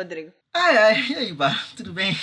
Rodrigo? 0.00 0.32
Ai, 0.54 0.76
ai, 0.78 1.06
e 1.10 1.14
aí, 1.14 1.32
Bah, 1.32 1.54
tudo 1.76 1.92
bem? 1.92 2.16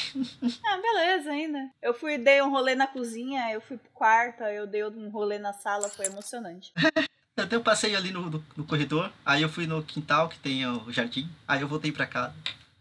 Ah, 0.66 0.78
beleza 0.78 1.32
ainda. 1.32 1.70
Eu 1.82 1.94
fui, 1.94 2.18
dei 2.18 2.42
um 2.42 2.50
rolê 2.50 2.74
na 2.76 2.88
cozinha, 2.88 3.52
eu 3.52 3.62
fui 3.62 3.78
pro 3.78 3.90
quarto, 3.92 4.44
aí 4.44 4.56
eu 4.56 4.66
dei 4.66 4.84
um 4.84 5.10
rolê 5.10 5.38
na 5.38 5.54
sala, 5.54 5.88
foi 5.90 6.08
emocionante. 6.08 6.74
Até 7.38 7.56
eu 7.56 7.62
passei 7.62 7.96
ali 7.96 8.12
no, 8.12 8.32
no, 8.32 8.44
no 8.56 8.66
corredor, 8.66 9.12
aí 9.24 9.44
eu 9.44 9.50
fui 9.50 9.68
no 9.68 9.84
quintal 9.84 10.28
que 10.28 10.40
tem 10.40 10.66
o 10.66 10.92
jardim, 10.92 11.30
aí 11.48 11.62
eu 11.62 11.68
voltei 11.68 11.92
pra 11.92 12.08
casa. 12.08 12.34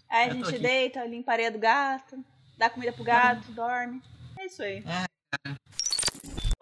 Aí 0.09 0.31
a 0.31 0.35
Eu 0.35 0.45
gente 0.45 0.59
deita, 0.59 1.05
limpa 1.05 1.33
a 1.33 1.35
areia 1.35 1.51
do 1.51 1.59
gato, 1.59 2.25
dá 2.57 2.71
comida 2.71 2.93
pro 2.93 3.05
gato, 3.05 3.53
dorme. 3.53 4.03
É 4.39 4.47
isso 4.47 4.63
aí. 4.63 4.83
É. 4.87 5.07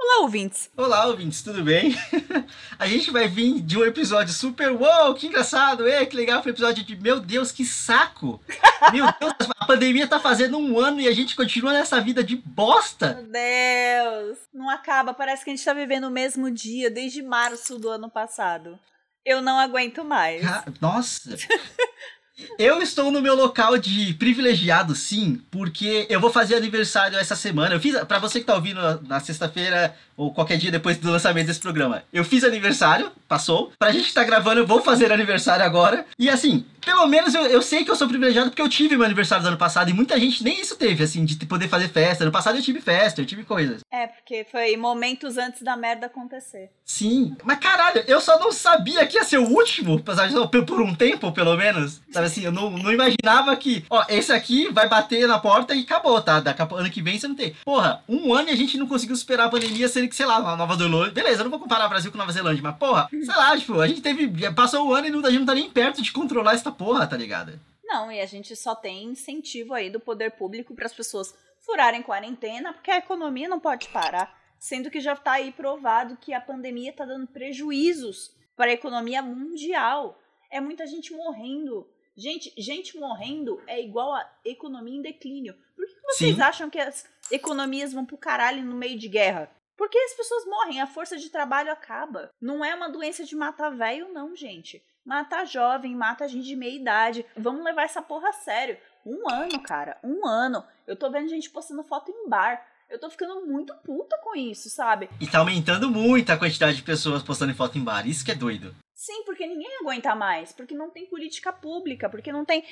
Olá, 0.06 0.20
ouvintes. 0.22 0.70
Olá, 0.76 1.06
ouvintes, 1.06 1.42
tudo 1.42 1.64
bem? 1.64 1.94
A 2.78 2.86
gente 2.86 3.10
vai 3.10 3.26
vir 3.26 3.60
de 3.62 3.78
um 3.78 3.84
episódio 3.84 4.34
super 4.34 4.70
uou, 4.70 5.14
que 5.14 5.26
engraçado, 5.26 5.88
é, 5.88 6.04
que 6.04 6.14
legal, 6.14 6.42
foi 6.42 6.52
um 6.52 6.54
episódio 6.54 6.84
de 6.84 6.94
meu 6.94 7.18
Deus, 7.20 7.50
que 7.50 7.64
saco! 7.64 8.38
Meu 8.92 9.06
Deus, 9.18 9.32
a 9.58 9.64
pandemia 9.64 10.06
tá 10.06 10.20
fazendo 10.20 10.58
um 10.58 10.78
ano 10.78 11.00
e 11.00 11.08
a 11.08 11.12
gente 11.14 11.34
continua 11.34 11.72
nessa 11.72 12.02
vida 12.02 12.22
de 12.22 12.36
bosta! 12.36 13.14
Meu 13.14 13.32
Deus. 13.32 14.38
Não 14.52 14.68
acaba, 14.68 15.14
parece 15.14 15.42
que 15.42 15.48
a 15.50 15.56
gente 15.56 15.64
tá 15.64 15.72
vivendo 15.72 16.04
o 16.04 16.10
mesmo 16.10 16.50
dia 16.50 16.90
desde 16.90 17.22
março 17.22 17.78
do 17.78 17.88
ano 17.88 18.10
passado. 18.10 18.78
Eu 19.24 19.40
não 19.40 19.58
aguento 19.58 20.04
mais. 20.04 20.42
Ca- 20.42 20.64
Nossa! 20.82 21.34
Eu 22.58 22.82
estou 22.82 23.10
no 23.12 23.22
meu 23.22 23.34
local 23.34 23.78
de 23.78 24.12
privilegiado, 24.14 24.94
sim, 24.94 25.40
porque 25.50 26.06
eu 26.10 26.20
vou 26.20 26.30
fazer 26.30 26.56
aniversário 26.56 27.16
essa 27.16 27.36
semana. 27.36 27.74
Eu 27.74 27.80
fiz, 27.80 27.96
pra 28.04 28.18
você 28.18 28.40
que 28.40 28.46
tá 28.46 28.54
ouvindo 28.54 28.80
na 29.06 29.20
sexta-feira 29.20 29.94
ou 30.16 30.32
qualquer 30.32 30.56
dia 30.56 30.70
depois 30.70 30.96
do 30.96 31.10
lançamento 31.10 31.46
desse 31.46 31.60
programa, 31.60 32.02
eu 32.12 32.24
fiz 32.24 32.44
aniversário, 32.44 33.10
passou. 33.28 33.72
Pra 33.78 33.90
gente 33.92 34.08
que 34.08 34.14
tá 34.14 34.22
gravando, 34.24 34.60
eu 34.60 34.66
vou 34.66 34.80
fazer 34.80 35.12
aniversário 35.12 35.64
agora. 35.64 36.04
E 36.18 36.28
assim, 36.30 36.64
pelo 36.84 37.06
menos 37.06 37.34
eu, 37.34 37.46
eu 37.46 37.62
sei 37.62 37.84
que 37.84 37.90
eu 37.90 37.96
sou 37.96 38.06
privilegiado 38.08 38.50
porque 38.50 38.62
eu 38.62 38.68
tive 38.68 38.96
meu 38.96 39.04
aniversário 39.06 39.42
do 39.44 39.48
ano 39.48 39.56
passado 39.56 39.90
e 39.90 39.92
muita 39.94 40.18
gente 40.18 40.42
nem 40.44 40.60
isso 40.60 40.76
teve, 40.76 41.02
assim, 41.04 41.24
de 41.24 41.44
poder 41.46 41.68
fazer 41.68 41.88
festa. 41.88 42.24
Ano 42.24 42.32
passado 42.32 42.56
eu 42.58 42.62
tive 42.62 42.80
festa, 42.80 43.20
eu 43.20 43.26
tive 43.26 43.42
coisas. 43.44 43.80
É, 43.92 44.06
porque 44.08 44.46
foi 44.50 44.76
momentos 44.76 45.36
antes 45.36 45.62
da 45.62 45.76
merda 45.76 46.06
acontecer. 46.06 46.70
Sim, 46.84 47.36
mas 47.44 47.58
caralho, 47.58 48.04
eu 48.06 48.20
só 48.20 48.38
não 48.38 48.52
sabia 48.52 49.04
que 49.06 49.16
ia 49.16 49.24
ser 49.24 49.38
o 49.38 49.48
último, 49.48 49.96
apesar 49.98 50.28
de- 50.28 50.34
por 50.48 50.64
por 50.64 50.80
um 50.80 50.94
tempo, 50.94 51.30
pelo 51.32 51.56
menos. 51.56 52.00
Sabe 52.10 52.23
assim, 52.26 52.42
eu 52.42 52.52
não, 52.52 52.70
não 52.70 52.92
imaginava 52.92 53.54
que, 53.56 53.84
ó, 53.88 54.04
esse 54.08 54.32
aqui 54.32 54.68
vai 54.72 54.88
bater 54.88 55.26
na 55.26 55.38
porta 55.38 55.74
e 55.74 55.80
acabou, 55.82 56.20
tá? 56.20 56.40
Daqui 56.40 56.62
a, 56.62 56.68
ano 56.70 56.90
que 56.90 57.02
vem 57.02 57.18
você 57.18 57.28
não 57.28 57.34
tem. 57.34 57.54
Porra, 57.64 58.02
um 58.08 58.34
ano 58.34 58.48
e 58.48 58.52
a 58.52 58.56
gente 58.56 58.76
não 58.76 58.86
conseguiu 58.86 59.16
superar 59.16 59.46
a 59.46 59.50
pandemia, 59.50 59.88
sendo 59.88 60.08
que, 60.08 60.16
sei 60.16 60.26
lá, 60.26 60.40
na 60.40 60.56
Nova 60.56 60.76
Zelândia. 60.76 61.12
Beleza, 61.12 61.40
eu 61.40 61.44
não 61.44 61.50
vou 61.50 61.60
comparar 61.60 61.88
Brasil 61.88 62.10
com 62.10 62.18
Nova 62.18 62.32
Zelândia, 62.32 62.62
mas, 62.62 62.76
porra, 62.76 63.08
sei 63.10 63.26
lá, 63.26 63.56
tipo, 63.56 63.80
a 63.80 63.86
gente 63.86 64.00
teve. 64.00 64.52
Passou 64.52 64.88
o 64.88 64.94
ano 64.94 65.06
e 65.06 65.10
não, 65.10 65.20
a 65.20 65.30
gente 65.30 65.40
não 65.40 65.46
tá 65.46 65.54
nem 65.54 65.70
perto 65.70 66.02
de 66.02 66.12
controlar 66.12 66.54
essa 66.54 66.70
porra, 66.70 67.06
tá 67.06 67.16
ligado? 67.16 67.58
Não, 67.84 68.10
e 68.10 68.20
a 68.20 68.26
gente 68.26 68.56
só 68.56 68.74
tem 68.74 69.04
incentivo 69.04 69.74
aí 69.74 69.90
do 69.90 70.00
poder 70.00 70.32
público 70.32 70.74
para 70.74 70.86
as 70.86 70.94
pessoas 70.94 71.34
furarem 71.60 72.02
quarentena, 72.02 72.72
porque 72.72 72.90
a 72.90 72.98
economia 72.98 73.48
não 73.48 73.60
pode 73.60 73.88
parar. 73.88 74.42
Sendo 74.58 74.90
que 74.90 75.00
já 75.00 75.14
tá 75.14 75.32
aí 75.32 75.52
provado 75.52 76.16
que 76.16 76.32
a 76.32 76.40
pandemia 76.40 76.92
tá 76.92 77.04
dando 77.04 77.26
prejuízos 77.26 78.34
para 78.56 78.70
a 78.70 78.74
economia 78.74 79.20
mundial. 79.22 80.18
É 80.50 80.60
muita 80.60 80.86
gente 80.86 81.12
morrendo. 81.12 81.86
Gente, 82.16 82.52
gente 82.56 82.96
morrendo 82.96 83.60
é 83.66 83.82
igual 83.82 84.14
a 84.14 84.28
economia 84.44 84.96
em 84.96 85.02
declínio. 85.02 85.54
Por 85.74 85.86
que 85.86 86.00
vocês 86.02 86.36
Sim. 86.36 86.42
acham 86.42 86.70
que 86.70 86.78
as 86.78 87.04
economias 87.30 87.92
vão 87.92 88.06
pro 88.06 88.16
caralho 88.16 88.62
no 88.62 88.76
meio 88.76 88.98
de 88.98 89.08
guerra? 89.08 89.50
Porque 89.76 89.98
as 89.98 90.14
pessoas 90.14 90.44
morrem, 90.46 90.80
a 90.80 90.86
força 90.86 91.16
de 91.16 91.28
trabalho 91.28 91.72
acaba. 91.72 92.30
Não 92.40 92.64
é 92.64 92.72
uma 92.74 92.88
doença 92.88 93.24
de 93.24 93.34
matar 93.34 93.70
velho, 93.70 94.12
não, 94.12 94.36
gente. 94.36 94.80
Mata 95.04 95.44
jovem, 95.44 95.96
mata 95.96 96.28
gente 96.28 96.46
de 96.46 96.54
meia 96.54 96.76
idade. 96.76 97.26
Vamos 97.36 97.64
levar 97.64 97.82
essa 97.82 98.00
porra 98.00 98.28
a 98.28 98.32
sério. 98.32 98.78
Um 99.04 99.28
ano, 99.28 99.60
cara, 99.60 99.98
um 100.02 100.26
ano. 100.26 100.64
Eu 100.86 100.96
tô 100.96 101.10
vendo 101.10 101.28
gente 101.28 101.50
postando 101.50 101.82
foto 101.82 102.10
em 102.12 102.28
bar. 102.28 102.64
Eu 102.88 102.98
tô 102.98 103.10
ficando 103.10 103.44
muito 103.44 103.74
puta 103.84 104.16
com 104.22 104.36
isso, 104.36 104.70
sabe? 104.70 105.10
E 105.20 105.26
tá 105.26 105.38
aumentando 105.40 105.90
muito 105.90 106.30
a 106.30 106.36
quantidade 106.36 106.76
de 106.76 106.82
pessoas 106.82 107.22
postando 107.22 107.54
foto 107.54 107.76
em 107.76 107.82
bar, 107.82 108.06
isso 108.06 108.24
que 108.24 108.30
é 108.30 108.34
doido. 108.34 108.74
Sim, 109.04 109.22
porque 109.24 109.46
ninguém 109.46 109.68
aguenta 109.80 110.14
mais. 110.14 110.50
Porque 110.50 110.74
não 110.74 110.88
tem 110.88 111.04
política 111.04 111.52
pública. 111.52 112.08
Porque 112.08 112.32
não 112.32 112.42
tem. 112.42 112.64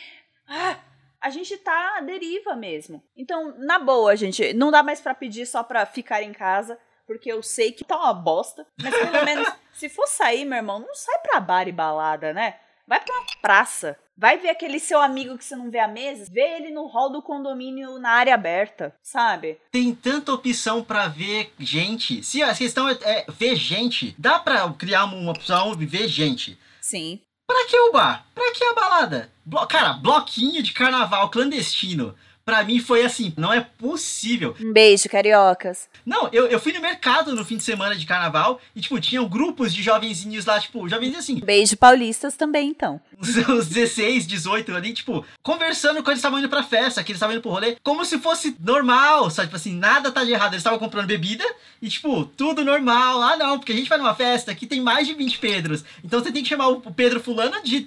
Ah, 0.49 0.79
a 1.21 1.29
gente 1.29 1.59
tá 1.59 1.99
à 1.99 2.01
deriva 2.01 2.57
mesmo. 2.57 3.03
Então, 3.15 3.55
na 3.59 3.79
boa, 3.79 4.17
gente, 4.17 4.55
não 4.55 4.71
dá 4.71 4.83
mais 4.83 4.99
pra 4.99 5.15
pedir 5.15 5.45
só 5.45 5.63
pra 5.63 5.85
ficar 5.85 6.23
em 6.23 6.33
casa. 6.33 6.79
Porque 7.07 7.31
eu 7.31 7.43
sei 7.43 7.71
que 7.71 7.85
tá 7.85 7.99
uma 7.99 8.15
bosta. 8.15 8.67
Mas 8.81 8.95
pelo 8.95 9.13
menos, 9.27 9.47
se 9.75 9.91
for 9.91 10.07
sair, 10.09 10.47
meu 10.47 10.57
irmão, 10.57 10.79
não 10.79 10.95
sai 10.95 11.19
pra 11.19 11.39
bar 11.39 11.69
e 11.69 11.73
balada, 11.73 12.33
né? 12.33 12.59
Vai 12.87 12.99
pra 12.99 13.15
uma 13.15 13.27
praça. 13.43 13.99
Vai 14.23 14.39
ver 14.39 14.51
aquele 14.51 14.79
seu 14.79 15.01
amigo 15.01 15.37
que 15.37 15.45
você 15.45 15.57
não 15.57 15.69
vê 15.69 15.81
há 15.81 15.89
meses. 15.89 16.29
Vê 16.29 16.43
ele 16.43 16.71
no 16.71 16.87
hall 16.87 17.11
do 17.11 17.21
condomínio 17.21 17.99
na 17.99 18.11
área 18.11 18.33
aberta, 18.33 18.95
sabe? 19.03 19.59
Tem 19.73 19.93
tanta 19.93 20.33
opção 20.33 20.85
pra 20.85 21.09
ver 21.09 21.53
gente. 21.59 22.23
Se 22.23 22.41
a 22.41 22.55
questão 22.55 22.89
é, 22.89 22.97
é 23.03 23.27
ver 23.29 23.57
gente, 23.57 24.15
dá 24.17 24.39
pra 24.39 24.73
criar 24.75 25.07
uma 25.07 25.33
opção 25.33 25.75
de 25.75 25.85
ver 25.85 26.07
gente. 26.07 26.57
Sim. 26.81 27.21
Pra 27.49 27.67
que 27.67 27.77
o 27.77 27.91
bar? 27.91 28.25
Pra 28.33 28.53
que 28.53 28.63
a 28.63 28.75
balada? 28.75 29.32
Blo- 29.45 29.67
cara, 29.67 29.95
bloquinho 29.95 30.63
de 30.63 30.73
carnaval 30.73 31.29
clandestino. 31.31 32.15
Pra 32.45 32.65
mim 32.65 32.81
foi 32.81 33.05
assim, 33.05 33.33
não 33.37 33.53
é 33.53 33.61
possível. 33.61 34.57
Um 34.61 34.73
beijo, 34.73 35.09
cariocas. 35.09 35.89
Não, 36.05 36.29
eu, 36.33 36.49
eu 36.49 36.59
fui 36.59 36.73
no 36.73 36.81
mercado 36.81 37.37
no 37.37 37.45
fim 37.45 37.57
de 37.57 37.63
semana 37.63 37.95
de 37.95 38.05
carnaval 38.05 38.61
e, 38.75 38.81
tipo, 38.81 38.99
tinham 39.01 39.29
grupos 39.29 39.73
de 39.73 39.81
jovenzinhos 39.81 40.45
lá, 40.45 40.59
tipo, 40.59 40.89
jovenzinhos 40.89 41.21
assim, 41.23 41.39
Beijo 41.39 41.77
paulistas 41.77 42.37
também, 42.37 42.69
então. 42.71 43.01
uns, 43.17 43.37
uns 43.49 43.69
16, 43.69 44.27
18 44.27 44.75
ali, 44.75 44.93
tipo, 44.93 45.25
conversando 45.41 45.97
quando 46.03 46.09
eles 46.09 46.19
estavam 46.19 46.41
indo 46.41 46.49
pra 46.49 46.65
festa, 46.65 47.05
que 47.05 47.13
eles 47.13 47.19
estavam 47.19 47.37
indo 47.37 47.43
pro 47.43 47.53
rolê, 47.53 47.77
como 47.81 48.05
se 48.05 48.19
fosse 48.19 48.57
normal, 48.59 49.31
sabe? 49.31 49.47
Tipo 49.47 49.57
assim, 49.57 49.77
nada 49.77 50.11
tá 50.11 50.25
de 50.25 50.33
errado. 50.33 50.55
Eles 50.55 50.63
estavam 50.63 50.81
comprando 50.81 51.07
bebida 51.07 51.45
e, 51.81 51.89
tipo, 51.89 52.25
tudo 52.25 52.65
normal. 52.65 53.23
Ah, 53.23 53.37
não, 53.37 53.57
porque 53.61 53.71
a 53.71 53.77
gente 53.77 53.89
vai 53.89 53.99
numa 53.99 54.17
festa 54.17 54.53
que 54.53 54.67
tem 54.67 54.81
mais 54.81 55.07
de 55.07 55.15
20 55.15 55.39
Pedros. 55.39 55.85
Então 56.03 56.19
você 56.21 56.33
tem 56.33 56.43
que 56.43 56.49
chamar 56.49 56.67
o 56.69 56.81
Pedro 56.81 57.21
Fulano 57.21 57.63
de 57.63 57.87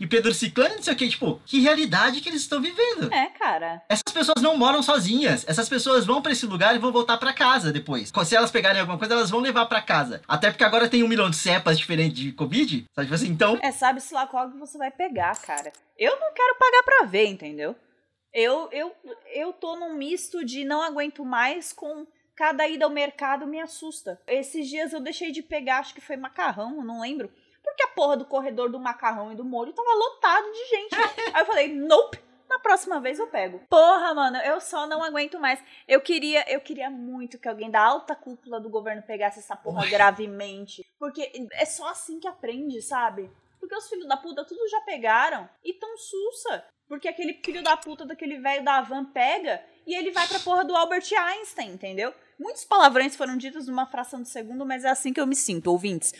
e 0.00 0.06
Pedro 0.08 0.34
Ciclano, 0.34 0.82
não 0.84 0.92
sei 0.92 0.94
o 0.94 0.96
que. 0.96 1.08
Tipo, 1.08 1.40
que 1.46 1.60
realidade 1.60 2.20
que 2.20 2.28
eles 2.28 2.42
estão 2.42 2.60
vivendo. 2.60 3.12
É, 3.12 3.26
cara. 3.30 3.82
Essas 3.88 4.12
pessoas 4.12 4.42
não 4.42 4.56
moram 4.56 4.82
sozinhas. 4.82 5.44
Essas 5.48 5.68
pessoas 5.68 6.04
vão 6.04 6.20
pra 6.20 6.32
esse 6.32 6.46
lugar 6.46 6.74
e 6.74 6.78
vão 6.78 6.92
voltar 6.92 7.16
pra 7.16 7.32
casa 7.32 7.72
depois. 7.72 8.12
Se 8.24 8.36
elas 8.36 8.50
pegarem 8.50 8.80
alguma 8.80 8.98
coisa, 8.98 9.14
elas 9.14 9.30
vão 9.30 9.40
levar 9.40 9.66
pra 9.66 9.80
casa. 9.80 10.20
Até 10.28 10.50
porque 10.50 10.64
agora 10.64 10.88
tem 10.88 11.02
um 11.02 11.08
milhão 11.08 11.30
de 11.30 11.36
cepas 11.36 11.78
diferentes 11.78 12.18
de 12.18 12.32
Covid. 12.32 12.84
Sabe? 12.94 13.06
Tipo 13.06 13.14
assim, 13.14 13.28
então. 13.28 13.58
É, 13.62 13.72
sabe-se 13.72 14.12
lá 14.12 14.26
qual 14.26 14.50
que 14.50 14.58
você 14.58 14.76
vai 14.76 14.90
pegar, 14.90 15.36
cara. 15.40 15.72
Eu 15.98 16.18
não 16.18 16.32
quero 16.34 16.56
pagar 16.58 16.82
pra 16.82 17.06
ver, 17.06 17.26
entendeu? 17.26 17.74
Eu, 18.32 18.68
eu, 18.72 18.92
eu 19.32 19.52
tô 19.52 19.76
num 19.76 19.94
misto 19.94 20.44
de 20.44 20.64
não 20.64 20.82
aguento 20.82 21.24
mais 21.24 21.72
com 21.72 22.04
cada 22.34 22.66
ida 22.68 22.84
ao 22.84 22.90
mercado 22.90 23.46
me 23.46 23.60
assusta. 23.60 24.20
Esses 24.26 24.68
dias 24.68 24.92
eu 24.92 25.00
deixei 25.00 25.30
de 25.30 25.40
pegar, 25.40 25.78
acho 25.78 25.94
que 25.94 26.00
foi 26.00 26.16
macarrão, 26.16 26.84
não 26.84 27.00
lembro. 27.00 27.30
Porque 27.64 27.82
a 27.82 27.88
porra 27.88 28.16
do 28.16 28.26
corredor 28.26 28.70
do 28.70 28.78
macarrão 28.78 29.32
e 29.32 29.34
do 29.34 29.44
molho 29.44 29.72
tava 29.72 29.92
lotado 29.94 30.52
de 30.52 30.64
gente. 30.66 30.94
Aí 31.32 31.42
eu 31.42 31.46
falei, 31.46 31.74
nope. 31.74 32.22
Na 32.48 32.58
próxima 32.58 33.00
vez 33.00 33.18
eu 33.18 33.26
pego. 33.26 33.62
Porra, 33.68 34.14
mano, 34.14 34.36
eu 34.36 34.60
só 34.60 34.86
não 34.86 35.02
aguento 35.02 35.40
mais. 35.40 35.58
Eu 35.88 36.00
queria, 36.00 36.44
eu 36.52 36.60
queria 36.60 36.90
muito 36.90 37.38
que 37.38 37.48
alguém 37.48 37.70
da 37.70 37.82
alta 37.82 38.14
cúpula 38.14 38.60
do 38.60 38.68
governo 38.68 39.02
pegasse 39.02 39.40
essa 39.40 39.56
porra 39.56 39.82
Ui. 39.82 39.90
gravemente. 39.90 40.86
Porque 40.98 41.32
é 41.52 41.64
só 41.64 41.88
assim 41.88 42.20
que 42.20 42.28
aprende, 42.28 42.80
sabe? 42.82 43.28
Porque 43.58 43.74
os 43.74 43.88
filhos 43.88 44.06
da 44.06 44.16
puta 44.16 44.44
tudo 44.44 44.68
já 44.68 44.80
pegaram 44.82 45.48
e 45.64 45.72
tão 45.72 45.96
sussa. 45.96 46.64
Porque 46.86 47.08
aquele 47.08 47.40
filho 47.42 47.62
da 47.62 47.76
puta 47.78 48.04
daquele 48.04 48.38
velho 48.38 48.62
da 48.62 48.82
van 48.82 49.06
pega 49.06 49.64
e 49.86 49.94
ele 49.94 50.10
vai 50.12 50.28
pra 50.28 50.38
porra 50.38 50.64
do 50.64 50.76
Albert 50.76 51.10
Einstein, 51.16 51.72
entendeu? 51.72 52.14
Muitos 52.38 52.64
palavrões 52.64 53.16
foram 53.16 53.36
ditos 53.36 53.66
numa 53.66 53.86
fração 53.86 54.22
de 54.22 54.28
segundo, 54.28 54.66
mas 54.66 54.84
é 54.84 54.90
assim 54.90 55.12
que 55.12 55.20
eu 55.20 55.26
me 55.26 55.34
sinto, 55.34 55.72
ouvintes. 55.72 56.12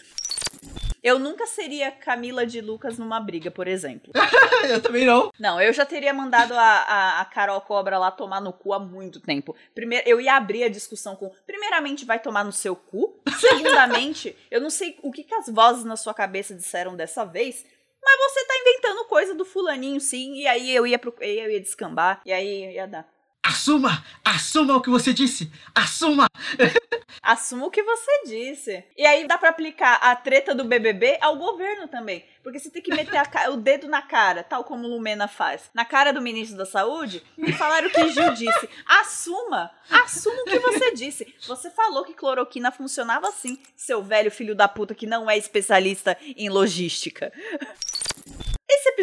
Eu 1.04 1.18
nunca 1.18 1.46
seria 1.46 1.90
Camila 1.90 2.46
de 2.46 2.62
Lucas 2.62 2.96
numa 2.96 3.20
briga, 3.20 3.50
por 3.50 3.68
exemplo. 3.68 4.10
eu 4.66 4.80
também 4.80 5.04
não. 5.04 5.30
Não, 5.38 5.60
eu 5.60 5.70
já 5.70 5.84
teria 5.84 6.14
mandado 6.14 6.54
a, 6.54 6.62
a, 6.62 7.20
a 7.20 7.24
Carol 7.26 7.60
Cobra 7.60 7.98
lá 7.98 8.10
tomar 8.10 8.40
no 8.40 8.54
cu 8.54 8.72
há 8.72 8.78
muito 8.78 9.20
tempo. 9.20 9.54
Primeiro, 9.74 10.08
eu 10.08 10.18
ia 10.18 10.34
abrir 10.34 10.64
a 10.64 10.68
discussão 10.70 11.14
com. 11.14 11.30
Primeiramente, 11.46 12.06
vai 12.06 12.18
tomar 12.18 12.42
no 12.42 12.52
seu 12.52 12.74
cu. 12.74 13.20
Segundamente, 13.38 14.34
eu 14.50 14.62
não 14.62 14.70
sei 14.70 14.98
o 15.02 15.12
que, 15.12 15.24
que 15.24 15.34
as 15.34 15.46
vozes 15.46 15.84
na 15.84 15.94
sua 15.94 16.14
cabeça 16.14 16.54
disseram 16.54 16.96
dessa 16.96 17.22
vez. 17.22 17.66
Mas 18.02 18.32
você 18.32 18.46
tá 18.46 18.54
inventando 18.56 19.04
coisa 19.04 19.34
do 19.34 19.44
fulaninho, 19.44 20.00
sim. 20.00 20.36
E 20.36 20.46
aí 20.46 20.74
eu 20.74 20.86
ia, 20.86 20.98
pro, 20.98 21.14
eu 21.20 21.50
ia 21.50 21.60
descambar. 21.60 22.22
E 22.24 22.32
aí 22.32 22.74
ia 22.76 22.86
dar. 22.86 23.13
Assuma! 23.54 24.04
Assuma 24.24 24.74
o 24.74 24.82
que 24.82 24.90
você 24.90 25.12
disse! 25.12 25.48
Assuma! 25.72 26.26
Assuma 27.22 27.66
o 27.66 27.70
que 27.70 27.84
você 27.84 28.24
disse. 28.26 28.82
E 28.98 29.06
aí 29.06 29.28
dá 29.28 29.38
pra 29.38 29.50
aplicar 29.50 29.94
a 29.94 30.16
treta 30.16 30.52
do 30.52 30.64
BBB 30.64 31.18
ao 31.20 31.36
governo 31.36 31.86
também. 31.86 32.24
Porque 32.42 32.58
você 32.58 32.68
tem 32.68 32.82
que 32.82 32.92
meter 32.92 33.22
o 33.50 33.56
dedo 33.56 33.88
na 33.88 34.02
cara, 34.02 34.42
tal 34.42 34.64
como 34.64 34.88
Lumena 34.88 35.28
faz. 35.28 35.70
Na 35.72 35.84
cara 35.84 36.12
do 36.12 36.20
ministro 36.20 36.58
da 36.58 36.66
Saúde 36.66 37.22
e 37.38 37.52
falar 37.52 37.86
o 37.86 37.90
que 37.90 38.08
Gil 38.10 38.34
disse. 38.34 38.68
Assuma! 38.86 39.70
Assuma 39.88 40.42
o 40.42 40.44
que 40.46 40.58
você 40.58 40.92
disse. 40.92 41.32
Você 41.46 41.70
falou 41.70 42.04
que 42.04 42.12
cloroquina 42.12 42.72
funcionava 42.72 43.28
assim, 43.28 43.56
seu 43.76 44.02
velho 44.02 44.32
filho 44.32 44.56
da 44.56 44.66
puta 44.66 44.96
que 44.96 45.06
não 45.06 45.30
é 45.30 45.38
especialista 45.38 46.18
em 46.36 46.50
logística. 46.50 47.32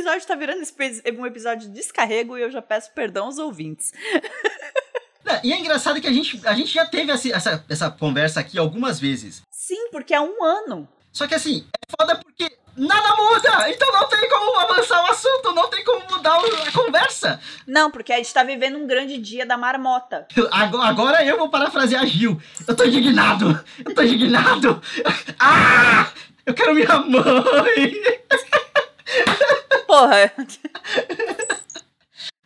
Episódio 0.02 0.28
tá 0.28 0.34
virando 0.34 0.64
um 1.20 1.26
episódio 1.28 1.70
de 1.70 1.76
descarrego 1.76 2.36
e 2.36 2.42
eu 2.42 2.50
já 2.50 2.60
peço 2.60 2.92
perdão 2.92 3.26
aos 3.26 3.38
ouvintes. 3.38 3.94
E 5.44 5.54
é 5.54 5.60
engraçado 5.60 6.02
que 6.02 6.08
a 6.08 6.12
gente, 6.12 6.42
a 6.46 6.54
gente 6.54 6.74
já 6.74 6.86
teve 6.86 7.12
essa, 7.12 7.30
essa, 7.30 7.66
essa 7.70 7.90
conversa 7.90 8.40
aqui 8.40 8.58
algumas 8.60 9.00
vezes. 9.00 9.42
Sim, 9.50 9.90
porque 9.90 10.14
há 10.14 10.22
um 10.22 10.44
ano. 10.44 10.90
Só 11.12 11.26
que 11.26 11.34
assim, 11.34 11.66
é 11.80 11.96
foda 11.98 12.16
porque 12.18 12.52
nada 12.76 13.16
muda! 13.16 13.70
Então 13.70 13.92
não 13.94 14.10
tem 14.10 14.28
como 14.28 14.60
avançar 14.60 15.02
o 15.04 15.08
assunto, 15.08 15.54
não 15.54 15.70
tem 15.70 15.84
como 15.86 16.06
mudar 16.10 16.38
a 16.38 16.72
conversa. 16.72 17.40
Não, 17.66 17.90
porque 17.90 18.12
a 18.12 18.18
gente 18.18 18.34
tá 18.34 18.44
vivendo 18.44 18.78
um 18.78 18.86
grande 18.86 19.18
dia 19.20 19.46
da 19.46 19.58
marmota. 19.58 20.28
Agora, 20.52 20.90
agora 20.90 21.26
eu 21.26 21.38
vou 21.38 21.50
parafrasear 21.50 22.06
Gil. 22.06 22.42
Eu 22.68 22.76
tô 22.76 22.84
indignado! 22.84 23.64
Eu 23.86 23.96
tô 23.96 24.02
indignado! 24.02 24.82
Ah! 25.40 26.12
Eu 26.46 26.54
quero 26.54 26.74
minha 26.74 26.98
mãe! 27.00 28.02
Porra! 29.92 30.32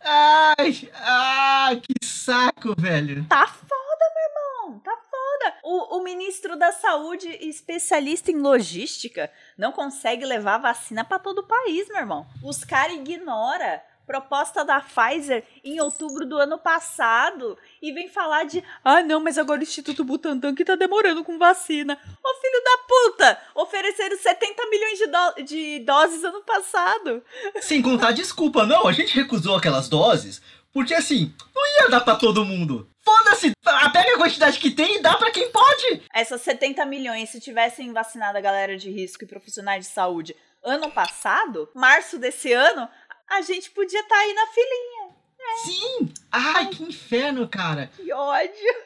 Ai, 0.02 0.92
ai, 0.96 1.80
que 1.80 2.04
saco, 2.04 2.74
velho. 2.76 3.24
Tá 3.28 3.46
foda, 3.46 4.06
meu 4.16 4.24
irmão. 4.70 4.80
Tá 4.80 4.98
foda. 4.98 5.56
O, 5.64 5.98
o 5.98 6.04
ministro 6.04 6.56
da 6.56 6.72
Saúde, 6.72 7.28
especialista 7.42 8.32
em 8.32 8.40
logística, 8.40 9.32
não 9.56 9.72
consegue 9.72 10.26
levar 10.26 10.58
vacina 10.58 11.06
para 11.06 11.20
todo 11.20 11.40
o 11.40 11.48
país, 11.48 11.88
meu 11.90 11.98
irmão. 11.98 12.26
Os 12.44 12.64
caras 12.64 12.96
ignoram 12.96 13.80
proposta 14.06 14.64
da 14.64 14.80
Pfizer 14.80 15.44
em 15.64 15.80
outubro 15.82 16.26
do 16.26 16.38
ano 16.38 16.58
passado 16.58 17.58
e 17.82 17.92
vem 17.92 18.08
falar 18.08 18.44
de 18.44 18.64
ah 18.84 19.02
não, 19.02 19.20
mas 19.20 19.38
agora 19.38 19.60
o 19.60 19.64
Instituto 19.64 20.04
Butantan 20.04 20.54
que 20.54 20.66
tá 20.66 20.76
demorando 20.76 21.24
com 21.24 21.38
vacina. 21.38 21.98
Ô 22.24 22.42
filho 22.42 22.64
da 22.64 22.78
puta, 22.88 23.42
ofereceram 23.56 24.18
70 24.18 24.70
milhões 24.70 24.98
de, 25.00 25.08
do 25.08 25.44
de 25.44 25.80
doses 25.80 26.24
ano 26.24 26.42
passado. 26.44 27.24
Sem 27.62 27.82
contar 27.82 28.12
desculpa, 28.12 28.66
não, 28.66 28.88
a 28.88 28.92
gente 28.92 29.16
recusou 29.16 29.56
aquelas 29.56 29.90
doses 29.90 30.42
porque 30.76 30.94
assim, 30.94 31.34
não 31.56 31.84
ia 31.84 31.90
dar 31.90 32.02
para 32.02 32.18
todo 32.18 32.44
mundo. 32.44 32.90
Foda-se, 33.00 33.54
pega 33.94 34.16
a 34.16 34.18
quantidade 34.18 34.60
que 34.60 34.70
tem 34.70 34.98
e 34.98 35.02
dá 35.02 35.16
para 35.16 35.32
quem 35.32 35.50
pode. 35.50 36.04
Essas 36.14 36.42
70 36.42 36.86
milhões, 36.86 37.30
se 37.30 37.40
tivessem 37.40 37.94
vacinado 37.94 38.38
a 38.38 38.42
galera 38.42 38.76
de 38.76 38.92
risco 38.92 39.24
e 39.24 39.28
profissionais 39.28 39.86
de 39.86 39.92
saúde 39.94 40.36
ano 40.66 40.92
passado, 40.92 41.70
março 41.74 42.18
desse 42.18 42.52
ano, 42.52 42.90
a 43.30 43.42
gente 43.42 43.72
podia 43.72 44.00
estar 44.00 44.16
tá 44.16 44.22
aí 44.22 44.34
na 44.34 44.48
filinha. 44.48 45.16
É. 45.40 45.58
Sim! 45.66 46.14
Ai, 46.32 46.70
que 46.70 46.84
inferno, 46.84 47.48
cara! 47.48 47.90
Que 47.96 48.12
ódio! 48.12 48.86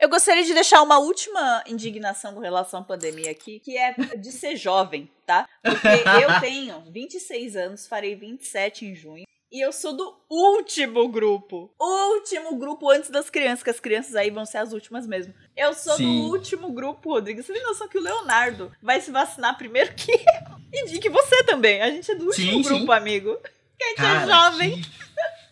Eu 0.00 0.08
gostaria 0.08 0.44
de 0.44 0.52
deixar 0.52 0.82
uma 0.82 0.98
última 0.98 1.64
indignação 1.66 2.34
com 2.34 2.40
relação 2.40 2.80
à 2.80 2.84
pandemia 2.84 3.30
aqui, 3.30 3.58
que 3.60 3.78
é 3.78 3.94
de 4.16 4.32
ser 4.32 4.56
jovem, 4.56 5.10
tá? 5.24 5.48
Porque 5.62 5.88
eu 6.22 6.40
tenho 6.40 6.80
26 6.90 7.56
anos, 7.56 7.86
farei 7.86 8.14
27 8.14 8.84
em 8.84 8.94
junho. 8.94 9.24
E 9.54 9.60
eu 9.60 9.72
sou 9.72 9.96
do 9.96 10.16
último 10.28 11.06
grupo. 11.06 11.72
Último 11.78 12.56
grupo 12.56 12.90
antes 12.90 13.08
das 13.08 13.30
crianças, 13.30 13.62
que 13.62 13.70
as 13.70 13.78
crianças 13.78 14.16
aí 14.16 14.28
vão 14.28 14.44
ser 14.44 14.58
as 14.58 14.72
últimas 14.72 15.06
mesmo. 15.06 15.32
Eu 15.56 15.72
sou 15.72 15.96
Sim. 15.96 16.22
do 16.22 16.32
último 16.32 16.72
grupo, 16.72 17.12
Rodrigo. 17.12 17.40
Você 17.40 17.52
tem 17.52 17.62
noção 17.62 17.86
que 17.86 17.96
o 17.96 18.02
Leonardo 18.02 18.72
vai 18.82 19.00
se 19.00 19.12
vacinar 19.12 19.56
primeiro 19.56 19.94
que 19.94 20.10
eu? 20.10 20.18
E 20.72 20.98
que 20.98 21.08
você 21.08 21.44
também. 21.44 21.80
A 21.80 21.88
gente 21.88 22.10
é 22.10 22.16
do 22.16 22.26
último 22.26 22.50
sim, 22.50 22.62
grupo, 22.62 22.86
sim. 22.86 22.92
amigo. 22.92 23.38
Que 23.78 23.84
a 23.84 23.88
gente 23.90 24.00
é 24.00 24.02
Cara, 24.02 24.22
é 24.22 24.26
jovem. 24.26 24.82
Que... 24.82 24.88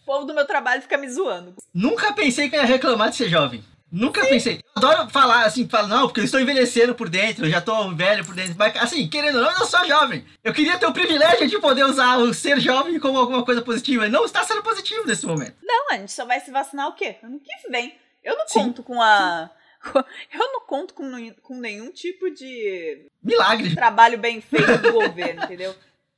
O 0.03 0.05
povo 0.05 0.27
do 0.27 0.35
meu 0.35 0.49
trabalho 0.49 0.83
fica 0.83 0.99
me 0.99 1.09
zoando. 1.09 1.55
Nunca 1.73 2.13
pensei 2.13 2.51
que 2.51 2.57
ia 2.57 2.65
reclamar 2.65 3.11
de 3.11 3.17
ser 3.19 3.29
jovem. 3.29 3.63
Nunca 3.93 4.23
Sim. 4.23 4.29
pensei. 4.31 4.55
Eu 4.55 4.83
adoro 4.83 5.11
falar 5.11 5.45
assim, 5.45 5.69
falar, 5.69 5.87
não, 5.87 6.07
porque 6.07 6.21
eu 6.21 6.25
estou 6.25 6.41
envelhecendo 6.41 6.95
por 6.95 7.11
dentro, 7.11 7.45
eu 7.45 7.51
já 7.51 7.59
estou 7.59 7.95
velho 7.95 8.25
por 8.25 8.35
dentro. 8.35 8.55
Mas, 8.57 8.75
assim, 8.77 9.07
querendo 9.07 9.37
ou 9.37 9.43
não, 9.43 9.51
eu 9.51 9.59
não 9.59 9.67
sou 9.67 9.87
jovem. 9.87 10.25
Eu 10.43 10.55
queria 10.55 10.79
ter 10.79 10.87
o 10.87 10.95
privilégio 10.95 11.47
de 11.47 11.59
poder 11.59 11.85
usar 11.85 12.17
o 12.17 12.33
ser 12.33 12.59
jovem 12.59 12.99
como 12.99 13.19
alguma 13.19 13.45
coisa 13.45 13.61
positiva. 13.61 14.09
Não 14.09 14.25
está 14.25 14.43
sendo 14.45 14.63
positivo 14.63 15.07
nesse 15.07 15.27
momento. 15.27 15.57
Não, 15.63 15.91
a 15.91 15.99
gente 15.99 16.11
só 16.11 16.25
vai 16.25 16.41
se 16.41 16.51
vacinar 16.51 16.89
o 16.89 16.95
quê? 16.95 17.17
Ano 17.23 17.39
que 17.39 17.71
vem. 17.71 17.95
Eu 18.25 18.39
não 18.39 18.49
Sim. 18.49 18.61
conto 18.61 18.83
com 18.83 19.03
a. 19.03 19.51
Eu 20.33 20.53
não 20.53 20.61
conto 20.61 20.95
com, 20.95 21.35
com 21.43 21.57
nenhum 21.57 21.91
tipo 21.91 22.31
de. 22.31 23.11
Milagre. 23.23 23.75
Trabalho 23.75 24.17
bem 24.17 24.41
feito 24.41 24.79
do 24.79 24.93
governo, 24.93 25.45
entendeu? 25.45 25.75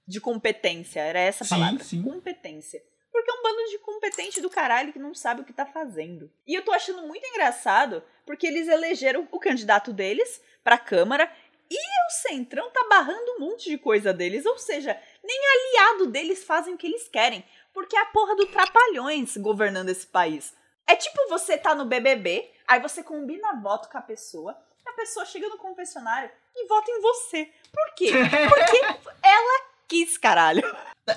De 0.07 0.21
competência. 0.21 1.01
Era 1.01 1.19
essa 1.19 1.45
a 1.45 1.49
palavra. 1.49 1.83
Sim, 1.83 1.97
sim. 1.97 2.03
Competência. 2.03 2.81
Porque 3.15 3.31
é 3.31 3.35
um 3.35 3.43
bando 3.45 3.71
de 3.71 3.79
competente 3.79 4.41
do 4.41 4.51
caralho 4.51 4.93
que 4.93 4.99
não 4.99 5.15
sabe 5.15 5.43
o 5.43 5.45
que 5.45 5.53
tá 5.53 5.65
fazendo. 5.65 6.29
E 6.45 6.53
eu 6.53 6.65
tô 6.65 6.73
achando 6.73 7.07
muito 7.07 7.25
engraçado 7.25 8.03
porque 8.27 8.45
eles 8.45 8.67
elegeram 8.67 9.29
o 9.31 9.39
candidato 9.39 9.93
deles 9.93 10.43
pra 10.65 10.77
Câmara 10.77 11.33
e 11.71 11.77
o 11.77 12.11
Centrão 12.11 12.69
tá 12.73 12.85
barrando 12.91 13.37
um 13.37 13.39
monte 13.39 13.71
de 13.71 13.79
coisa 13.79 14.13
deles. 14.13 14.45
Ou 14.45 14.59
seja, 14.59 15.01
nem 15.23 15.41
aliado 15.47 16.09
deles 16.09 16.43
fazem 16.43 16.75
o 16.75 16.77
que 16.77 16.89
eles 16.89 17.07
querem. 17.07 17.45
Porque 17.73 17.97
é 17.97 18.01
a 18.01 18.07
porra 18.07 18.35
do 18.35 18.47
Trapalhões 18.47 19.37
governando 19.37 19.91
esse 19.91 20.09
país. 20.09 20.53
É 20.85 20.97
tipo 20.97 21.29
você 21.29 21.57
tá 21.57 21.73
no 21.73 21.85
BBB, 21.85 22.51
aí 22.67 22.81
você 22.81 23.01
combina 23.01 23.61
voto 23.63 23.89
com 23.89 23.97
a 23.97 24.03
pessoa, 24.03 24.59
a 24.85 24.93
pessoa 24.93 25.25
chega 25.25 25.49
no 25.49 25.57
confessionário 25.57 26.29
e 26.57 26.67
vota 26.67 26.91
em 26.91 27.01
você. 27.01 27.49
Por 27.73 27.95
quê? 27.95 28.11
Porque 28.51 28.81
ela 29.23 29.74
quis, 29.89 30.19
caralho. 30.19 30.63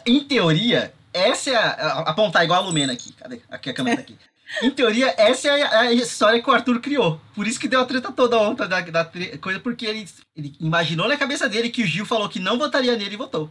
Em 0.06 0.24
teoria, 0.24 0.94
essa 1.14 1.50
é 1.50 1.56
a. 1.56 1.70
Apontar 2.02 2.44
igual 2.44 2.62
a 2.62 2.66
Lumena 2.66 2.94
aqui. 2.94 3.14
Cadê? 3.14 3.42
Aqui 3.50 3.70
a 3.70 3.74
câmera 3.74 3.98
tá 3.98 4.02
aqui. 4.04 4.18
Em 4.62 4.72
teoria, 4.72 5.14
essa 5.18 5.50
é 5.50 5.62
a, 5.62 5.80
a, 5.82 5.94
história 5.94 6.42
que 6.42 6.50
o 6.50 6.54
Arthur 6.54 6.80
criou. 6.80 7.20
Por 7.36 7.46
isso 7.46 7.60
que 7.60 7.68
deu 7.68 7.82
a 7.82 7.86
treta 7.86 8.12
toda 8.12 8.38
ontem 8.38 8.68
da, 8.68 8.80
da 8.80 9.12
coisa, 9.42 9.60
porque 9.60 9.86
ele, 9.86 10.08
ele 10.36 10.56
imaginou 10.60 11.08
na 11.08 11.18
cabeça 11.18 11.50
dele 11.50 11.70
que 11.70 11.84
o 11.84 11.86
Gil 11.86 12.06
falou 12.06 12.30
que 12.30 12.40
não 12.40 12.58
votaria 12.58 12.96
nele 12.96 13.16
e 13.16 13.18
votou. 13.18 13.50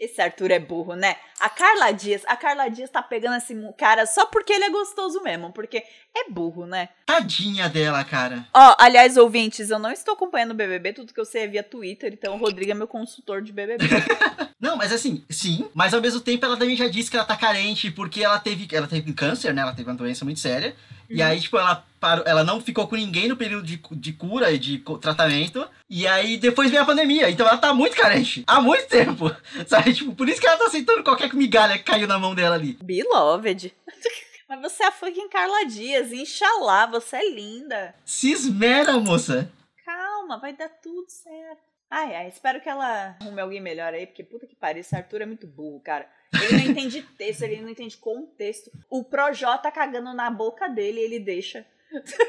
Esse 0.00 0.22
Arthur 0.22 0.50
é 0.50 0.58
burro, 0.58 0.94
né? 0.96 1.16
A 1.38 1.50
Carla 1.50 1.92
Dias, 1.92 2.22
a 2.26 2.34
Carla 2.34 2.70
Dias 2.70 2.88
tá 2.88 3.02
pegando 3.02 3.36
esse 3.36 3.54
cara 3.76 4.06
só 4.06 4.24
porque 4.24 4.50
ele 4.50 4.64
é 4.64 4.70
gostoso 4.70 5.22
mesmo, 5.22 5.52
porque 5.52 5.84
é 6.16 6.30
burro, 6.30 6.64
né? 6.64 6.88
Tadinha 7.04 7.68
dela, 7.68 8.02
cara. 8.02 8.46
Ó, 8.54 8.76
aliás, 8.78 9.18
ouvintes, 9.18 9.68
eu 9.68 9.78
não 9.78 9.90
estou 9.90 10.14
acompanhando 10.14 10.52
o 10.52 10.54
BBB, 10.54 10.94
tudo 10.94 11.12
que 11.12 11.20
eu 11.20 11.24
sei 11.26 11.42
é 11.42 11.46
via 11.46 11.62
Twitter, 11.62 12.14
então 12.14 12.34
o 12.34 12.38
Rodrigo 12.38 12.70
é 12.70 12.74
meu 12.74 12.88
consultor 12.88 13.42
de 13.42 13.52
BBB. 13.52 13.84
não, 14.58 14.74
mas 14.74 14.90
assim, 14.90 15.22
sim, 15.28 15.68
mas 15.74 15.92
ao 15.92 16.00
mesmo 16.00 16.20
tempo 16.20 16.46
ela 16.46 16.56
também 16.56 16.76
já 16.76 16.88
disse 16.88 17.10
que 17.10 17.16
ela 17.18 17.26
tá 17.26 17.36
carente 17.36 17.90
porque 17.90 18.24
ela 18.24 18.40
teve, 18.40 18.66
ela 18.74 18.86
teve 18.86 19.12
câncer, 19.12 19.52
né? 19.52 19.60
Ela 19.60 19.74
teve 19.74 19.90
uma 19.90 19.96
doença 19.96 20.24
muito 20.24 20.40
séria. 20.40 20.74
E 21.10 21.20
aí, 21.20 21.40
tipo, 21.40 21.58
ela 21.58 21.84
parou, 22.00 22.24
ela 22.26 22.42
não 22.42 22.60
ficou 22.60 22.88
com 22.88 22.96
ninguém 22.96 23.28
no 23.28 23.36
período 23.36 23.64
de, 23.66 23.80
de 23.92 24.12
cura 24.12 24.50
e 24.50 24.58
de 24.58 24.82
tratamento. 25.00 25.68
E 25.88 26.06
aí 26.06 26.38
depois 26.38 26.70
veio 26.70 26.82
a 26.82 26.86
pandemia. 26.86 27.30
Então 27.30 27.46
ela 27.46 27.58
tá 27.58 27.72
muito 27.74 27.94
carente. 27.94 28.42
Há 28.46 28.60
muito 28.60 28.88
tempo. 28.88 29.30
Sabe? 29.68 29.92
Tipo, 29.92 30.14
por 30.14 30.28
isso 30.28 30.40
que 30.40 30.46
ela 30.46 30.56
tá 30.56 30.64
aceitando 30.64 31.04
qualquer 31.04 31.32
migalha 31.34 31.76
que 31.76 31.84
caiu 31.84 32.08
na 32.08 32.18
mão 32.18 32.34
dela 32.34 32.56
ali. 32.56 32.78
Beloved. 32.82 33.74
Mas 34.48 34.62
você 34.62 34.82
é 34.82 34.86
a 34.86 34.90
fucking 34.90 35.28
Carla 35.28 35.64
Dias, 35.64 36.12
Inxalá, 36.12 36.84
você 36.86 37.18
é 37.18 37.30
linda. 37.30 37.94
Se 38.04 38.32
esmera, 38.32 38.98
moça. 38.98 39.48
Calma, 39.84 40.38
vai 40.38 40.52
dar 40.52 40.68
tudo 40.68 41.08
certo. 41.08 41.62
Ai, 41.88 42.16
ai, 42.16 42.28
espero 42.28 42.60
que 42.60 42.68
ela 42.68 43.16
arrume 43.20 43.40
alguém 43.40 43.60
melhor 43.60 43.94
aí, 43.94 44.06
porque 44.06 44.24
puta 44.24 44.48
que 44.48 44.56
pariu, 44.56 44.80
esse 44.80 44.94
Arthur 44.94 45.22
é 45.22 45.26
muito 45.26 45.46
burro, 45.46 45.80
cara. 45.80 46.08
Ele 46.32 46.64
não 46.64 46.70
entende 46.70 47.02
texto, 47.16 47.42
ele 47.42 47.60
não 47.60 47.68
entende 47.68 47.96
contexto. 47.96 48.72
O 48.88 49.04
Projota 49.04 49.64
tá 49.64 49.70
cagando 49.70 50.12
na 50.14 50.30
boca 50.30 50.68
dele 50.68 51.00
e 51.00 51.04
ele 51.04 51.20
deixa. 51.20 51.64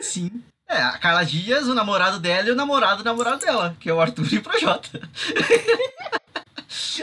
Sim. 0.02 0.44
É, 0.68 0.82
a 0.82 0.98
Carla 0.98 1.26
Dias, 1.26 1.68
o 1.68 1.74
namorado 1.74 2.18
dela 2.20 2.48
e 2.48 2.52
o 2.52 2.56
namorado 2.56 3.04
do 3.04 3.06
namorado 3.06 3.46
dela, 3.46 3.76
que 3.80 3.90
é 3.90 3.94
o 3.94 4.00
Arthur 4.00 4.34
e 4.34 4.38
o 4.38 4.42
Projota. 4.42 5.02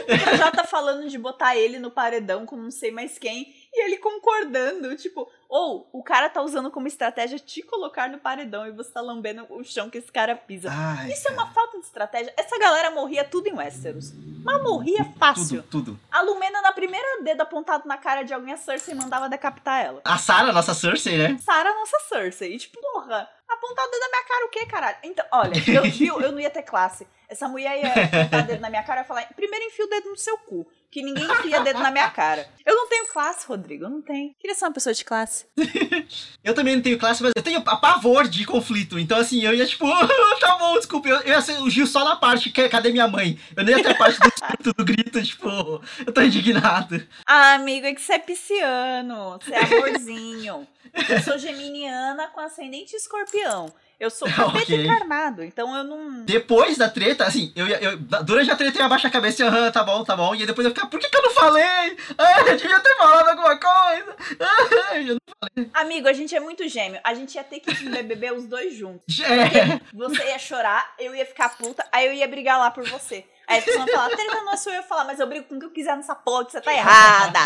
o 0.01 0.17
Projota 0.23 0.63
falando 0.63 1.07
de 1.07 1.17
botar 1.19 1.55
ele 1.55 1.77
no 1.77 1.91
paredão 1.91 2.45
com 2.45 2.57
não 2.57 2.71
sei 2.71 2.89
mais 2.89 3.19
quem. 3.19 3.53
E 3.79 3.85
ele 3.85 3.97
concordando, 3.97 4.95
tipo, 4.97 5.29
ou 5.47 5.87
o 5.93 6.01
cara 6.03 6.27
tá 6.27 6.41
usando 6.41 6.71
como 6.71 6.87
estratégia 6.87 7.37
te 7.37 7.61
colocar 7.61 8.09
no 8.09 8.17
paredão 8.17 8.65
e 8.67 8.71
você 8.71 8.91
tá 8.91 8.99
lambendo 8.99 9.45
o 9.49 9.63
chão 9.63 9.89
que 9.89 9.99
esse 9.99 10.11
cara 10.11 10.35
pisa. 10.35 10.69
Ai, 10.71 11.11
Isso 11.11 11.23
cara. 11.23 11.35
é 11.35 11.37
uma 11.37 11.53
falta 11.53 11.77
de 11.77 11.85
estratégia. 11.85 12.33
Essa 12.35 12.57
galera 12.57 12.89
morria 12.89 13.23
tudo 13.23 13.47
em 13.47 13.53
Westeros. 13.53 14.11
Mas 14.43 14.63
morria 14.63 15.05
fácil. 15.19 15.61
Tudo, 15.63 15.85
tudo. 15.85 15.99
A 16.11 16.21
Lumena, 16.21 16.61
na 16.61 16.71
primeira 16.71 17.21
dedo 17.23 17.41
apontado 17.41 17.87
na 17.87 17.97
cara 17.97 18.23
de 18.23 18.33
alguém, 18.33 18.53
a 18.53 18.57
Cersei 18.57 18.95
mandava 18.95 19.29
decapitar 19.29 19.85
ela. 19.85 20.01
A 20.03 20.17
Sarah, 20.17 20.51
nossa 20.51 20.73
Cersei, 20.73 21.17
né? 21.17 21.37
Sarah, 21.39 21.73
nossa 21.73 21.99
Cersei. 22.07 22.55
E 22.55 22.57
tipo, 22.57 22.81
porra, 22.81 23.29
apontar 23.47 23.85
o 23.85 23.91
dedo 23.91 24.01
na 24.01 24.09
minha 24.09 24.23
cara 24.23 24.45
o 24.45 24.49
quê, 24.49 24.65
caralho? 24.65 24.97
Então, 25.03 25.25
olha, 25.31 25.53
eu, 25.67 25.83
viu, 25.91 26.21
eu 26.21 26.31
não 26.31 26.39
ia 26.39 26.49
ter 26.49 26.63
classe. 26.63 27.07
Essa 27.27 27.47
mulher 27.47 27.79
ia 27.79 28.05
apontar 28.05 28.43
o 28.43 28.47
dedo 28.47 28.61
na 28.61 28.69
minha 28.69 28.83
cara 28.83 29.01
e 29.01 29.05
falar, 29.05 29.27
primeiro 29.35 29.65
enfia 29.65 29.85
o 29.85 29.89
dedo 29.89 30.09
no 30.09 30.17
seu 30.17 30.37
cu 30.39 30.65
que 30.91 31.03
ninguém 31.03 31.25
enfia 31.25 31.61
dedo 31.61 31.79
na 31.79 31.91
minha 31.91 32.09
cara. 32.09 32.47
Eu 32.65 32.75
não 32.75 32.87
tenho 32.87 33.07
classe, 33.07 33.47
Rodrigo, 33.47 33.85
eu 33.85 33.89
não 33.89 34.01
tenho. 34.01 34.33
Queria 34.39 34.55
ser 34.55 34.65
uma 34.65 34.73
pessoa 34.73 34.93
de 34.93 35.05
classe. 35.05 35.45
eu 36.43 36.53
também 36.53 36.75
não 36.75 36.81
tenho 36.81 36.97
classe, 36.97 37.21
mas 37.21 37.31
eu 37.35 37.43
tenho 37.43 37.59
a 37.65 37.77
pavor 37.77 38.27
de 38.27 38.45
conflito. 38.45 38.97
Então, 38.97 39.17
assim, 39.17 39.43
eu 39.43 39.53
ia 39.53 39.65
tipo, 39.65 39.85
tá 40.39 40.55
bom, 40.57 40.75
desculpa, 40.77 41.07
eu, 41.07 41.17
eu 41.21 41.33
ia 41.33 41.41
ser 41.41 41.61
o 41.61 41.69
Gil 41.69 41.85
só 41.85 42.03
na 42.03 42.15
parte, 42.15 42.49
que, 42.49 42.69
cadê 42.69 42.91
minha 42.91 43.07
mãe? 43.07 43.39
Eu 43.55 43.63
nem 43.63 43.75
ia 43.75 43.83
ter 43.83 43.91
a 43.91 43.95
parte 43.95 44.19
do 44.19 44.29
grito, 44.47 44.73
do 44.73 44.85
grito, 44.85 45.23
tipo, 45.23 45.81
eu 46.05 46.13
tô 46.13 46.21
indignado. 46.21 47.07
Ah, 47.25 47.53
amigo, 47.53 47.85
é 47.85 47.93
que 47.93 48.01
você 48.01 48.13
é 48.13 48.19
pisciano, 48.19 49.39
você 49.39 49.53
é 49.53 49.63
amorzinho. 49.63 50.67
Eu 51.07 51.21
sou 51.21 51.37
geminiana 51.37 52.27
com 52.27 52.39
ascendente 52.39 52.95
escorpião. 52.95 53.71
Eu 53.99 54.09
sou 54.09 54.27
capeta 54.31 54.57
Ok. 54.59 54.85
encarnado, 54.85 55.43
então 55.43 55.75
eu 55.75 55.83
não. 55.83 56.23
Depois 56.23 56.77
da 56.77 56.89
treta, 56.89 57.25
assim, 57.25 57.51
eu, 57.55 57.67
ia- 57.67 57.81
eu, 57.81 57.97
durante 58.23 58.49
a 58.49 58.55
treta 58.55 58.79
eu 58.79 58.85
abaixo 58.85 59.05
a 59.05 59.09
cabeça 59.09 59.43
e 59.43 59.45
aham, 59.45 59.69
tá 59.71 59.83
bom, 59.83 60.03
tá 60.05 60.15
bom. 60.15 60.33
E 60.33 60.39
aí 60.41 60.45
depois 60.47 60.63
eu 60.65 60.71
ficava, 60.71 60.87
por 60.89 60.99
que, 60.99 61.09
que 61.09 61.17
eu 61.17 61.21
não 61.21 61.31
falei? 61.31 61.97
Ah, 62.17 62.39
eu 62.47 62.55
devia 62.57 62.79
ter 62.79 62.95
falado 62.95 63.27
alguma 63.29 63.57
coisa. 63.57 64.15
Ah, 64.39 64.97
eu 64.97 65.15
não- 65.15 65.69
Amigo, 65.73 66.07
a 66.07 66.13
gente 66.13 66.33
é 66.35 66.39
muito 66.39 66.67
gêmeo. 66.67 66.99
A 67.03 67.13
gente 67.13 67.35
ia 67.35 67.43
ter 67.43 67.59
que 67.59 67.71
ir 67.71 67.89
BBB 67.89 68.31
os 68.31 68.45
dois 68.45 68.73
juntos. 68.75 69.19
É, 69.19 69.79
Você 69.93 70.23
ia 70.29 70.39
chorar, 70.39 70.93
eu 70.97 71.13
ia 71.13 71.25
ficar 71.25 71.49
puta, 71.57 71.85
aí 71.91 72.05
eu 72.07 72.13
ia 72.13 72.27
brigar 72.27 72.57
lá 72.57 72.71
por 72.71 72.87
você. 72.87 73.25
Aí 73.47 73.59
as 73.59 73.65
pessoas 73.65 73.87
iam 73.87 73.95
falar, 73.97 74.09
treta 74.15 74.35
não 74.43 74.53
é 74.53 74.57
sua, 74.57 74.71
eu 74.73 74.75
ia 74.77 74.83
falar, 74.83 75.05
mas 75.05 75.19
eu 75.19 75.27
brigo 75.27 75.45
com 75.45 75.55
o 75.55 75.59
que 75.59 75.65
eu 75.65 75.71
quiser 75.71 75.95
nessa 75.97 76.13
porra, 76.15 76.45
que 76.45 76.51
você 76.51 76.61
tá 76.61 76.73
errada. 76.73 77.39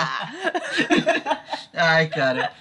Ai, 1.74 2.08
cara. 2.10 2.52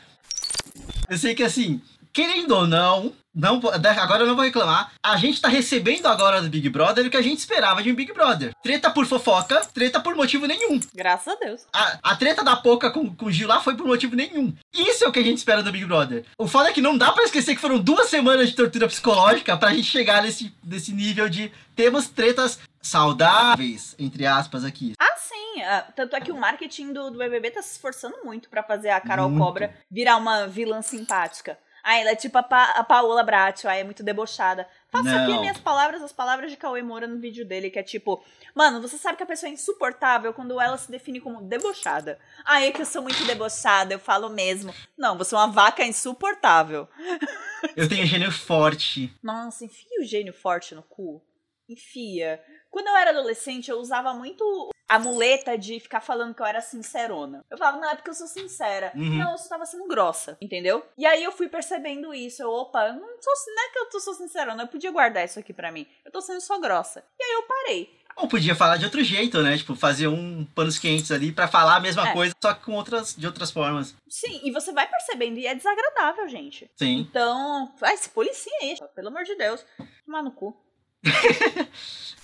Eu 1.09 1.19
sei 1.19 1.35
que 1.35 1.43
assim, 1.43 1.83
querendo 2.13 2.53
ou 2.53 2.67
não, 2.67 3.13
não, 3.35 3.61
vou- 3.61 3.73
agora 3.73 4.23
eu 4.23 4.27
não 4.27 4.35
vou 4.37 4.45
reclamar. 4.45 4.93
A 5.03 5.17
gente 5.17 5.41
tá 5.41 5.49
recebendo 5.49 6.07
agora 6.07 6.43
do 6.43 6.49
Big 6.49 6.69
Brother 6.69 7.07
o 7.07 7.11
que 7.11 7.17
a 7.17 7.23
gente 7.23 7.39
esperava 7.39 7.83
de 7.83 7.91
um 7.91 7.95
Big 7.95 8.13
Brother. 8.13 8.55
Treta 8.63 8.91
por 8.91 9.07
fofoca, 9.07 9.61
treta 9.73 10.01
por 10.01 10.15
motivo 10.15 10.47
nenhum. 10.47 10.79
Graças 10.95 11.33
a 11.35 11.37
Deus. 11.37 11.63
A, 11.73 11.99
a 12.03 12.17
treta 12.17 12.45
da 12.45 12.57
Poca 12.57 12.91
com, 12.91 13.15
com 13.15 13.27
o 13.27 13.33
Gil 13.33 13.49
lá 13.49 13.61
foi 13.61 13.75
por 13.77 13.87
motivo 13.87 14.15
nenhum. 14.15 14.55
Isso 14.73 15.05
é 15.05 15.09
o 15.09 15.13
que 15.13 15.19
a 15.19 15.25
gente 15.25 15.39
espera 15.39 15.63
do 15.63 15.73
Big 15.73 15.85
Brother. 15.87 16.25
O 16.37 16.47
foda 16.47 16.69
é 16.69 16.73
que 16.73 16.81
não 16.81 16.97
dá 16.99 17.13
pra 17.13 17.25
esquecer 17.25 17.55
que 17.55 17.61
foram 17.61 17.79
duas 17.79 18.09
semanas 18.09 18.49
de 18.51 18.57
tortura 18.57 18.87
psicológica 18.89 19.57
pra 19.57 19.73
gente 19.75 19.85
chegar 19.91 20.23
nesse, 20.23 20.55
nesse 20.63 20.93
nível 20.93 21.29
de 21.29 21.51
temos 21.75 22.09
tretas 22.09 22.59
saudáveis, 22.81 23.95
entre 23.99 24.27
aspas, 24.27 24.65
aqui. 24.65 24.93
Ah, 24.99 25.17
sim. 25.17 25.63
ah, 25.63 25.87
tanto 25.95 26.17
é 26.17 26.21
que 26.21 26.33
o 26.33 26.37
marketing 26.39 26.93
do, 26.93 27.11
do 27.11 27.19
BBB 27.19 27.51
tá 27.51 27.63
se 27.63 27.73
esforçando 27.73 28.17
muito 28.25 28.49
pra 28.49 28.63
fazer 28.63 28.91
a 28.91 29.01
Carol 29.01 29.29
Muito. 29.31 29.43
Cobra 29.45 29.75
virar 29.91 30.17
uma 30.17 30.47
vilã 30.47 30.83
simpática. 30.83 31.59
Ah, 31.83 31.99
ela 31.99 32.11
é 32.11 32.17
tipo 32.17 32.39
a, 32.39 32.43
pa 32.43 32.65
a 32.77 32.85
Paola 32.85 33.23
Bracho, 33.23 33.69
aí 33.69 33.81
é 33.81 33.85
muito 33.85 34.03
debochada. 34.03 34.69
Faço 34.89 35.09
aqui 35.09 35.33
Não. 35.33 35.41
minhas 35.41 35.59
palavras, 35.59 36.03
as 36.03 36.13
palavras 36.13 36.51
de 36.51 36.57
Cauê 36.57 36.83
Moura 36.83 37.07
no 37.07 37.19
vídeo 37.19 37.45
dele, 37.45 37.71
que 37.71 37.79
é 37.79 37.83
tipo, 37.83 38.23
mano, 38.55 38.81
você 38.81 38.97
sabe 38.99 39.17
que 39.17 39.23
a 39.23 39.27
pessoa 39.27 39.49
é 39.51 39.53
insuportável 39.53 40.33
quando 40.33 40.61
ela 40.61 40.77
se 40.77 40.91
define 40.91 41.21
como 41.21 41.43
debochada. 41.43 42.19
Ah, 42.45 42.63
é 42.63 42.71
que 42.71 42.83
eu 42.83 42.87
sou 42.87 43.03
muito 43.03 43.25
debochada, 43.25 43.95
eu 43.95 43.99
falo 43.99 44.29
mesmo. 44.29 44.73
Não, 44.97 45.17
você 45.19 45.35
é 45.35 45.39
uma 45.39 45.49
vaca 45.51 45.85
insuportável. 45.85 46.89
Eu 47.77 47.89
tenho 47.89 48.05
gênio 48.05 48.33
forte. 48.33 49.15
Nossa, 49.23 49.65
enfia 49.65 50.01
o 50.01 50.05
gênio 50.05 50.33
forte 50.33 50.75
no 50.75 50.83
cu. 50.83 51.23
Enfia. 51.69 52.43
Quando 52.69 52.89
eu 52.89 52.97
era 52.97 53.11
adolescente, 53.11 53.71
eu 53.71 53.79
usava 53.79 54.13
muito 54.13 54.72
a 54.93 54.99
muleta 54.99 55.57
de 55.57 55.81
ficar 55.81 56.03
falando 56.03 56.35
que 56.35 56.43
eu 56.43 56.47
era 56.47 56.61
sincerona. 56.61 57.43
Eu 57.51 57.57
falava, 57.57 57.79
não, 57.79 57.89
é 57.91 57.95
porque 57.95 58.11
eu 58.11 58.15
sou 58.15 58.27
sincera. 58.27 58.93
Uhum. 58.95 59.17
Não, 59.17 59.33
eu 59.33 59.39
só 59.39 59.49
tava 59.49 59.65
sendo 59.65 59.89
grossa, 59.89 60.37
entendeu? 60.39 60.85
E 60.99 61.07
aí 61.07 61.25
eu 61.25 61.33
fui 61.33 61.49
percebendo 61.49 62.13
isso. 62.13 62.43
Eu, 62.43 62.51
opa, 62.51 62.89
eu 62.89 62.93
não, 62.93 63.01
sou, 63.01 63.55
não 63.55 63.63
é 63.65 63.69
que 63.71 63.79
eu 63.79 63.87
tô, 63.87 63.99
sou 64.01 64.13
sincerona, 64.13 64.65
eu 64.65 64.69
podia 64.69 64.91
guardar 64.91 65.25
isso 65.25 65.39
aqui 65.39 65.51
pra 65.55 65.73
mim. 65.73 65.87
Eu 66.05 66.13
tô 66.13 66.21
sendo 66.21 66.43
só 66.43 66.59
grossa. 66.61 67.03
E 67.19 67.25
aí 67.25 67.33
eu 67.33 67.43
parei. 67.45 68.03
Ou 68.17 68.29
podia 68.29 68.55
falar 68.55 68.77
de 68.77 68.85
outro 68.85 69.03
jeito, 69.03 69.41
né? 69.41 69.57
Tipo, 69.57 69.75
fazer 69.75 70.09
um 70.09 70.45
panos 70.55 70.79
quentes 70.79 71.11
ali 71.11 71.33
pra 71.33 71.49
falar 71.49 71.77
a 71.77 71.81
mesma 71.81 72.11
É. 72.11 72.13
coisa, 72.13 72.35
só 72.45 72.53
que 72.53 72.63
com 72.63 72.75
outras, 72.75 73.17
de 73.17 73.27
outras 73.27 73.51
formas. 73.51 73.97
Sim, 74.07 74.43
e 74.45 74.51
você 74.51 74.73
vai 74.73 74.87
percebendo, 74.87 75.39
e 75.39 75.47
é 75.47 75.55
desagradável, 75.55 76.29
gente. 76.29 76.71
Sim. 76.77 76.99
Então, 76.99 77.73
ai, 77.81 77.97
se 77.97 78.11
policia 78.11 78.53
aí, 78.61 78.77
pelo 78.95 79.09
amor 79.09 79.25
de 79.25 79.35
Deus. 79.37 79.65
Tomar 80.05 80.23
no 80.23 80.33
cu. 80.33 80.55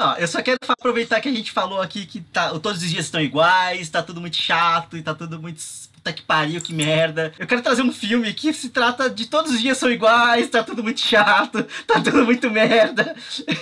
Ó, 0.00 0.14
eu 0.16 0.26
só 0.26 0.40
quero 0.40 0.56
aproveitar 0.66 1.20
que 1.20 1.28
a 1.28 1.32
gente 1.32 1.52
falou 1.52 1.82
aqui 1.82 2.06
que 2.06 2.22
tá, 2.22 2.48
todos 2.58 2.82
os 2.82 2.88
dias 2.88 3.04
estão 3.04 3.20
iguais, 3.20 3.90
tá 3.90 4.02
tudo 4.02 4.18
muito 4.18 4.36
chato 4.36 4.96
e 4.96 5.02
tá 5.02 5.14
tudo 5.14 5.38
muito. 5.38 5.60
Puta 5.92 6.14
que 6.14 6.22
pariu, 6.22 6.62
que 6.62 6.72
merda. 6.72 7.34
Eu 7.38 7.46
quero 7.46 7.60
trazer 7.60 7.82
um 7.82 7.92
filme 7.92 8.32
que 8.32 8.50
se 8.54 8.70
trata 8.70 9.10
de 9.10 9.26
todos 9.26 9.52
os 9.52 9.60
dias 9.60 9.76
são 9.76 9.90
iguais, 9.90 10.48
tá 10.48 10.64
tudo 10.64 10.82
muito 10.82 11.00
chato, 11.00 11.62
tá 11.86 12.00
tudo 12.00 12.24
muito 12.24 12.50
merda. 12.50 13.14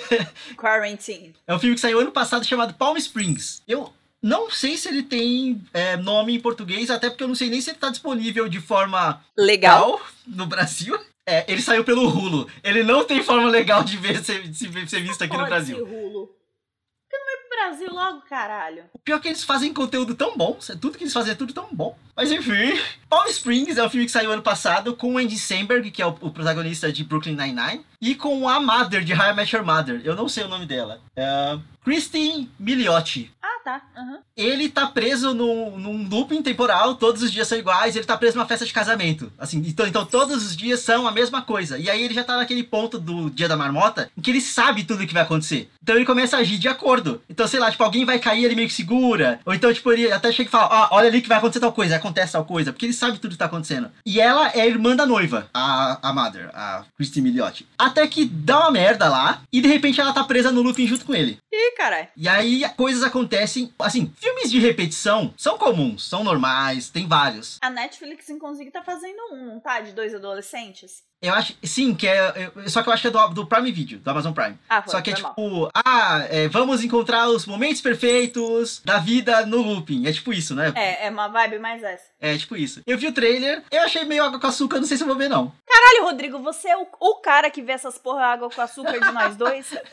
Quarantine. 0.57 1.35
É 1.45 1.53
um 1.53 1.59
filme 1.59 1.75
que 1.75 1.81
saiu 1.81 1.99
ano 1.99 2.13
passado 2.13 2.47
chamado 2.47 2.75
Palm 2.75 2.97
Springs. 2.97 3.61
Eu 3.67 3.93
não 4.23 4.49
sei 4.49 4.77
se 4.77 4.89
ele 4.89 5.03
tem 5.03 5.61
é, 5.75 5.97
nome 5.97 6.37
em 6.37 6.41
português, 6.41 6.91
até 6.91 7.11
porque 7.11 7.25
eu 7.25 7.29
não 7.29 7.35
sei 7.35 7.51
nem 7.51 7.61
se 7.61 7.71
ele 7.71 7.79
tá 7.79 7.91
disponível 7.91 8.49
de 8.49 8.61
forma 8.61 9.21
legal 9.37 10.01
no 10.25 10.47
Brasil. 10.47 10.97
É, 11.31 11.45
ele 11.47 11.61
saiu 11.61 11.85
pelo 11.85 12.09
Hulu. 12.09 12.49
Ele 12.65 12.83
não 12.83 13.05
tem 13.05 13.23
forma 13.23 13.49
legal 13.51 13.85
de 13.85 13.97
ver 13.99 14.25
ser, 14.25 14.47
se 14.55 14.67
ver- 14.67 14.89
ser 14.89 15.01
visto 15.03 15.23
aqui 15.23 15.35
no 15.35 15.41
Pode 15.41 15.51
Brasil. 15.51 15.77
ser 15.77 15.83
Hulu. 15.83 16.27
Por 16.29 17.11
que 17.11 17.19
não 17.19 17.25
vai 17.27 17.37
pro 17.37 17.49
Brasil 17.59 17.95
logo, 17.95 18.21
caralho? 18.29 18.85
O 18.95 18.99
pior 18.99 19.17
é 19.17 19.21
que 19.21 19.29
eles 19.29 19.45
fazem 19.45 19.73
conteúdo 19.75 20.15
tão 20.15 20.37
bom, 20.37 20.59
tudo 20.81 20.97
que 20.97 21.05
eles 21.05 21.13
fazem 21.13 21.33
é 21.33 21.35
tudo 21.35 21.53
tão 21.53 21.69
bom. 21.73 21.97
Mas 22.17 22.31
enfim, 22.33 22.79
Palm 23.09 23.27
Springs 23.29 23.77
é 23.79 23.85
um 23.85 23.89
filme 23.91 24.05
que 24.07 24.13
saiu 24.13 24.33
ano 24.33 24.43
passado 24.43 24.95
com 24.97 25.15
o 25.15 25.19
Andy 25.19 25.39
Samberg, 25.39 25.91
que 25.91 26.03
é 26.03 26.07
o, 26.07 26.11
o 26.21 26.31
protagonista 26.31 26.91
de 26.93 27.05
Brooklyn 27.05 27.35
Nine-Nine, 27.37 27.85
e 28.01 28.15
com 28.15 28.49
a 28.49 28.59
Mother 28.61 29.03
de 29.05 29.13
How 29.15 29.31
I 29.31 29.35
Met 29.35 29.55
Your 29.55 29.65
Mother. 29.65 30.01
Eu 30.05 30.15
não 30.17 30.29
sei 30.29 30.45
o 30.45 30.49
nome 30.49 30.67
dela. 30.67 31.01
É, 31.17 31.59
Christine 31.85 32.51
Milioti. 32.59 33.31
Ah, 33.43 33.48
tá. 33.69 33.83
Aham. 33.95 34.19
Ele 34.35 34.69
tá 34.69 34.87
preso 34.87 35.35
num, 35.35 35.77
num 35.79 36.09
looping 36.09 36.43
temporal, 36.43 36.95
todos 36.95 37.23
os 37.23 37.31
dias 37.31 37.47
são 37.47 37.59
iguais, 37.59 37.95
ele 37.95 38.07
tá 38.07 38.17
preso 38.17 38.37
numa 38.37 38.47
festa 38.47 38.65
de 38.65 38.73
casamento. 38.73 39.31
Assim, 39.39 39.59
então, 39.67 39.87
então 39.87 40.07
todos 40.07 40.47
os 40.47 40.57
dias 40.57 40.81
são 40.81 41.07
a 41.07 41.13
mesma 41.13 41.43
coisa. 41.43 41.79
E 41.79 41.91
aí 41.91 42.03
ele 42.03 42.15
já 42.15 42.25
tá 42.25 42.37
naquele 42.37 42.63
ponto 42.63 42.99
do 42.99 43.29
dia 43.29 43.49
da 43.49 43.57
marmota 43.57 44.11
em 44.17 44.23
que 44.23 44.31
ele 44.31 44.41
sabe 44.41 44.85
tudo 44.85 45.03
o 45.03 45.07
que 45.07 45.13
vai 45.13 45.23
acontecer. 45.23 45.69
Então 45.83 45.97
ele 45.97 46.07
começa 46.07 46.37
a 46.37 46.41
agir 46.41 46.59
de 46.59 46.69
acordo. 46.69 47.21
Então, 47.29 47.47
sei 47.47 47.61
lá, 47.61 47.71
tipo, 47.71 47.83
alguém 47.83 48.05
vai 48.05 48.19
cair, 48.19 48.45
ele 48.45 48.55
meio 48.55 48.69
que 48.69 48.75
segura. 48.75 49.41
Ou 49.45 49.53
então, 49.53 49.73
tipo, 49.73 49.93
ele 49.93 50.11
até 50.11 50.33
chega 50.33 50.49
e 50.49 50.51
fala, 50.51 50.89
ó, 50.91 50.97
olha 50.97 51.09
ali 51.09 51.21
que 51.21 51.29
vai 51.29 51.39
acontecer 51.39 51.61
tal 51.61 51.73
coisa, 51.73 51.97
acontece 51.97 52.33
tal 52.33 52.45
coisa, 52.45 52.73
porque 52.73 52.87
ele 52.87 52.93
sabe 52.93 53.19
tudo 53.19 53.33
que 53.33 53.39
tá 53.39 53.47
acontecendo. 53.47 53.91
E 54.07 54.21
ela 54.21 54.49
é 54.51 54.63
a 54.63 54.67
irmã 54.67 54.97
da 54.97 55.05
noiva, 55.05 55.49
a, 55.53 55.99
a 56.09 56.13
Mother, 56.13 56.51
a 56.55 56.85
Christine 56.97 57.29
Milioti. 57.29 57.67
Até 57.77 58.07
que 58.07 58.25
dá 58.25 58.61
uma 58.61 58.71
merda 58.71 59.09
lá, 59.09 59.43
e 59.53 59.61
de 59.61 59.69
repente 59.69 60.01
ela 60.01 60.13
tá 60.13 60.25
presa 60.25 60.51
no 60.51 60.63
looping 60.63 60.87
junto 60.87 61.05
com 61.05 61.15
ele. 61.15 61.39
Ih, 61.53 61.77
caralho. 61.77 62.09
E 62.17 62.29
aí 62.29 62.65
coisas 62.77 63.03
acontecem. 63.03 63.58
Assim, 63.79 64.13
filmes 64.17 64.51
de 64.51 64.59
repetição 64.59 65.33
são 65.37 65.57
comuns, 65.57 66.09
são 66.09 66.23
normais, 66.23 66.91
tem 66.91 67.07
vários. 67.07 67.59
A 67.61 67.71
Netflix, 67.71 68.29
inclusive, 68.29 68.71
tá 68.71 68.83
fazendo 68.83 69.19
um, 69.33 69.47
não 69.47 69.61
tá? 69.61 69.81
De 69.81 69.93
dois 69.93 70.15
adolescentes. 70.15 71.03
Eu 71.21 71.35
acho. 71.35 71.55
Sim, 71.65 71.95
que 71.95 72.07
é. 72.07 72.53
só 72.69 72.81
que 72.81 72.89
eu 72.89 72.93
acho 72.93 73.03
que 73.03 73.09
é 73.09 73.11
do, 73.11 73.29
do 73.29 73.47
Prime 73.47 73.73
Video, 73.73 73.99
do 73.99 74.09
Amazon 74.09 74.33
Prime. 74.33 74.57
Ah, 74.69 74.83
foi, 74.83 74.93
Só 74.93 75.01
que 75.01 75.11
é 75.11 75.15
tipo, 75.15 75.69
ah, 75.75 76.25
é, 76.31 76.47
vamos 76.47 76.85
encontrar 76.85 77.29
os 77.29 77.45
momentos 77.45 77.81
perfeitos 77.81 78.81
da 78.85 78.99
vida 78.99 79.45
no 79.45 79.61
looping. 79.61 80.07
É 80.07 80.13
tipo 80.13 80.33
isso, 80.33 80.55
né? 80.55 80.73
É, 80.77 81.07
é 81.07 81.11
uma 81.11 81.27
vibe 81.27 81.59
mais 81.59 81.83
essa. 81.83 82.05
É 82.21 82.39
tipo 82.39 82.57
isso. 82.57 82.83
Eu 82.87 82.97
vi 82.97 83.09
o 83.09 83.13
trailer, 83.13 83.65
eu 83.71 83.83
achei 83.83 84.05
meio 84.05 84.23
água 84.23 84.39
com 84.39 84.47
açúcar, 84.47 84.79
não 84.79 84.87
sei 84.87 84.97
se 84.97 85.03
eu 85.03 85.09
vou 85.09 85.17
ver, 85.17 85.29
não. 85.29 85.53
Caralho, 85.67 86.05
Rodrigo, 86.05 86.39
você 86.39 86.69
é 86.69 86.77
o, 86.77 86.87
o 87.01 87.17
cara 87.17 87.51
que 87.51 87.63
vê 87.63 87.73
essas 87.73 87.99
porra 87.99 88.25
água 88.27 88.49
com 88.49 88.61
açúcar 88.61 89.01
de 89.01 89.13
nós 89.13 89.37
dois? 89.37 89.75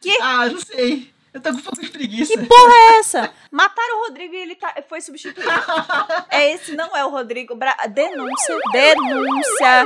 Que? 0.00 0.18
Ah, 0.20 0.46
não 0.46 0.60
sei. 0.60 1.14
Eu 1.34 1.40
tô 1.40 1.50
com 1.50 1.56
um 1.56 1.62
pouco 1.62 1.80
de 1.80 1.90
preguiça. 1.90 2.32
Que 2.32 2.46
porra 2.46 2.72
é 2.72 2.98
essa? 3.00 3.32
Mataram 3.50 4.02
o 4.02 4.04
Rodrigo 4.06 4.34
e 4.34 4.38
ele 4.38 4.54
tá, 4.54 4.72
foi 4.88 5.00
substituído. 5.00 5.50
É 6.30 6.52
esse, 6.52 6.76
não 6.76 6.96
é 6.96 7.04
o 7.04 7.10
Rodrigo. 7.10 7.56
Bra... 7.56 7.74
Denúncia, 7.88 8.56
denúncia. 8.70 9.84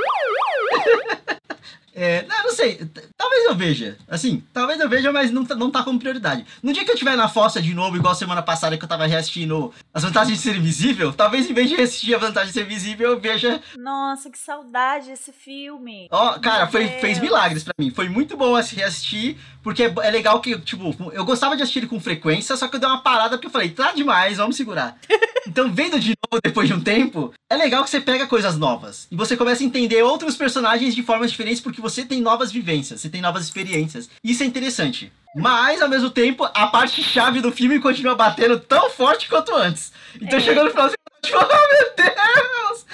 É, 1.94 2.24
não, 2.28 2.44
não 2.44 2.52
sei. 2.52 2.80
Talvez 3.16 3.44
eu 3.46 3.54
veja. 3.54 3.96
Assim, 4.08 4.42
talvez 4.52 4.78
eu 4.80 4.88
veja, 4.88 5.12
mas 5.12 5.30
não, 5.30 5.44
tá- 5.44 5.54
não 5.54 5.70
tá 5.70 5.82
como 5.82 5.98
prioridade. 5.98 6.46
No 6.62 6.72
dia 6.72 6.84
que 6.84 6.90
eu 6.90 6.96
tiver 6.96 7.16
na 7.16 7.28
fossa 7.28 7.60
de 7.60 7.74
novo, 7.74 7.96
igual 7.96 8.14
semana 8.14 8.42
passada 8.42 8.76
que 8.76 8.84
eu 8.84 8.88
tava 8.88 9.06
reassistindo 9.06 9.72
As 9.92 10.02
Vantagens 10.04 10.36
de 10.38 10.42
Ser 10.42 10.56
Invisível, 10.56 11.12
talvez 11.12 11.48
em 11.50 11.54
vez 11.54 11.68
de 11.68 11.76
reassistir 11.76 12.14
A 12.14 12.18
Vantagem 12.18 12.48
de 12.48 12.54
Ser 12.54 12.62
Invisível, 12.64 13.10
eu 13.10 13.20
veja. 13.20 13.60
Nossa, 13.76 14.30
que 14.30 14.38
saudade 14.38 15.10
esse 15.10 15.32
filme. 15.32 16.08
Ó, 16.10 16.38
cara, 16.38 16.64
Meu 16.64 16.68
foi, 16.72 16.88
fez 16.88 17.18
milagres 17.18 17.64
pra 17.64 17.74
mim. 17.78 17.90
Foi 17.90 18.08
muito 18.08 18.36
bom 18.36 18.54
assi- 18.54 18.76
reassistir, 18.76 19.36
porque 19.62 19.82
é, 19.84 19.94
é 20.02 20.10
legal 20.10 20.40
que, 20.40 20.58
tipo, 20.60 20.94
eu 21.12 21.24
gostava 21.24 21.56
de 21.56 21.62
assistir 21.62 21.80
ele 21.80 21.86
com 21.88 22.00
frequência, 22.00 22.56
só 22.56 22.68
que 22.68 22.76
eu 22.76 22.80
dei 22.80 22.88
uma 22.88 23.02
parada 23.02 23.36
porque 23.36 23.46
eu 23.46 23.50
falei, 23.50 23.70
tá 23.70 23.92
demais, 23.92 24.36
vamos 24.36 24.56
segurar. 24.56 24.96
Então, 25.46 25.72
vendo 25.72 25.98
de 25.98 26.08
novo 26.30 26.42
depois 26.44 26.68
de 26.68 26.74
um 26.74 26.80
tempo, 26.80 27.32
é 27.50 27.56
legal 27.56 27.82
que 27.82 27.88
você 27.88 27.98
pega 28.02 28.26
coisas 28.26 28.58
novas. 28.58 29.08
E 29.10 29.16
você 29.16 29.34
começa 29.34 29.62
a 29.62 29.66
entender 29.66 30.02
outros 30.02 30.36
personagens 30.36 30.94
de 30.94 31.02
formas 31.02 31.30
diferentes 31.30 31.58
porque 31.62 31.77
você 31.80 32.04
tem 32.04 32.20
novas 32.20 32.50
vivências, 32.52 33.00
você 33.00 33.08
tem 33.08 33.20
novas 33.20 33.44
experiências. 33.44 34.08
Isso 34.22 34.42
é 34.42 34.46
interessante. 34.46 35.12
Mas, 35.36 35.80
ao 35.82 35.88
mesmo 35.88 36.10
tempo, 36.10 36.44
a 36.44 36.66
parte 36.68 37.02
chave 37.02 37.40
do 37.40 37.52
filme 37.52 37.78
continua 37.80 38.14
batendo 38.14 38.58
tão 38.58 38.90
forte 38.90 39.28
quanto 39.28 39.54
antes. 39.54 39.92
Então, 40.16 40.38
É. 40.38 40.40
chegando 40.40 40.72
no 40.72 40.80
eu 40.80 40.90
tipo, 41.22 41.36
oh 41.38 41.46
meu 41.72 41.94
Deus! 41.96 42.86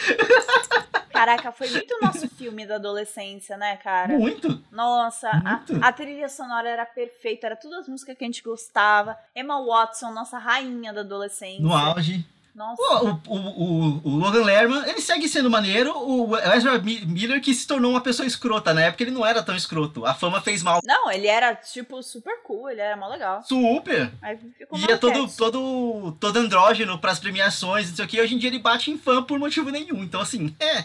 Caraca, 1.13 1.53
foi 1.53 1.71
muito 1.71 1.97
nosso 2.03 2.29
filme 2.29 2.67
da 2.67 2.75
adolescência, 2.75 3.57
né, 3.57 3.77
cara? 3.77 4.19
Muito! 4.19 4.61
Nossa, 4.71 5.31
a, 5.31 5.41
Muito. 5.71 5.79
a 5.85 5.93
trilha 5.93 6.29
sonora 6.29 6.69
era 6.69 6.85
perfeita, 6.85 7.47
era 7.47 7.57
tudo 7.57 7.77
as 7.77 7.89
músicas 7.89 8.17
que 8.19 8.25
a 8.25 8.27
gente 8.27 8.43
gostava. 8.43 9.17
Emma 9.35 9.65
Watson, 9.65 10.11
nossa 10.13 10.39
rainha 10.39 10.93
da 10.93 11.01
adolescência. 11.03 11.63
No 11.63 11.73
auge. 11.73 12.27
Nossa. 12.55 12.81
O, 12.83 13.21
o, 13.27 14.01
o, 14.05 14.17
Logan 14.17 14.45
Lerman, 14.45 14.89
ele 14.89 15.01
segue 15.01 15.29
sendo 15.29 15.51
maneiro. 15.51 15.93
O 15.99 16.37
Ezra 16.39 16.79
Mi- 16.79 17.05
Miller 17.05 17.41
que 17.43 17.53
se 17.53 17.67
tornou 17.67 17.91
uma 17.91 18.01
pessoa 18.01 18.25
escrota. 18.27 18.73
Na 18.73 18.83
época 18.83 19.03
ele 19.03 19.11
não 19.11 19.27
era 19.27 19.43
tão 19.43 19.57
escroto. 19.57 20.07
A 20.07 20.15
fama 20.15 20.41
fez 20.41 20.63
mal. 20.63 20.81
Não, 20.85 21.11
ele 21.11 21.27
era, 21.27 21.55
tipo, 21.57 22.01
super 22.03 22.43
cool, 22.45 22.71
ele 22.71 22.81
era 22.81 22.97
mó 22.97 23.09
legal. 23.09 23.43
Super! 23.43 24.13
Aí 24.23 24.39
ficou 24.57 24.79
E 24.79 24.85
é 24.85 24.97
todo, 24.97 25.29
todo, 25.37 26.13
todo 26.21 26.37
andrógeno 26.39 26.99
pras 26.99 27.19
premiações, 27.19 27.89
não 27.89 27.97
sei 27.97 28.05
o 28.05 28.09
que. 28.09 28.21
Hoje 28.21 28.35
em 28.37 28.39
dia 28.39 28.51
ele 28.51 28.61
bate 28.61 28.91
em 28.91 28.97
fã 28.99 29.21
por 29.23 29.39
motivo 29.39 29.71
nenhum. 29.71 30.05
Então, 30.05 30.21
assim, 30.21 30.55
é. 30.61 30.83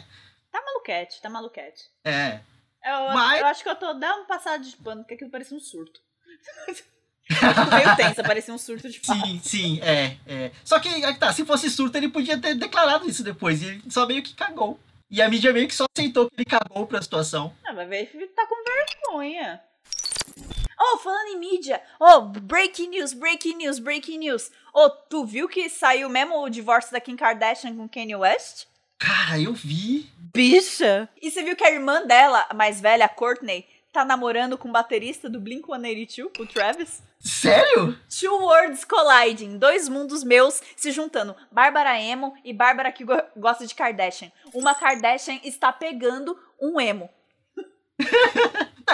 Tá 0.52 0.62
maluquete, 0.66 1.22
tá 1.22 1.30
maluquete. 1.30 1.84
É. 2.04 2.40
Eu, 2.84 3.14
Mas- 3.14 3.42
eu 3.42 3.46
acho 3.46 3.62
que 3.62 3.70
eu 3.70 3.76
tô 3.76 3.94
dando 3.94 4.20
uma 4.20 4.26
passada 4.26 4.64
de 4.64 4.76
pano, 4.78 5.02
porque 5.04 5.14
aquilo 5.14 5.30
parecia 5.30 5.56
um 5.56 5.60
surto. 5.60 6.00
eu 7.30 7.54
fico 7.54 7.76
meio 7.76 7.96
tensa, 7.96 8.24
parecia 8.24 8.54
um 8.54 8.58
surto 8.58 8.90
de 8.90 9.00
fato. 9.00 9.26
Sim, 9.26 9.42
sim, 9.44 9.80
é, 9.82 10.18
é. 10.26 10.52
Só 10.64 10.80
que, 10.80 10.90
tá, 11.16 11.32
se 11.32 11.46
fosse 11.46 11.70
surto, 11.70 11.98
ele 11.98 12.10
podia 12.10 12.38
ter 12.38 12.56
declarado 12.56 13.08
isso 13.08 13.24
depois. 13.24 13.62
E 13.62 13.66
ele 13.66 13.84
só 13.90 14.06
meio 14.08 14.24
que 14.24 14.34
cagou. 14.34 14.80
E 15.12 15.22
a 15.22 15.30
mídia 15.30 15.54
meio 15.54 15.68
que 15.68 15.76
só 15.76 15.86
aceitou 15.96 16.30
que 16.30 16.36
ele 16.38 16.46
cagou 16.46 16.86
pra 16.86 17.02
situação. 17.02 17.54
Ah, 17.66 17.74
ver 17.74 18.10
ele 18.14 18.28
tá 18.28 18.46
com 18.46 18.56
vergonha. 18.64 19.62
Oh, 20.80 20.98
falando 20.98 21.30
em 21.30 21.40
mídia. 21.40 21.82
Oh, 22.00 22.22
breaking 22.22 22.90
news, 22.90 23.14
breaking 23.14 23.56
news, 23.58 23.80
breaking 23.80 24.20
news. 24.20 24.52
Oh, 24.74 24.90
tu 24.90 25.26
viu 25.26 25.50
que 25.50 25.70
saiu 25.70 26.10
mesmo 26.10 26.42
o 26.42 26.50
divórcio 26.50 26.92
da 26.92 27.02
Kim 27.02 27.16
Kardashian 27.16 27.76
com 27.76 27.90
Kanye 27.90 28.16
West? 28.16 28.66
Cara, 28.98 29.40
eu 29.40 29.54
vi. 29.54 30.10
Bicha! 30.18 31.10
E 31.22 31.30
você 31.30 31.44
viu 31.44 31.56
que 31.56 31.64
a 31.64 31.72
irmã 31.72 32.06
dela, 32.06 32.46
a 32.50 32.54
mais 32.54 32.80
velha, 32.80 33.06
a 33.06 33.10
Courtney, 33.10 33.66
tá 33.92 34.06
namorando 34.06 34.58
com 34.58 34.70
o 34.70 34.72
baterista 34.72 35.30
do 35.30 35.40
Blink-182, 35.42 36.30
o 36.40 36.46
Travis? 36.46 37.02
Sério? 37.20 37.98
Two 38.20 38.40
worlds 38.42 38.86
colliding, 38.86 39.58
dois 39.58 39.90
mundos 39.90 40.24
meus 40.24 40.62
se 40.76 40.92
juntando. 40.92 41.36
Bárbara 41.52 42.00
emo 42.00 42.34
e 42.46 42.54
Bárbara 42.54 42.92
que 42.92 43.04
go- 43.04 43.22
gosta 43.36 43.66
de 43.68 43.76
Kardashian. 43.76 44.32
Uma 44.54 44.74
Kardashian 44.76 45.40
está 45.44 45.72
pegando 45.74 46.38
um 46.62 46.80
emo. 46.80 47.10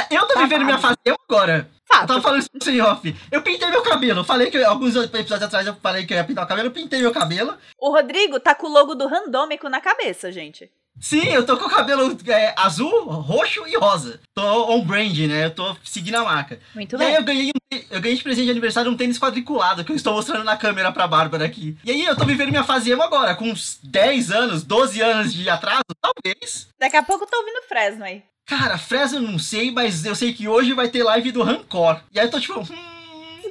Eu 0.09 0.27
tô 0.27 0.39
vivendo 0.39 0.65
minha 0.65 0.77
fase 0.79 0.97
eu 1.05 1.15
agora. 1.29 1.69
Eu 1.69 1.97
Fato. 1.97 2.07
tava 2.07 2.21
falando 2.21 2.39
isso 2.41 2.49
sem 2.61 2.81
off. 2.81 3.15
Eu 3.31 3.41
pintei 3.41 3.69
meu 3.69 3.81
cabelo. 3.83 4.23
Falei 4.23 4.49
que 4.49 4.61
alguns 4.63 4.95
episódios 4.95 5.43
atrás 5.43 5.65
eu 5.67 5.75
falei 5.75 6.05
que 6.05 6.13
eu 6.13 6.17
ia 6.17 6.23
pintar 6.23 6.43
o 6.43 6.47
cabelo. 6.47 6.67
Eu 6.69 6.73
pintei 6.73 6.99
meu 6.99 7.11
cabelo. 7.13 7.55
O 7.77 7.91
Rodrigo 7.91 8.39
tá 8.39 8.55
com 8.55 8.67
o 8.67 8.71
logo 8.71 8.95
do 8.95 9.07
Randômico 9.07 9.69
na 9.69 9.79
cabeça, 9.79 10.31
gente. 10.31 10.71
Sim, 10.99 11.25
eu 11.27 11.45
tô 11.45 11.57
com 11.57 11.65
o 11.65 11.69
cabelo 11.69 12.17
é, 12.27 12.53
azul, 12.57 13.03
roxo 13.09 13.67
e 13.67 13.77
rosa. 13.77 14.19
Tô 14.33 14.71
on 14.71 14.83
brand, 14.83 15.15
né? 15.19 15.45
Eu 15.45 15.51
tô 15.51 15.75
seguindo 15.83 16.15
a 16.15 16.23
marca. 16.23 16.59
Muito 16.73 16.95
E 16.95 17.03
aí 17.03 17.15
eu 17.15 17.23
ganhei, 17.23 17.49
um- 17.49 17.79
eu 17.91 18.01
ganhei 18.01 18.17
de 18.17 18.23
presente 18.23 18.45
de 18.45 18.51
aniversário 18.51 18.89
um 18.89 18.97
tênis 18.97 19.19
quadriculado 19.19 19.83
que 19.83 19.91
eu 19.91 19.95
estou 19.95 20.13
mostrando 20.13 20.43
na 20.43 20.57
câmera 20.57 20.91
pra 20.91 21.07
Bárbara 21.07 21.45
aqui. 21.45 21.77
E 21.83 21.91
aí 21.91 22.05
eu 22.05 22.15
tô 22.15 22.25
vivendo 22.25 22.49
minha 22.49 22.63
fase 22.63 22.89
emo 22.89 23.03
agora, 23.03 23.35
com 23.35 23.49
uns 23.49 23.77
10 23.83 24.31
anos, 24.31 24.63
12 24.63 25.01
anos 25.01 25.33
de 25.33 25.47
atraso, 25.49 25.83
talvez. 26.01 26.67
Daqui 26.79 26.95
a 26.97 27.03
pouco 27.03 27.25
eu 27.25 27.29
tô 27.29 27.37
ouvindo 27.37 27.61
Fresno 27.67 28.03
aí. 28.05 28.23
Cara, 28.45 28.77
Fresno 28.77 29.17
eu 29.17 29.21
não 29.23 29.37
sei, 29.39 29.71
mas 29.71 30.05
eu 30.05 30.15
sei 30.15 30.33
que 30.33 30.47
hoje 30.47 30.73
vai 30.73 30.87
ter 30.87 31.03
live 31.03 31.31
do 31.31 31.43
Rancor. 31.43 31.99
E 32.13 32.19
aí 32.19 32.27
eu 32.27 32.31
tô 32.31 32.39
tipo, 32.39 32.59
hum... 32.61 32.65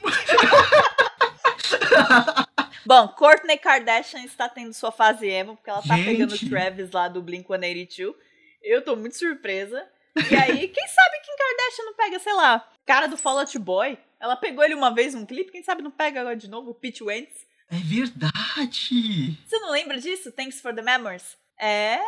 Bom, 2.86 3.08
Courtney 3.08 3.56
Kardashian 3.58 4.24
está 4.24 4.48
tendo 4.48 4.72
sua 4.72 4.92
fase 4.92 5.26
emo, 5.26 5.56
porque 5.56 5.70
ela 5.70 5.82
tá 5.82 5.96
Gente. 5.96 6.04
pegando 6.06 6.34
o 6.34 6.48
Travis 6.48 6.90
lá 6.90 7.08
do 7.08 7.22
Blink-182. 7.22 8.14
Eu 8.62 8.82
tô 8.82 8.96
muito 8.96 9.16
surpresa. 9.16 9.86
E 10.16 10.34
aí, 10.34 10.68
quem 10.68 10.88
sabe 10.88 11.20
Kim 11.20 11.36
Kardashian 11.36 11.84
não 11.84 11.94
pega, 11.94 12.18
sei 12.18 12.32
lá, 12.34 12.68
cara 12.86 13.06
do 13.06 13.16
Fall 13.16 13.38
Out 13.38 13.58
Boy? 13.58 13.98
Ela 14.20 14.36
pegou 14.36 14.64
ele 14.64 14.74
uma 14.74 14.94
vez 14.94 15.14
num 15.14 15.26
clipe, 15.26 15.52
quem 15.52 15.62
sabe 15.62 15.82
não 15.82 15.90
pega 15.90 16.20
agora 16.20 16.36
de 16.36 16.48
novo, 16.48 16.70
o 16.70 16.74
Pete 16.74 17.02
Wentz. 17.02 17.46
É 17.70 17.76
verdade! 17.76 19.38
Você 19.46 19.58
não 19.58 19.70
lembra 19.70 19.98
disso? 19.98 20.30
Thanks 20.32 20.60
for 20.60 20.74
the 20.74 20.82
Memories? 20.82 21.36
É, 21.58 21.98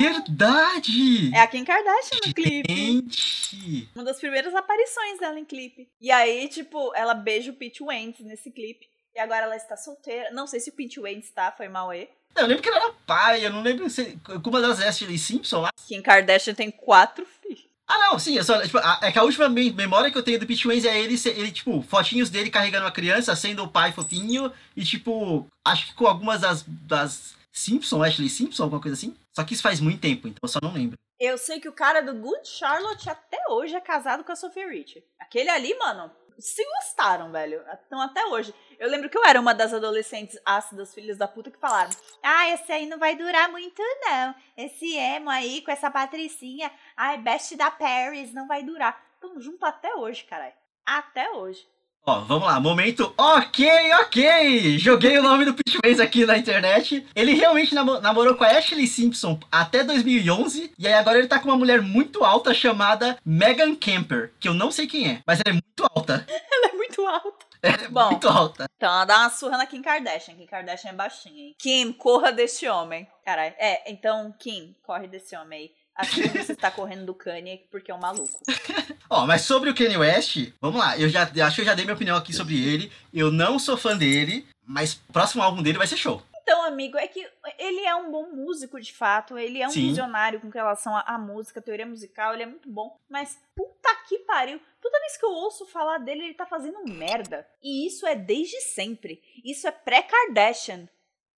Verdade! 0.00 1.34
é 1.34 1.40
a 1.40 1.46
Kim 1.46 1.64
Kardashian 1.64 2.18
no 2.26 2.34
clipe. 2.34 2.72
Gente! 2.72 3.88
Uma 3.94 4.04
das 4.04 4.18
primeiras 4.18 4.54
aparições 4.54 5.18
dela 5.18 5.38
em 5.40 5.44
clipe. 5.44 5.88
E 6.00 6.10
aí, 6.10 6.48
tipo, 6.48 6.94
ela 6.94 7.14
beija 7.14 7.50
o 7.50 7.54
Pete 7.54 7.82
Wentz 7.82 8.20
nesse 8.20 8.50
clipe. 8.50 8.86
E 9.16 9.18
agora 9.18 9.44
ela 9.46 9.56
está 9.56 9.76
solteira. 9.76 10.30
Não 10.30 10.46
sei 10.46 10.60
se 10.60 10.68
o 10.68 10.72
Pete 10.74 11.00
Wentz 11.00 11.30
tá, 11.30 11.50
foi 11.50 11.68
mal 11.68 11.88
aí. 11.90 12.08
Não, 12.34 12.42
eu 12.42 12.48
lembro 12.48 12.62
que 12.62 12.68
ela 12.68 12.78
era 12.78 12.92
pai, 13.06 13.46
eu 13.46 13.50
não 13.50 13.62
lembro 13.62 13.88
se. 13.88 14.18
Com 14.42 14.50
uma 14.50 14.60
das 14.60 14.78
Ashley 14.80 15.16
Simpson 15.18 15.62
lá. 15.62 15.70
Kim 15.88 16.02
Kardashian 16.02 16.52
tem 16.54 16.70
quatro 16.70 17.24
filhos. 17.40 17.66
Ah, 17.88 17.98
não, 17.98 18.18
sim, 18.18 18.36
eu 18.36 18.44
só, 18.44 18.60
tipo, 18.60 18.76
a- 18.78 18.98
é 19.02 19.12
que 19.12 19.18
a 19.18 19.22
última 19.22 19.48
me- 19.48 19.72
memória 19.72 20.10
que 20.10 20.18
eu 20.18 20.22
tenho 20.22 20.40
do 20.40 20.46
Pete 20.46 20.66
Wentz 20.68 20.84
é 20.84 21.00
ele, 21.00 21.14
ele, 21.24 21.52
tipo, 21.52 21.80
fotinhos 21.82 22.28
dele 22.28 22.50
carregando 22.50 22.84
uma 22.84 22.90
criança, 22.92 23.34
sendo 23.36 23.62
o 23.62 23.68
pai 23.68 23.92
fofinho, 23.92 24.52
e, 24.76 24.84
tipo, 24.84 25.46
acho 25.64 25.86
que 25.86 25.94
com 25.94 26.06
algumas 26.06 26.40
das, 26.40 26.64
das 26.66 27.36
Simpson, 27.52 28.02
Ashley 28.02 28.28
Simpson, 28.28 28.64
alguma 28.64 28.82
coisa 28.82 28.96
assim. 28.96 29.16
Só 29.34 29.44
que 29.44 29.54
isso 29.54 29.62
faz 29.62 29.78
muito 29.80 30.00
tempo, 30.00 30.26
então 30.26 30.40
eu 30.42 30.48
só 30.48 30.58
não 30.60 30.72
lembro. 30.74 30.98
Eu 31.18 31.38
sei 31.38 31.58
que 31.60 31.68
o 31.68 31.72
cara 31.72 32.02
do 32.02 32.12
Good 32.12 32.46
Charlotte 32.46 33.08
até 33.08 33.38
hoje 33.48 33.74
é 33.76 33.80
casado 33.80 34.24
com 34.24 34.32
a 34.32 34.36
Sophia 34.36 34.68
Rich. 34.68 35.02
Aquele 35.20 35.48
ali, 35.48 35.72
mano, 35.78 36.10
se 36.38 36.64
gostaram, 36.64 37.32
velho. 37.32 37.64
Então 37.86 38.00
até 38.00 38.24
hoje. 38.26 38.54
Eu 38.78 38.88
lembro 38.88 39.08
que 39.08 39.16
eu 39.16 39.24
era 39.24 39.40
uma 39.40 39.54
das 39.54 39.72
adolescentes 39.72 40.38
ácidas, 40.44 40.94
filhas 40.94 41.16
da 41.16 41.26
puta, 41.26 41.50
que 41.50 41.58
falaram: 41.58 41.90
Ah, 42.22 42.48
esse 42.50 42.70
aí 42.72 42.86
não 42.86 42.98
vai 42.98 43.16
durar 43.16 43.50
muito, 43.50 43.82
não. 44.02 44.34
Esse 44.56 44.96
emo 44.96 45.30
aí 45.30 45.62
com 45.62 45.70
essa 45.70 45.90
patricinha. 45.90 46.70
Ai, 46.96 47.18
best 47.18 47.56
da 47.56 47.70
Paris, 47.70 48.32
não 48.32 48.46
vai 48.46 48.62
durar. 48.62 49.00
Tamo 49.20 49.40
junto 49.40 49.64
até 49.64 49.94
hoje, 49.94 50.24
caralho. 50.24 50.54
Até 50.84 51.30
hoje. 51.30 51.66
Ó, 52.08 52.20
vamos 52.20 52.46
lá, 52.46 52.60
momento 52.60 53.12
ok, 53.18 53.68
ok! 54.02 54.78
Joguei 54.78 55.18
o 55.18 55.22
nome 55.24 55.44
do 55.44 55.56
Wentz 55.84 55.98
aqui 55.98 56.24
na 56.24 56.38
internet. 56.38 57.04
Ele 57.16 57.34
realmente 57.34 57.74
namo- 57.74 57.98
namorou 58.00 58.36
com 58.36 58.44
a 58.44 58.48
Ashley 58.48 58.86
Simpson 58.86 59.40
até 59.50 59.82
2011, 59.82 60.72
e 60.78 60.86
aí 60.86 60.92
agora 60.94 61.18
ele 61.18 61.26
tá 61.26 61.40
com 61.40 61.48
uma 61.48 61.56
mulher 61.56 61.82
muito 61.82 62.22
alta 62.24 62.54
chamada 62.54 63.18
Megan 63.26 63.74
Camper, 63.74 64.32
que 64.38 64.46
eu 64.48 64.54
não 64.54 64.70
sei 64.70 64.86
quem 64.86 65.08
é, 65.10 65.20
mas 65.26 65.40
ela 65.44 65.50
é 65.50 65.60
muito 65.60 65.84
alta. 65.96 66.24
Ela 66.52 66.68
é 66.68 66.72
muito 66.76 67.06
alta. 67.06 67.46
É 67.62 67.88
Bom. 67.88 68.10
muito 68.10 68.28
alta. 68.28 68.66
Então 68.76 68.88
ela 68.88 69.04
dá 69.04 69.18
uma 69.18 69.30
surra 69.30 69.58
na 69.58 69.66
Kim 69.66 69.82
Kardashian. 69.82 70.34
Kim 70.36 70.46
Kardashian 70.46 70.90
é 70.90 70.94
baixinha, 70.94 71.46
hein? 71.46 71.54
Kim, 71.58 71.92
corra 71.92 72.30
deste 72.32 72.66
homem. 72.68 73.06
Caralho. 73.24 73.54
É, 73.58 73.90
então, 73.90 74.32
Kim, 74.38 74.74
corre 74.84 75.06
desse 75.08 75.36
homem 75.36 75.58
aí. 75.58 75.70
Assim 75.94 76.22
que 76.28 76.42
você 76.42 76.52
está 76.52 76.70
correndo 76.70 77.06
do 77.06 77.14
Kanye 77.14 77.62
porque 77.70 77.90
é 77.90 77.94
um 77.94 77.98
maluco. 77.98 78.38
Ó, 79.08 79.26
mas 79.26 79.42
sobre 79.42 79.70
o 79.70 79.74
Kanye 79.74 79.96
West, 79.96 80.52
vamos 80.60 80.80
lá, 80.80 80.98
eu 80.98 81.08
já 81.08 81.22
acho 81.22 81.56
que 81.56 81.60
eu 81.60 81.64
já 81.64 81.74
dei 81.74 81.84
minha 81.84 81.94
opinião 81.94 82.16
aqui 82.16 82.32
sobre 82.32 82.60
ele. 82.60 82.90
Eu 83.12 83.30
não 83.30 83.58
sou 83.58 83.76
fã 83.76 83.96
dele, 83.96 84.46
mas 84.64 85.00
o 85.08 85.12
próximo 85.12 85.42
álbum 85.42 85.62
dele 85.62 85.78
vai 85.78 85.86
ser 85.86 85.96
show. 85.96 86.22
Então, 86.46 86.64
amigo, 86.64 86.96
é 86.96 87.08
que 87.08 87.28
ele 87.58 87.80
é 87.80 87.92
um 87.96 88.12
bom 88.12 88.30
músico 88.30 88.80
de 88.80 88.92
fato. 88.92 89.36
Ele 89.36 89.60
é 89.60 89.66
um 89.66 89.70
Sim. 89.70 89.88
visionário 89.88 90.40
com 90.40 90.48
relação 90.48 90.96
à, 90.96 91.00
à 91.00 91.18
música, 91.18 91.58
à 91.58 91.62
teoria 91.62 91.84
musical. 91.84 92.32
Ele 92.32 92.44
é 92.44 92.46
muito 92.46 92.70
bom. 92.70 92.96
Mas 93.10 93.36
puta 93.52 93.88
que 94.08 94.20
pariu. 94.20 94.60
Toda 94.80 95.00
vez 95.00 95.16
que 95.16 95.26
eu 95.26 95.30
ouço 95.30 95.66
falar 95.66 95.98
dele, 95.98 96.22
ele 96.22 96.34
tá 96.34 96.46
fazendo 96.46 96.84
merda. 96.84 97.44
E 97.60 97.84
isso 97.84 98.06
é 98.06 98.14
desde 98.14 98.60
sempre. 98.60 99.20
Isso 99.44 99.66
é 99.66 99.72
pré-Kardashian. 99.72 100.88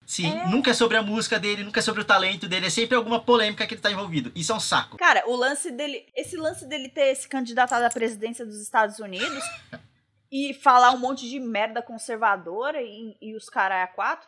Sim, 0.09 0.27
É. 0.27 0.47
nunca 0.47 0.71
é 0.71 0.73
sobre 0.73 0.97
a 0.97 1.03
música 1.03 1.37
dele, 1.37 1.63
nunca 1.63 1.81
é 1.81 1.83
sobre 1.83 2.01
o 2.01 2.03
talento 2.03 2.47
dele, 2.47 2.65
é 2.65 2.69
sempre 2.71 2.95
alguma 2.95 3.19
polêmica 3.23 3.67
que 3.67 3.75
ele 3.75 3.81
tá 3.81 3.91
envolvido. 3.91 4.31
Isso 4.35 4.51
é 4.51 4.55
um 4.55 4.59
saco. 4.59 4.97
Cara, 4.97 5.23
o 5.27 5.35
lance 5.35 5.69
dele. 5.69 6.03
Esse 6.15 6.35
lance 6.35 6.65
dele 6.65 6.89
ter 6.89 7.13
se 7.13 7.27
candidatado 7.29 7.85
à 7.85 7.91
presidência 7.91 8.43
dos 8.43 8.59
Estados 8.59 8.97
Unidos 8.97 9.43
e 10.31 10.51
falar 10.55 10.93
um 10.93 10.97
monte 10.97 11.29
de 11.29 11.39
merda 11.39 11.79
conservadora 11.83 12.81
e, 12.81 13.15
e 13.21 13.35
os 13.35 13.51
caras 13.51 13.83
a 13.83 13.87
quatro 13.87 14.27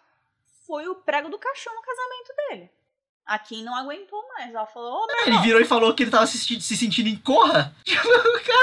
foi 0.67 0.87
o 0.87 0.93
prego 0.93 1.29
do 1.29 1.39
caixão 1.39 1.73
no 1.73 1.81
casamento 1.81 2.35
dele. 2.37 2.71
A 3.25 3.37
Kim 3.39 3.63
não 3.63 3.75
aguentou 3.75 4.21
mais. 4.33 4.53
Ela 4.53 4.65
falou: 4.65 5.03
Ô, 5.03 5.07
meu 5.07 5.15
Ele 5.21 5.27
irmão, 5.29 5.41
virou 5.43 5.61
e 5.61 5.65
falou 5.65 5.93
que 5.93 6.03
ele 6.03 6.11
tava 6.11 6.25
se, 6.27 6.37
senti- 6.37 6.61
se 6.61 6.75
sentindo 6.75 7.07
em 7.07 7.15
corra. 7.15 7.73
Tipo, 7.85 8.07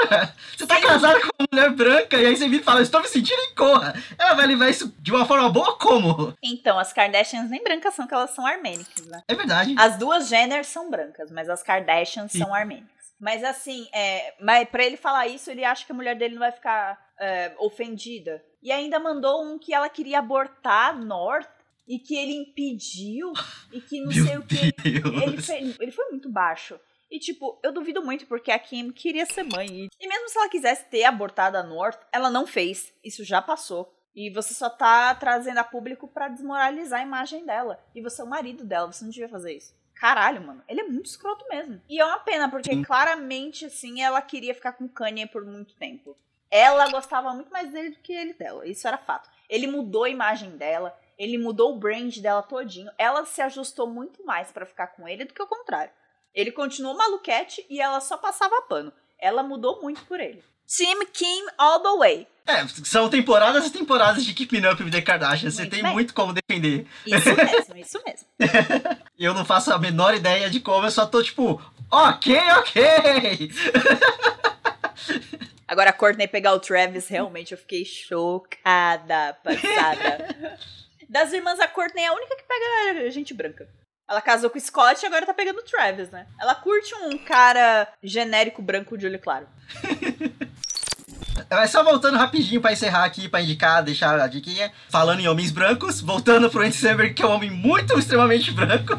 cara, 0.09 0.35
você 0.55 0.67
tá 0.67 0.75
Sim. 0.75 0.81
casado 0.81 1.19
com 1.21 1.29
uma 1.39 1.47
mulher 1.51 1.71
branca 1.71 2.17
e 2.17 2.25
aí 2.25 2.35
você 2.35 2.47
vira 2.47 2.61
e 2.61 2.65
fala, 2.65 2.81
estou 2.81 3.01
me 3.01 3.07
sentindo 3.07 3.39
em 3.41 3.55
corra. 3.55 3.93
Ela 4.17 4.33
vai 4.35 4.45
levar 4.47 4.69
isso 4.69 4.93
de 4.99 5.11
uma 5.11 5.25
forma 5.25 5.49
boa 5.49 5.77
como? 5.77 6.33
Então, 6.43 6.77
as 6.77 6.91
Kardashians 6.93 7.49
nem 7.49 7.63
brancas 7.63 7.93
são, 7.95 8.05
que 8.05 8.13
elas 8.13 8.31
são 8.31 8.45
armênicas, 8.45 9.05
né? 9.07 9.21
É 9.27 9.33
verdade. 9.35 9.73
As 9.77 9.97
duas 9.97 10.27
Jenner 10.27 10.63
são 10.65 10.89
brancas, 10.89 11.31
mas 11.31 11.49
as 11.49 11.63
Kardashians 11.63 12.31
Sim. 12.31 12.39
são 12.39 12.53
armênicas. 12.53 12.89
Mas 13.19 13.43
assim, 13.43 13.87
é, 13.93 14.33
mas 14.39 14.67
pra 14.69 14.83
ele 14.83 14.95
falar 14.97 15.27
isso, 15.27 15.49
ele 15.49 15.65
acha 15.65 15.85
que 15.85 15.91
a 15.91 15.95
mulher 15.95 16.15
dele 16.15 16.35
não 16.35 16.39
vai 16.39 16.51
ficar 16.51 16.97
é, 17.19 17.53
ofendida. 17.57 18.41
E 18.61 18.71
ainda 18.71 18.99
mandou 18.99 19.43
um 19.43 19.57
que 19.57 19.73
ela 19.73 19.89
queria 19.89 20.19
abortar 20.19 20.97
North 20.97 21.47
e 21.89 21.97
que 21.99 22.15
ele 22.15 22.33
impediu 22.33 23.33
e 23.73 23.81
que 23.81 23.99
não 23.99 24.11
sei 24.11 24.23
Meu 24.23 24.39
o 24.41 24.45
que. 24.45 24.55
Ele, 24.85 25.41
fe- 25.41 25.75
ele 25.79 25.91
foi 25.91 26.05
muito 26.11 26.29
baixo. 26.29 26.79
E, 27.11 27.19
tipo, 27.19 27.59
eu 27.63 27.71
duvido 27.71 28.03
muito 28.05 28.27
porque 28.27 28.51
a 28.51 28.59
Kim 28.59 28.91
queria 28.91 29.25
ser 29.25 29.41
mãe. 29.43 29.89
E, 29.99 30.07
mesmo 30.07 30.29
se 30.29 30.37
ela 30.37 30.47
quisesse 30.47 30.85
ter 30.85 31.03
abortado 31.05 31.57
a 31.57 31.63
North, 31.63 31.99
ela 32.11 32.29
não 32.29 32.45
fez. 32.45 32.93
Isso 33.03 33.23
já 33.23 33.41
passou. 33.41 33.91
E 34.15 34.29
você 34.29 34.53
só 34.53 34.69
tá 34.69 35.15
trazendo 35.15 35.57
a 35.57 35.63
público 35.63 36.07
pra 36.07 36.27
desmoralizar 36.27 36.99
a 36.99 37.03
imagem 37.03 37.43
dela. 37.45 37.83
E 37.95 38.01
você 38.01 38.21
é 38.21 38.23
o 38.23 38.27
marido 38.29 38.63
dela, 38.63 38.91
você 38.91 39.03
não 39.03 39.09
devia 39.11 39.27
fazer 39.29 39.53
isso. 39.57 39.73
Caralho, 39.95 40.41
mano. 40.45 40.61
Ele 40.67 40.81
é 40.81 40.83
muito 40.83 41.07
escroto 41.07 41.43
mesmo. 41.49 41.81
E 41.89 41.99
é 41.99 42.05
uma 42.05 42.19
pena, 42.19 42.47
porque 42.49 42.71
Sim. 42.71 42.83
claramente, 42.83 43.65
assim, 43.65 44.01
ela 44.01 44.21
queria 44.21 44.53
ficar 44.53 44.73
com 44.73 44.85
o 44.85 44.89
Kanye 44.89 45.25
por 45.25 45.43
muito 45.43 45.73
tempo. 45.75 46.15
Ela 46.51 46.89
gostava 46.91 47.33
muito 47.33 47.51
mais 47.51 47.71
dele 47.71 47.89
do 47.91 47.99
que 47.99 48.13
ele 48.13 48.33
dela. 48.33 48.67
Isso 48.67 48.87
era 48.87 48.97
fato. 48.97 49.29
Ele 49.49 49.65
mudou 49.67 50.03
a 50.03 50.09
imagem 50.09 50.51
dela. 50.57 50.95
Ele 51.19 51.37
mudou 51.37 51.75
o 51.75 51.77
brand 51.77 52.15
dela 52.19 52.41
todinho. 52.41 52.89
Ela 52.97 53.25
se 53.25 53.41
ajustou 53.41 53.87
muito 53.87 54.25
mais 54.25 54.53
pra 54.53 54.65
ficar 54.65 54.87
com 54.87 55.05
ele 55.05 55.25
do 55.25 55.33
que 55.33 55.43
o 55.43 55.47
contrário. 55.47 55.91
Ele 56.33 56.49
continuou 56.51 56.95
maluquete 56.95 57.65
e 57.69 57.81
ela 57.81 57.99
só 57.99 58.15
passava 58.15 58.61
pano. 58.69 58.93
Ela 59.19 59.43
mudou 59.43 59.81
muito 59.81 60.01
por 60.05 60.21
ele. 60.21 60.41
Team 60.65 61.05
Kim 61.11 61.45
all 61.57 61.81
the 61.81 61.97
way. 61.97 62.27
É, 62.47 62.65
são 62.85 63.09
temporadas 63.09 63.65
e 63.65 63.71
temporadas 63.71 64.23
de 64.23 64.33
Keeping 64.33 64.65
Up 64.65 64.81
with 64.81 64.91
the 64.91 65.01
Kardashians. 65.01 65.55
Você 65.55 65.63
Muito 65.63 65.73
tem 65.73 65.83
bem. 65.83 65.93
muito 65.93 66.13
como 66.13 66.31
defender. 66.33 66.87
Isso 67.05 67.35
mesmo, 67.35 67.77
isso 67.77 68.01
mesmo. 68.05 68.27
Eu 69.19 69.33
não 69.33 69.43
faço 69.43 69.73
a 69.73 69.77
menor 69.77 70.15
ideia 70.15 70.49
de 70.49 70.61
como, 70.61 70.85
eu 70.85 70.91
só 70.91 71.05
tô 71.05 71.21
tipo, 71.21 71.61
ok, 71.91 72.37
ok. 72.59 73.51
Agora 75.67 75.89
a 75.89 75.93
Courtney 75.93 76.27
pegar 76.27 76.53
o 76.53 76.59
Travis, 76.59 77.07
realmente 77.09 77.51
eu 77.51 77.57
fiquei 77.57 77.83
chocada, 77.85 79.37
passada. 79.43 80.57
Das 81.09 81.33
irmãs, 81.33 81.59
a 81.59 81.67
Courtney 81.67 82.03
é 82.03 82.07
a 82.07 82.13
única 82.13 82.35
que 82.35 82.43
pega 82.43 83.09
gente 83.09 83.33
branca. 83.33 83.67
Ela 84.07 84.21
casou 84.21 84.47
com 84.47 84.59
o 84.59 84.61
Scott 84.61 85.03
e 85.03 85.07
agora 85.07 85.25
tá 85.25 85.33
pegando 85.33 85.59
o 85.59 85.63
Travis, 85.63 86.11
né? 86.11 86.27
Ela 86.39 86.53
curte 86.53 86.93
um 86.93 87.17
cara 87.17 87.87
genérico 88.01 88.61
branco 88.61 88.95
de 88.95 89.07
olho 89.07 89.17
claro. 89.17 89.47
Mas 91.49 91.71
só 91.71 91.83
voltando 91.83 92.17
rapidinho 92.17 92.61
pra 92.61 92.73
encerrar 92.73 93.05
aqui, 93.05 93.27
pra 93.27 93.41
indicar, 93.41 93.83
deixar 93.83 94.19
a 94.19 94.27
diquinha. 94.27 94.71
Falando 94.87 95.19
em 95.19 95.27
homens 95.27 95.51
brancos, 95.51 95.99
voltando 95.99 96.47
pro 96.49 96.61
Andy 96.61 96.75
Samberg, 96.75 97.15
que 97.15 97.23
é 97.23 97.25
um 97.25 97.31
homem 97.31 97.49
muito 97.49 97.97
extremamente 97.97 98.51
branco. 98.51 98.95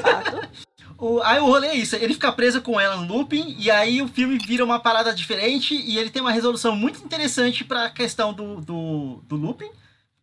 Fato. 0.00 0.42
O, 0.98 1.20
aí 1.22 1.40
o 1.40 1.46
rolê 1.46 1.66
é 1.66 1.74
isso, 1.74 1.96
ele 1.96 2.14
fica 2.14 2.30
preso 2.30 2.62
com 2.62 2.78
ela 2.78 2.94
no 2.94 3.12
looping, 3.12 3.56
e 3.58 3.68
aí 3.72 4.00
o 4.00 4.06
filme 4.06 4.38
vira 4.38 4.64
uma 4.64 4.78
parada 4.78 5.12
diferente, 5.12 5.74
e 5.74 5.98
ele 5.98 6.10
tem 6.10 6.22
uma 6.22 6.30
resolução 6.30 6.76
muito 6.76 7.02
interessante 7.02 7.64
pra 7.64 7.90
questão 7.90 8.32
do, 8.32 8.60
do, 8.60 9.20
do 9.26 9.34
looping 9.34 9.68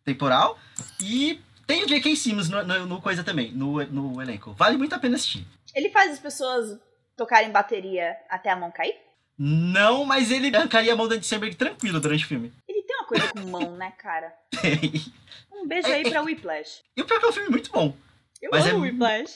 temporal. 0.04 0.58
E 1.00 1.40
tem 1.66 1.84
o 1.84 1.86
J.K. 1.86 2.16
Simmons 2.16 2.48
no, 2.48 2.64
no, 2.64 2.86
no, 2.86 3.00
coisa 3.00 3.22
também, 3.22 3.52
no, 3.52 3.84
no 3.86 4.20
elenco. 4.20 4.52
Vale 4.52 4.76
muito 4.76 4.94
a 4.94 4.98
pena 4.98 5.16
assistir. 5.16 5.46
Ele 5.74 5.90
faz 5.90 6.12
as 6.12 6.18
pessoas 6.18 6.78
tocarem 7.16 7.50
bateria 7.50 8.16
até 8.28 8.50
a 8.50 8.56
mão 8.56 8.70
cair? 8.70 8.96
Não, 9.38 10.04
mas 10.04 10.30
ele 10.30 10.54
arrancaria 10.54 10.92
a 10.92 10.96
mão 10.96 11.08
do 11.08 11.14
Andy 11.14 11.26
Samberg 11.26 11.54
tranquilo 11.56 12.00
durante 12.00 12.24
o 12.24 12.28
filme. 12.28 12.52
Ele 12.68 12.82
tem 12.82 12.96
uma 12.96 13.06
coisa 13.06 13.28
com 13.28 13.40
mão, 13.40 13.76
né, 13.76 13.92
cara? 13.92 14.34
Tem. 14.60 14.80
Um 15.52 15.68
beijo 15.68 15.88
aí 15.88 16.08
pra 16.08 16.22
Whiplash. 16.22 16.80
E 16.96 17.02
o 17.02 17.04
pior 17.04 17.16
é 17.16 17.20
que 17.20 17.26
é 17.26 17.28
um 17.28 17.32
filme 17.32 17.50
muito 17.50 17.70
bom. 17.70 17.94
Eu 18.40 18.50
Mas 18.50 18.66
amo 18.66 18.78
é 18.78 18.88
Whiplash. 18.88 19.34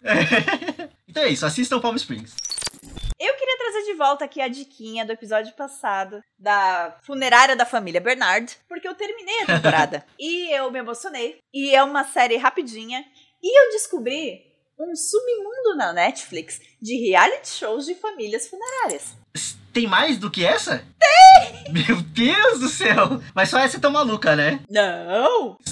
então 1.06 1.22
é 1.22 1.28
isso, 1.28 1.44
assistam 1.44 1.80
Palm 1.80 1.94
Springs. 1.96 2.34
Trazer 3.76 3.92
de 3.92 3.98
volta 3.98 4.24
aqui 4.24 4.40
a 4.40 4.48
diquinha 4.48 5.04
do 5.04 5.12
episódio 5.12 5.52
passado 5.52 6.22
da 6.38 6.96
funerária 7.02 7.54
da 7.54 7.66
família 7.66 8.00
Bernard, 8.00 8.56
porque 8.66 8.88
eu 8.88 8.94
terminei 8.94 9.42
a 9.42 9.46
temporada 9.60 10.06
e 10.18 10.50
eu 10.50 10.70
me 10.70 10.78
emocionei. 10.78 11.40
E 11.52 11.74
é 11.74 11.84
uma 11.84 12.02
série 12.02 12.38
rapidinha. 12.38 13.04
E 13.42 13.66
eu 13.66 13.72
descobri 13.72 14.40
um 14.80 14.96
submundo 14.96 15.76
na 15.76 15.92
Netflix 15.92 16.58
de 16.80 16.96
reality 17.06 17.48
shows 17.48 17.84
de 17.84 17.94
famílias 17.94 18.48
funerárias. 18.48 19.14
Tem 19.74 19.86
mais 19.86 20.16
do 20.16 20.30
que 20.30 20.42
essa? 20.42 20.82
Tem! 20.98 21.70
Meu 21.70 22.00
Deus 22.00 22.60
do 22.60 22.68
céu! 22.70 23.20
Mas 23.34 23.50
só 23.50 23.58
essa 23.58 23.76
é 23.76 23.80
tão 23.80 23.90
maluca, 23.90 24.34
né? 24.34 24.60
Não! 24.70 25.58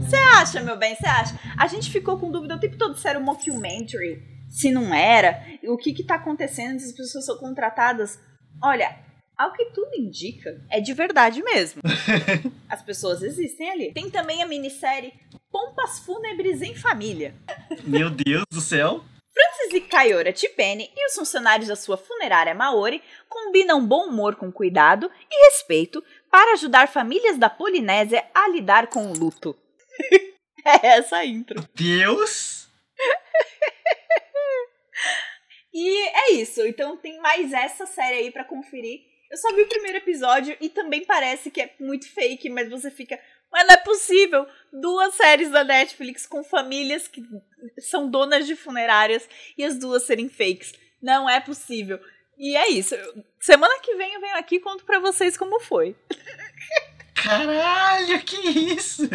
Você 0.00 0.16
acha, 0.16 0.60
meu 0.60 0.76
bem? 0.76 0.96
Você 0.96 1.06
acha? 1.06 1.38
A 1.56 1.68
gente 1.68 1.88
ficou 1.88 2.18
com 2.18 2.32
dúvida 2.32 2.56
o 2.56 2.60
tempo 2.60 2.76
todo 2.76 2.98
se 2.98 3.06
era 3.06 3.18
um 3.18 3.22
mockumentary, 3.22 4.37
se 4.48 4.70
não 4.70 4.94
era, 4.94 5.42
o 5.64 5.76
que 5.76 5.92
que 5.92 6.04
tá 6.04 6.16
acontecendo, 6.16 6.78
se 6.78 6.86
as 6.86 6.92
pessoas 6.92 7.24
são 7.24 7.38
contratadas. 7.38 8.18
Olha, 8.62 8.98
ao 9.38 9.52
que 9.52 9.66
tudo 9.66 9.94
indica, 9.94 10.60
é 10.68 10.80
de 10.80 10.92
verdade 10.92 11.40
mesmo. 11.44 11.80
As 12.68 12.82
pessoas 12.82 13.22
existem 13.22 13.70
ali. 13.70 13.92
Tem 13.92 14.10
também 14.10 14.42
a 14.42 14.46
minissérie 14.46 15.14
Pompas 15.48 16.00
Fúnebres 16.00 16.60
em 16.60 16.74
Família. 16.74 17.36
Meu 17.84 18.10
Deus 18.10 18.44
do 18.50 18.60
céu! 18.60 19.04
Francis 19.32 19.74
e 19.74 19.80
Kayora 19.82 20.32
Tipene 20.32 20.90
e 20.96 21.06
os 21.06 21.14
funcionários 21.14 21.68
da 21.68 21.76
sua 21.76 21.96
funerária 21.96 22.52
Maori 22.52 23.00
combinam 23.28 23.86
bom 23.86 24.08
humor 24.08 24.34
com 24.34 24.50
cuidado 24.50 25.08
e 25.30 25.50
respeito 25.50 26.02
para 26.28 26.54
ajudar 26.54 26.88
famílias 26.88 27.38
da 27.38 27.48
Polinésia 27.48 28.26
a 28.34 28.48
lidar 28.48 28.88
com 28.88 29.06
o 29.06 29.16
luto. 29.16 29.56
é 30.66 30.86
essa 30.88 31.18
a 31.18 31.24
intro. 31.24 31.64
Deus! 31.76 32.68
E 35.78 36.08
é 36.08 36.32
isso. 36.32 36.66
Então 36.66 36.96
tem 36.96 37.20
mais 37.20 37.52
essa 37.52 37.86
série 37.86 38.16
aí 38.16 38.30
pra 38.32 38.44
conferir. 38.44 39.02
Eu 39.30 39.36
só 39.36 39.54
vi 39.54 39.62
o 39.62 39.68
primeiro 39.68 39.98
episódio 39.98 40.56
e 40.60 40.68
também 40.68 41.04
parece 41.04 41.52
que 41.52 41.60
é 41.60 41.72
muito 41.78 42.10
fake, 42.10 42.50
mas 42.50 42.68
você 42.68 42.90
fica. 42.90 43.18
Mas 43.52 43.64
não 43.64 43.74
é 43.74 43.76
possível! 43.76 44.46
Duas 44.72 45.14
séries 45.14 45.50
da 45.50 45.62
Netflix 45.62 46.26
com 46.26 46.42
famílias 46.42 47.06
que 47.06 47.22
são 47.78 48.10
donas 48.10 48.44
de 48.46 48.56
funerárias 48.56 49.28
e 49.56 49.64
as 49.64 49.78
duas 49.78 50.02
serem 50.02 50.28
fakes. 50.28 50.74
Não 51.00 51.30
é 51.30 51.38
possível. 51.38 52.00
E 52.36 52.56
é 52.56 52.70
isso. 52.70 52.96
Semana 53.38 53.78
que 53.80 53.94
vem 53.94 54.14
eu 54.14 54.20
venho 54.20 54.36
aqui 54.36 54.56
e 54.56 54.60
conto 54.60 54.84
pra 54.84 54.98
vocês 54.98 55.36
como 55.36 55.60
foi. 55.60 55.94
Caralho, 57.22 58.20
que 58.22 58.36
isso? 58.36 59.08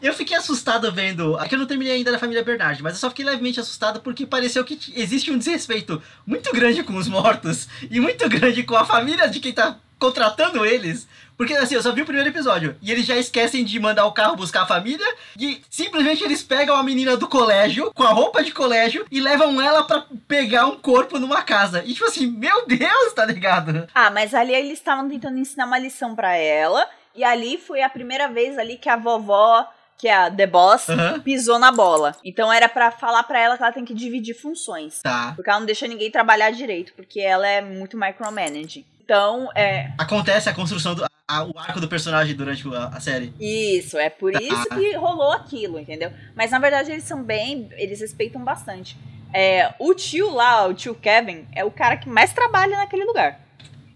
eu 0.00 0.12
fiquei 0.14 0.36
assustado 0.36 0.90
vendo. 0.92 1.36
Aqui 1.36 1.54
eu 1.54 1.58
não 1.58 1.66
terminei 1.66 1.94
ainda 1.94 2.12
da 2.12 2.18
família 2.18 2.44
Bernard, 2.44 2.82
mas 2.82 2.94
eu 2.94 3.00
só 3.00 3.08
fiquei 3.10 3.24
levemente 3.24 3.60
assustado 3.60 4.00
porque 4.00 4.26
pareceu 4.26 4.64
que 4.64 4.78
existe 4.94 5.30
um 5.30 5.38
desrespeito 5.38 6.02
muito 6.26 6.52
grande 6.52 6.82
com 6.82 6.96
os 6.96 7.08
mortos 7.08 7.68
e 7.90 8.00
muito 8.00 8.28
grande 8.28 8.62
com 8.62 8.76
a 8.76 8.84
família 8.84 9.28
de 9.28 9.40
quem 9.40 9.52
tá 9.52 9.78
contratando 9.98 10.64
eles. 10.64 11.08
Porque 11.36 11.54
assim, 11.54 11.74
eu 11.74 11.82
só 11.82 11.92
vi 11.92 12.02
o 12.02 12.04
primeiro 12.04 12.30
episódio 12.30 12.76
e 12.80 12.90
eles 12.92 13.06
já 13.06 13.16
esquecem 13.16 13.64
de 13.64 13.78
mandar 13.80 14.06
o 14.06 14.12
carro 14.12 14.36
buscar 14.36 14.62
a 14.62 14.66
família 14.66 15.06
e 15.38 15.60
simplesmente 15.68 16.22
eles 16.22 16.42
pegam 16.42 16.76
a 16.76 16.82
menina 16.82 17.16
do 17.16 17.28
colégio 17.28 17.92
com 17.94 18.02
a 18.04 18.10
roupa 18.10 18.42
de 18.42 18.52
colégio 18.52 19.04
e 19.10 19.20
levam 19.20 19.60
ela 19.60 19.84
para 19.84 20.04
pegar 20.28 20.66
um 20.66 20.76
corpo 20.76 21.18
numa 21.18 21.42
casa. 21.42 21.82
E 21.84 21.92
tipo 21.92 22.06
assim, 22.06 22.26
meu 22.26 22.66
Deus, 22.66 23.12
tá 23.14 23.24
ligado? 23.24 23.88
Ah, 23.94 24.10
mas 24.10 24.34
ali 24.34 24.54
eles 24.54 24.78
estavam 24.78 25.08
tentando 25.08 25.38
ensinar 25.38 25.66
uma 25.66 25.78
lição 25.78 26.14
para 26.14 26.36
ela. 26.36 26.86
E 27.14 27.22
ali 27.22 27.58
foi 27.58 27.82
a 27.82 27.88
primeira 27.88 28.28
vez 28.28 28.58
ali 28.58 28.76
que 28.76 28.88
a 28.88 28.96
vovó, 28.96 29.68
que 29.96 30.08
é 30.08 30.14
a 30.14 30.30
The 30.30 30.46
Boss, 30.46 30.88
Aham. 30.88 31.20
pisou 31.20 31.58
na 31.58 31.70
bola. 31.70 32.16
Então 32.24 32.52
era 32.52 32.68
para 32.68 32.90
falar 32.90 33.22
para 33.22 33.40
ela 33.40 33.56
que 33.56 33.62
ela 33.62 33.72
tem 33.72 33.84
que 33.84 33.94
dividir 33.94 34.34
funções. 34.34 35.00
Tá. 35.02 35.32
Porque 35.36 35.48
ela 35.48 35.60
não 35.60 35.66
deixa 35.66 35.86
ninguém 35.86 36.10
trabalhar 36.10 36.50
direito, 36.50 36.92
porque 36.94 37.20
ela 37.20 37.46
é 37.46 37.60
muito 37.60 37.96
micromanaging. 37.96 38.84
Então, 39.04 39.50
é. 39.54 39.92
Acontece 39.98 40.48
a 40.48 40.54
construção 40.54 40.94
do 40.94 41.04
a- 41.28 41.44
o 41.44 41.58
arco 41.58 41.80
do 41.80 41.88
personagem 41.88 42.34
durante 42.34 42.66
a, 42.68 42.86
a 42.88 43.00
série. 43.00 43.32
Isso, 43.38 43.96
é 43.98 44.08
por 44.10 44.32
isso 44.34 44.68
que 44.70 44.94
rolou 44.96 45.32
aquilo, 45.32 45.78
entendeu? 45.78 46.10
Mas 46.34 46.50
na 46.50 46.58
verdade 46.58 46.90
eles 46.90 47.04
são 47.04 47.22
bem. 47.22 47.68
Eles 47.76 48.00
respeitam 48.00 48.42
bastante. 48.42 48.96
É, 49.32 49.74
o 49.78 49.94
tio 49.94 50.30
lá, 50.30 50.66
o 50.66 50.74
tio 50.74 50.94
Kevin, 50.94 51.46
é 51.54 51.64
o 51.64 51.70
cara 51.70 51.96
que 51.96 52.08
mais 52.08 52.32
trabalha 52.32 52.76
naquele 52.76 53.04
lugar. 53.04 53.40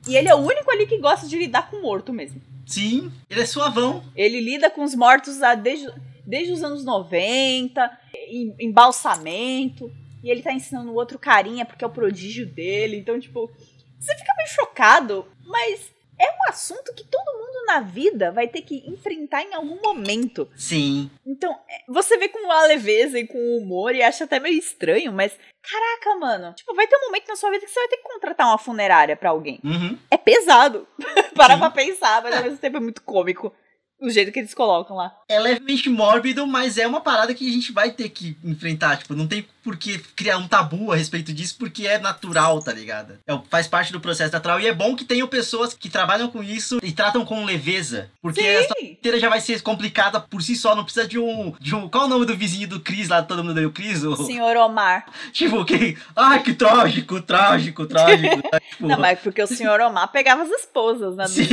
E 0.07 0.17
ele 0.17 0.29
é 0.29 0.35
o 0.35 0.39
único 0.39 0.71
ali 0.71 0.87
que 0.87 0.99
gosta 0.99 1.27
de 1.29 1.37
lidar 1.39 1.71
com 1.71 1.81
morto 1.83 2.13
mesmo. 2.13 2.41
Sim, 2.67 3.11
ele 3.31 3.41
é 3.43 3.47
suavão. 3.47 4.03
Ele 4.17 4.41
lida 4.41 4.69
com 4.71 4.83
os 4.83 4.95
mortos 4.95 5.43
há 5.43 5.55
desde, 5.55 5.91
desde 6.27 6.53
os 6.53 6.63
anos 6.63 6.85
90, 6.85 7.91
em- 8.31 8.55
embalsamento. 8.59 9.91
E 10.25 10.31
ele 10.31 10.43
tá 10.43 10.53
ensinando 10.53 10.91
o 10.91 10.95
outro 10.95 11.19
carinha 11.19 11.65
porque 11.65 11.85
é 11.85 11.87
o 11.87 11.91
prodígio 11.91 12.47
dele. 12.47 12.97
Então, 12.97 13.21
tipo, 13.21 13.51
você 13.99 14.17
fica 14.17 14.35
meio 14.37 14.49
chocado, 14.49 15.27
mas 15.45 15.93
é 16.19 16.31
um 16.31 16.49
assunto 16.49 16.93
que 16.95 17.05
todo 17.05 17.39
mundo 17.39 17.67
na 17.67 17.81
vida 17.81 18.33
vai 18.33 18.49
ter 18.49 18.63
que 18.63 18.83
enfrentar 18.87 19.43
em 19.43 19.55
algum 19.55 19.81
momento. 19.81 20.49
Sim. 20.57 21.11
Então, 21.25 21.53
é, 21.69 21.83
você 21.87 22.19
vê 22.19 22.29
com 22.29 22.51
a 22.51 22.67
leveza 22.67 23.19
e 23.19 23.27
com 23.27 23.39
o 23.39 23.59
humor 23.59 23.95
e 23.95 24.03
acha 24.03 24.25
até 24.25 24.41
meio 24.41 24.59
estranho, 24.59 25.13
mas 25.13 25.33
caraca, 25.63 26.19
mano. 26.19 26.55
Tipo, 26.55 26.75
vai 26.75 26.87
ter 26.87 26.97
um 26.97 27.07
momento 27.07 27.29
na 27.29 27.37
sua 27.37 27.51
vida 27.51 27.65
que 27.65 27.71
você 27.71 27.81
vai 27.81 27.89
ter 27.89 27.99
que 27.99 28.09
contratar 28.09 28.47
uma 28.49 28.59
funerária 28.59 29.17
pra 29.17 29.31
alguém. 29.31 29.61
Uhum. 29.63 29.99
É 30.11 30.17
pesado. 30.17 30.89
Para 31.37 31.55
Sim. 31.55 31.61
pra 31.61 31.71
pensar, 31.71 32.23
mas 32.23 32.37
ao 32.37 32.43
mesmo 32.43 32.59
tempo 32.59 32.79
é 32.79 32.81
muito 32.81 33.03
cômico. 33.03 33.55
O 34.01 34.09
jeito 34.11 34.31
que 34.31 34.39
eles 34.39 34.55
colocam 34.55 34.97
lá. 34.97 35.13
É 35.29 35.41
levemente 35.41 35.89
mórbido, 35.91 36.47
mas 36.47 36.79
é 36.79 36.87
uma 36.87 37.01
parada 37.01 37.35
que 37.35 37.49
a 37.49 37.53
gente 37.53 37.73
vai 37.73 37.91
ter 37.91 38.09
que 38.11 38.37
enfrentar. 38.45 38.97
Tipo, 38.97 39.15
não 39.15 39.27
tem 39.27 39.45
por 39.65 39.77
que 39.77 39.99
criar 39.99 40.39
um 40.39 40.47
tabu 40.49 40.93
a 40.93 40.97
respeito 40.97 41.33
disso, 41.33 41.57
porque 41.59 41.87
é 41.87 41.99
natural, 41.99 42.63
tá 42.63 42.73
ligado? 42.73 43.19
É, 43.27 43.39
faz 43.51 43.67
parte 43.67 43.93
do 43.93 44.01
processo 44.01 44.33
natural. 44.33 44.61
E 44.61 44.67
é 44.67 44.73
bom 44.73 44.95
que 44.97 45.05
tenham 45.05 45.27
pessoas 45.27 45.75
que 45.75 45.91
trabalham 45.91 46.29
com 46.29 46.43
isso 46.43 46.79
e 46.83 46.93
tratam 46.93 47.25
com 47.25 47.45
leveza. 47.45 48.09
Porque 48.23 48.41
a 48.41 48.61
história 48.61 48.83
Sim. 48.87 48.93
inteira 48.93 49.19
já 49.19 49.29
vai 49.29 49.41
ser 49.41 49.61
complicada 49.63 50.21
por 50.21 50.43
si 50.43 50.55
só. 50.55 50.75
Não 50.77 50.85
precisa 50.85 51.07
de 51.07 51.19
um. 51.19 51.53
De 51.61 51.75
um 51.75 51.89
qual 51.89 52.05
é 52.05 52.07
o 52.07 52.11
nome 52.11 52.25
do 52.25 52.37
vizinho 52.37 52.69
do 52.69 52.81
Cris 52.81 53.09
lá? 53.09 53.21
Todo 53.23 53.43
mundo 53.43 53.55
deu 53.55 53.71
Cris? 53.73 54.05
O- 54.05 54.17
Senhor 54.25 54.57
Omar. 54.57 55.07
Tipo, 55.33 55.65
que. 55.65 55.99
Ai, 56.17 56.43
que 56.43 56.55
trágico, 56.55 57.21
trágico, 57.21 57.85
trágico. 57.87 58.43
tipo, 58.71 58.87
Não, 58.87 58.99
mas 58.99 59.19
porque 59.21 59.43
o 59.43 59.47
senhor 59.47 59.81
Omar 59.81 60.09
pegava 60.13 60.43
as 60.45 60.51
esposas, 60.51 61.17
né? 61.17 61.27
Sim, 61.27 61.45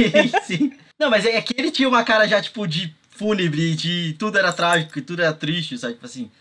sim. 0.43 0.71
Não, 0.97 1.10
mas 1.10 1.25
é 1.25 1.41
que 1.41 1.53
ele 1.58 1.71
tinha 1.71 1.89
uma 1.89 2.05
cara 2.05 2.25
já, 2.25 2.35
tipo, 2.41 2.67
de 2.67 2.93
fúnebre, 3.10 3.76
de 3.76 4.13
tudo 4.19 4.38
era 4.38 4.52
trágico 4.52 5.00
e 5.00 5.02
tudo 5.02 5.21
era 5.21 5.34
triste, 5.34 5.78
sabe? 5.78 5.93
Tipo 5.93 6.06
assim. 6.06 6.32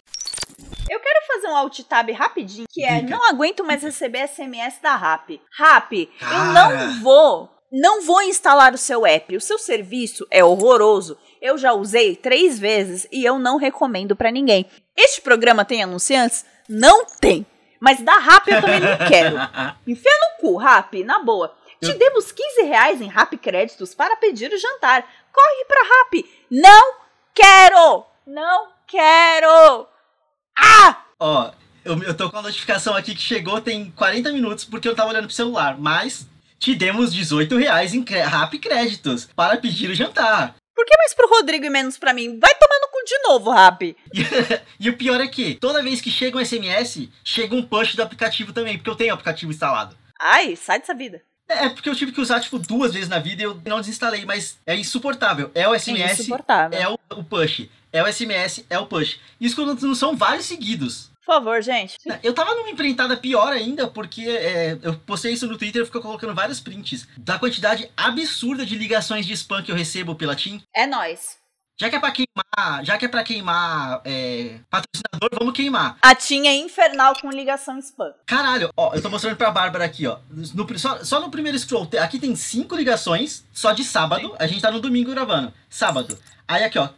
Eu 0.90 1.00
quero 1.00 1.26
fazer 1.26 1.48
um 1.48 1.56
alt 1.56 1.80
tab 1.80 2.10
rapidinho, 2.10 2.66
que 2.70 2.84
é 2.84 3.00
Diga. 3.00 3.16
não 3.16 3.28
aguento 3.28 3.64
mais 3.64 3.82
receber 3.82 4.26
SMS 4.28 4.80
da 4.82 4.94
RAP. 4.96 5.40
RAP, 5.56 5.92
eu 5.92 6.44
não 6.52 7.00
vou, 7.00 7.50
não 7.72 8.02
vou 8.02 8.22
instalar 8.22 8.72
o 8.74 8.78
seu 8.78 9.06
app. 9.06 9.36
O 9.36 9.40
seu 9.40 9.58
serviço 9.58 10.26
é 10.30 10.44
horroroso. 10.44 11.18
Eu 11.40 11.58
já 11.58 11.72
usei 11.72 12.16
três 12.16 12.58
vezes 12.58 13.06
e 13.12 13.24
eu 13.24 13.38
não 13.38 13.56
recomendo 13.56 14.16
pra 14.16 14.30
ninguém. 14.30 14.66
Este 14.96 15.20
programa 15.20 15.64
tem 15.64 15.82
anunciantes? 15.82 16.44
Não 16.68 17.04
tem. 17.04 17.46
Mas 17.80 18.00
da 18.00 18.16
RAP 18.16 18.48
eu 18.48 18.60
também 18.60 18.80
não 18.80 18.96
quero. 19.08 19.36
Enfia 19.86 20.12
no 20.12 20.40
cu, 20.40 20.56
Rap, 20.56 21.04
na 21.04 21.22
boa. 21.22 21.54
Te 21.82 21.92
demos 21.92 22.32
15 22.32 22.62
reais 22.62 23.00
em 23.02 23.08
Rap 23.08 23.36
Créditos 23.36 23.94
para 23.94 24.16
pedir 24.16 24.50
o 24.50 24.58
jantar. 24.58 25.06
Corre 25.34 25.64
pra 25.66 25.82
Rap. 25.82 26.30
Não 26.48 26.94
quero! 27.34 28.06
Não 28.24 28.68
quero! 28.86 29.88
Ah! 30.56 31.04
Ó, 31.18 31.50
eu, 31.84 32.00
eu 32.04 32.16
tô 32.16 32.30
com 32.30 32.38
a 32.38 32.42
notificação 32.42 32.94
aqui 32.94 33.16
que 33.16 33.20
chegou 33.20 33.60
tem 33.60 33.90
40 33.90 34.30
minutos 34.30 34.64
porque 34.64 34.88
eu 34.88 34.94
tava 34.94 35.10
olhando 35.10 35.26
pro 35.26 35.34
celular, 35.34 35.76
mas 35.76 36.28
te 36.56 36.72
demos 36.72 37.12
18 37.12 37.56
reais 37.56 37.94
em 37.94 38.04
rap 38.04 38.56
créditos 38.60 39.28
para 39.34 39.56
pedir 39.56 39.90
o 39.90 39.94
jantar. 39.94 40.54
Por 40.72 40.84
que 40.84 40.96
mais 40.96 41.14
pro 41.14 41.28
Rodrigo 41.28 41.66
e 41.66 41.70
menos 41.70 41.98
pra 41.98 42.12
mim? 42.12 42.38
Vai 42.38 42.54
tomar 42.54 42.80
no 42.80 42.88
cu 42.88 43.04
de 43.04 43.18
novo, 43.24 43.50
Rap. 43.50 43.96
e 44.78 44.88
o 44.88 44.96
pior 44.96 45.20
é 45.20 45.26
que 45.26 45.56
toda 45.56 45.82
vez 45.82 46.00
que 46.00 46.10
chega 46.10 46.38
um 46.38 46.44
SMS, 46.44 47.08
chega 47.24 47.54
um 47.56 47.62
push 47.62 47.96
do 47.96 48.02
aplicativo 48.02 48.52
também, 48.52 48.76
porque 48.76 48.90
eu 48.90 48.96
tenho 48.96 49.10
o 49.10 49.14
aplicativo 49.14 49.50
instalado. 49.50 49.96
Ai, 50.20 50.54
sai 50.56 50.78
dessa 50.78 50.94
vida. 50.94 51.22
É, 51.48 51.68
porque 51.68 51.88
eu 51.88 51.94
tive 51.94 52.12
que 52.12 52.20
usar, 52.20 52.40
tipo, 52.40 52.58
duas 52.58 52.92
vezes 52.94 53.08
na 53.08 53.18
vida 53.18 53.42
e 53.42 53.44
eu 53.44 53.60
não 53.66 53.80
desinstalei, 53.80 54.24
mas 54.24 54.58
é 54.66 54.76
insuportável. 54.76 55.50
É 55.54 55.68
o 55.68 55.78
SMS, 55.78 56.00
é, 56.00 56.22
insuportável. 56.22 56.78
é 56.78 56.88
o, 56.88 56.98
o 57.18 57.24
push. 57.24 57.68
É 57.92 58.02
o 58.02 58.12
SMS, 58.12 58.64
é 58.68 58.78
o 58.78 58.86
push. 58.86 59.20
Isso 59.40 59.54
quando 59.54 59.80
não 59.86 59.94
são 59.94 60.16
vários 60.16 60.46
seguidos. 60.46 61.10
Por 61.24 61.34
favor, 61.34 61.62
gente. 61.62 61.96
Eu 62.22 62.34
tava 62.34 62.54
numa 62.54 62.68
empreitada 62.68 63.16
pior 63.16 63.50
ainda, 63.52 63.88
porque 63.88 64.22
é, 64.22 64.78
eu 64.82 64.94
postei 64.94 65.32
isso 65.32 65.46
no 65.46 65.56
Twitter 65.56 65.82
e 65.82 65.86
fico 65.86 66.00
colocando 66.00 66.34
vários 66.34 66.60
prints 66.60 67.08
da 67.16 67.38
quantidade 67.38 67.90
absurda 67.96 68.66
de 68.66 68.76
ligações 68.76 69.24
de 69.24 69.32
spam 69.32 69.62
que 69.62 69.72
eu 69.72 69.76
recebo 69.76 70.14
pela 70.14 70.36
TIM. 70.36 70.62
É 70.74 70.86
nós. 70.86 71.38
Já 71.76 71.90
que 71.90 71.96
é 71.96 71.98
pra 71.98 72.12
queimar, 72.12 72.84
já 72.84 72.96
que 72.96 73.04
é 73.04 73.08
pra 73.08 73.24
queimar 73.24 74.00
é, 74.04 74.60
patrocinador, 74.70 75.30
vamos 75.36 75.54
queimar. 75.54 75.96
A 76.00 76.14
TIM 76.14 76.46
é 76.46 76.54
infernal 76.54 77.14
com 77.20 77.28
ligação 77.30 77.78
spam. 77.80 78.12
Caralho, 78.26 78.70
ó, 78.76 78.94
eu 78.94 79.02
tô 79.02 79.10
mostrando 79.10 79.36
pra 79.36 79.50
Bárbara 79.50 79.84
aqui, 79.84 80.06
ó. 80.06 80.18
No, 80.30 80.78
só, 80.78 81.02
só 81.02 81.20
no 81.20 81.32
primeiro 81.32 81.58
scroll, 81.58 81.88
aqui 82.00 82.20
tem 82.20 82.36
cinco 82.36 82.76
ligações, 82.76 83.44
só 83.52 83.72
de 83.72 83.82
sábado. 83.82 84.28
Sim. 84.28 84.34
A 84.38 84.46
gente 84.46 84.62
tá 84.62 84.70
no 84.70 84.80
domingo 84.80 85.10
gravando. 85.10 85.52
Sábado. 85.68 86.16
Aí 86.46 86.62
aqui, 86.62 86.78
ó, 86.78 86.88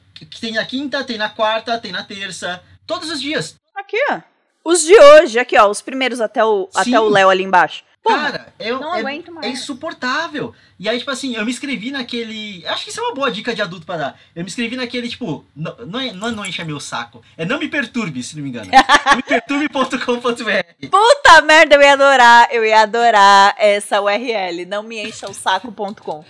tem 0.40 0.52
na 0.52 0.64
quinta, 0.66 1.02
tem 1.04 1.16
na 1.16 1.30
quarta, 1.30 1.78
tem 1.78 1.90
na 1.90 2.02
terça. 2.02 2.62
Todos 2.86 3.10
os 3.10 3.20
dias. 3.20 3.56
Aqui, 3.74 3.96
ó. 4.10 4.20
Os 4.62 4.82
de 4.82 4.94
hoje, 4.94 5.38
aqui, 5.38 5.56
ó, 5.56 5.70
os 5.70 5.80
primeiros 5.80 6.20
até 6.20 6.44
o 6.44 6.68
até 6.74 7.00
o 7.00 7.08
Léo 7.08 7.30
ali 7.30 7.44
embaixo. 7.44 7.82
Porra, 8.06 8.30
Cara, 8.30 8.54
eu, 8.60 8.78
não 8.78 8.94
é, 8.94 9.00
aguento 9.00 9.32
mais. 9.32 9.46
É 9.46 9.50
insuportável. 9.50 10.54
E 10.78 10.88
aí, 10.88 10.96
tipo 10.96 11.10
assim, 11.10 11.34
eu 11.34 11.44
me 11.44 11.50
inscrevi 11.50 11.90
naquele. 11.90 12.64
Acho 12.66 12.84
que 12.84 12.90
isso 12.90 13.00
é 13.00 13.02
uma 13.02 13.14
boa 13.14 13.32
dica 13.32 13.52
de 13.52 13.60
adulto 13.60 13.84
pra 13.84 13.96
dar. 13.96 14.20
Eu 14.32 14.44
me 14.44 14.48
inscrevi 14.48 14.76
naquele, 14.76 15.08
tipo, 15.08 15.44
não, 15.56 15.76
não, 15.78 15.98
é, 15.98 16.12
não, 16.12 16.30
não 16.30 16.46
enche 16.46 16.62
meu 16.62 16.78
saco. 16.78 17.20
É 17.36 17.44
não 17.44 17.58
me 17.58 17.68
perturbe, 17.68 18.22
se 18.22 18.36
não 18.36 18.44
me 18.44 18.50
engano. 18.50 18.70
não 19.06 19.16
me 19.16 19.22
perturbe.com.br. 19.24 20.88
Puta 20.88 21.42
merda, 21.42 21.74
eu 21.74 21.82
ia 21.82 21.92
adorar. 21.94 22.48
Eu 22.52 22.64
ia 22.64 22.80
adorar 22.80 23.56
essa 23.58 24.00
URL. 24.00 24.64
Não 24.66 24.84
me 24.84 25.04
encha 25.04 25.28
o 25.28 25.34
saco.com. 25.34 26.24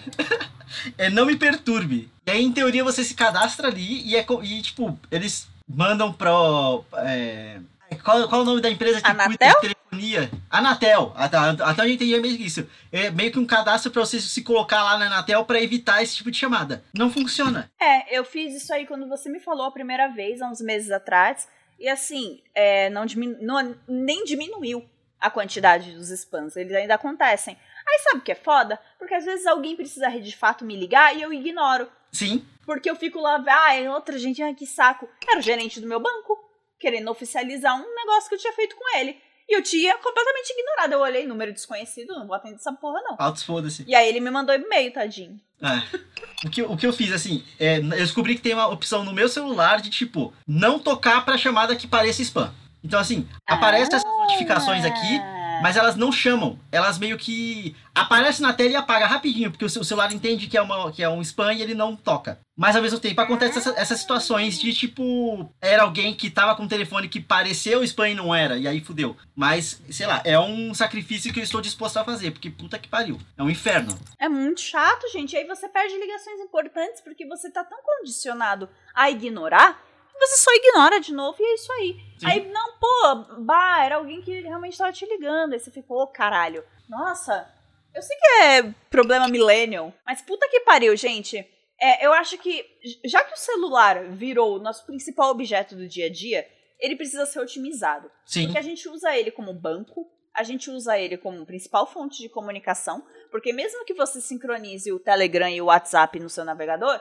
é 0.97 1.11
não 1.11 1.27
me 1.27 1.37
perturbe. 1.37 2.11
E 2.27 2.31
aí, 2.31 2.43
em 2.43 2.53
teoria, 2.53 2.83
você 2.83 3.05
se 3.05 3.13
cadastra 3.13 3.69
ali 3.69 4.03
e, 4.03 4.17
é, 4.17 4.25
e 4.43 4.63
tipo, 4.63 4.99
eles 5.11 5.47
mandam 5.69 6.11
pro. 6.11 6.85
É, 6.95 7.59
qual, 8.03 8.27
qual 8.29 8.41
é 8.41 8.45
o 8.45 8.47
nome 8.47 8.63
da 8.63 8.71
empresa 8.71 9.03
que 9.03 9.11
Anatel? 9.11 9.57
cuida 9.61 9.77
de 9.97 10.11
telefonia? 10.13 10.31
Anatel. 10.51 11.13
Até, 11.17 11.37
até 11.37 11.83
a 11.83 11.87
gente 11.87 11.97
entendia 11.97 12.21
meio 12.21 12.41
isso. 12.41 12.69
É 12.93 13.11
meio 13.11 13.33
que 13.33 13.39
um 13.39 13.47
cadastro 13.47 13.91
para 13.91 14.05
você 14.05 14.21
se 14.21 14.43
colocar 14.43 14.83
lá 14.83 14.99
na 14.99 15.07
Anatel 15.07 15.45
para 15.45 15.61
evitar 15.61 16.03
esse 16.03 16.17
tipo 16.17 16.31
de 16.31 16.39
chamada. 16.39 16.85
Não 16.95 17.11
funciona. 17.11 17.71
É, 17.81 18.17
eu 18.17 18.25
fiz 18.25 18.55
isso 18.55 18.73
aí 18.73 18.87
quando 18.87 19.09
você 19.09 19.29
me 19.29 19.41
falou 19.41 19.67
a 19.67 19.73
primeira 19.73 20.09
vez, 20.09 20.41
há 20.41 20.49
uns 20.49 20.61
meses 20.61 20.91
atrás. 20.91 21.49
E 21.79 21.89
assim, 21.89 22.41
é, 22.55 22.89
não, 22.91 23.05
diminu 23.05 23.37
não 23.41 23.77
nem 23.87 24.25
diminuiu 24.25 24.85
a 25.21 25.31
quantidade 25.31 25.93
dos 25.93 26.11
spams. 26.11 26.57
Eles 26.57 26.75
ainda 26.75 26.95
acontecem. 26.95 27.57
Aí 27.89 27.99
sabe 28.01 28.19
o 28.19 28.23
que 28.23 28.33
é 28.33 28.37
foda? 28.37 28.79
Porque 28.99 29.15
às 29.15 29.25
vezes 29.25 29.47
alguém 29.47 29.77
precisa 29.77 30.09
de 30.09 30.37
fato 30.37 30.65
me 30.65 30.77
ligar 30.77 31.17
e 31.17 31.23
eu 31.23 31.33
ignoro. 31.33 31.89
Sim. 32.13 32.45
Porque 32.65 32.91
eu 32.91 32.97
fico 32.97 33.21
lá, 33.21 33.43
ah, 33.47 33.75
é 33.75 33.89
outra 33.91 34.19
gente, 34.19 34.43
ai 34.43 34.55
que 34.55 34.67
saco. 34.67 35.09
Era 35.29 35.39
o 35.39 35.43
gerente 35.43 35.81
do 35.81 35.87
meu 35.87 36.01
banco, 36.01 36.37
querendo 36.79 37.11
oficializar 37.11 37.77
um 37.77 37.95
negócio 37.95 38.29
que 38.29 38.35
eu 38.35 38.39
tinha 38.39 38.53
feito 38.53 38.75
com 38.75 38.99
ele. 38.99 39.21
E 39.49 39.57
eu 39.57 39.63
tinha 39.63 39.97
completamente 39.99 40.51
ignorado. 40.51 40.93
Eu 40.93 41.01
olhei, 41.01 41.27
número 41.27 41.53
desconhecido, 41.53 42.15
não 42.15 42.27
vou 42.27 42.35
atender 42.35 42.57
essa 42.57 42.73
porra, 42.73 43.01
não. 43.03 43.17
Altos 43.19 43.43
foda-se. 43.43 43.85
E 43.87 43.95
aí 43.95 44.09
ele 44.09 44.21
me 44.21 44.31
mandou 44.31 44.55
e-mail, 44.55 44.93
tadinho. 44.93 45.41
É. 45.63 46.47
O 46.47 46.51
que, 46.51 46.63
o 46.63 46.77
que 46.77 46.87
eu 46.87 46.93
fiz, 46.93 47.13
assim, 47.13 47.45
é, 47.59 47.79
eu 47.79 47.83
descobri 47.83 48.35
que 48.35 48.43
tem 48.43 48.55
uma 48.55 48.69
opção 48.69 49.05
no 49.05 49.13
meu 49.13 49.29
celular 49.29 49.81
de, 49.81 49.89
tipo, 49.89 50.35
não 50.47 50.79
tocar 50.79 51.25
pra 51.25 51.39
chamada 51.39 51.75
que 51.77 51.87
pareça 51.87 52.23
spam. 52.23 52.53
Então, 52.85 53.01
assim, 53.01 53.27
aparecem 53.47 53.89
ah. 53.93 53.97
essas 53.97 54.05
notificações 54.05 54.85
aqui, 54.85 55.21
mas 55.63 55.77
elas 55.77 55.97
não 55.97 56.13
chamam. 56.13 56.59
Elas 56.71 56.99
meio 56.99 57.17
que 57.17 57.75
aparecem 57.95 58.47
na 58.47 58.53
tela 58.53 58.71
e 58.71 58.77
apaga 58.77 59.07
rapidinho, 59.07 59.51
porque 59.51 59.65
o 59.65 59.71
seu 59.71 59.83
celular 59.83 60.13
entende 60.13 60.47
que 60.47 60.57
é, 60.57 60.63
uma, 60.63 60.93
que 60.93 61.03
é 61.03 61.09
um 61.09 61.23
spam 61.23 61.53
e 61.53 61.63
ele 61.63 61.75
não 61.75 61.97
toca. 61.97 62.39
Mas 62.57 62.75
ao 62.75 62.83
mesmo 62.83 62.99
tempo 62.99 63.21
acontece 63.21 63.59
essa, 63.59 63.75
essas 63.77 64.01
situações 64.01 64.59
de 64.59 64.73
tipo, 64.73 65.51
era 65.61 65.83
alguém 65.83 66.15
que 66.15 66.31
tava 66.31 66.55
com 66.55 66.63
um 66.63 66.69
telefone 66.69 67.09
que 67.09 67.21
pareceu 67.21 67.83
spam 67.85 68.09
e 68.09 68.15
não 68.15 68.35
era, 68.35 68.57
e 68.57 68.67
aí 68.67 68.81
fudeu. 68.81 69.17
Mas, 69.35 69.83
sei 69.91 70.07
lá, 70.07 70.23
é 70.25 70.39
um 70.39 70.73
sacrifício 70.75 71.33
que 71.33 71.41
eu 71.41 71.45
estou 71.45 71.61
disposto 71.61 71.99
a 71.99 72.05
fazer, 72.05 72.31
porque 72.31 72.51
puta 72.51 72.79
que 72.79 72.89
pariu. 72.89 73.19
É 73.37 73.43
um 73.43 73.51
inferno. 73.51 73.99
É 74.19 74.29
muito 74.29 74.61
chato, 74.61 75.11
gente. 75.13 75.35
E 75.35 75.39
aí 75.39 75.47
você 75.47 75.69
perde 75.69 75.99
ligações 75.99 76.41
importantes 76.41 77.01
porque 77.03 77.27
você 77.27 77.51
tá 77.51 77.63
tão 77.65 77.79
condicionado 77.83 78.69
a 78.95 79.11
ignorar 79.11 79.86
você 80.19 80.37
só 80.37 80.51
ignora 80.55 81.01
de 81.01 81.13
novo 81.13 81.37
e 81.41 81.45
é 81.45 81.55
isso 81.55 81.73
aí. 81.73 81.97
Sim. 82.19 82.27
Aí, 82.27 82.49
não, 82.51 82.79
pô, 82.79 83.41
bah, 83.41 83.85
era 83.85 83.97
alguém 83.97 84.23
que 84.23 84.41
realmente 84.41 84.79
tava 84.79 84.93
te 84.93 85.05
ligando. 85.07 85.53
Aí 85.53 85.59
você 85.59 85.71
ficou, 85.71 86.03
oh, 86.03 86.07
caralho. 86.07 86.65
Nossa, 86.89 87.53
eu 87.95 88.03
sei 88.03 88.17
que 88.17 88.27
é 88.27 88.75
problema 88.91 89.29
millennial, 89.29 89.93
mas 90.05 90.23
puta 90.23 90.49
que 90.49 90.61
pariu, 90.61 90.97
gente. 90.97 91.47
É, 91.81 92.07
eu 92.07 92.13
acho 92.13 92.39
que, 92.39 92.65
já 93.05 93.23
que 93.23 93.35
o 93.35 93.39
celular 93.39 94.05
virou 94.11 94.57
o 94.57 94.63
nosso 94.63 94.87
principal 94.87 95.31
objeto 95.31 95.75
do 95.75 95.89
dia 95.89 96.07
a 96.07 96.13
dia, 96.13 96.49
ele 96.79 96.97
precisa 96.97 97.27
ser 97.27 97.41
otimizado. 97.41 98.11
Sim. 98.25 98.45
Porque 98.45 98.59
a 98.59 98.63
gente 98.63 98.89
usa 98.89 99.17
ele 99.17 99.31
como 99.31 99.53
banco, 99.53 100.11
a 100.35 100.43
gente 100.43 100.71
usa 100.71 100.99
ele 100.99 101.17
como 101.17 101.47
principal 101.47 101.87
fonte 101.87 102.21
de 102.21 102.29
comunicação, 102.29 103.05
porque 103.31 103.53
mesmo 103.53 103.85
que 103.85 103.95
você 103.95 104.21
sincronize 104.21 104.93
o 104.93 104.99
Telegram 104.99 105.49
e 105.49 105.61
o 105.61 105.67
WhatsApp 105.67 106.19
no 106.19 106.29
seu 106.29 106.45
navegador, 106.45 107.01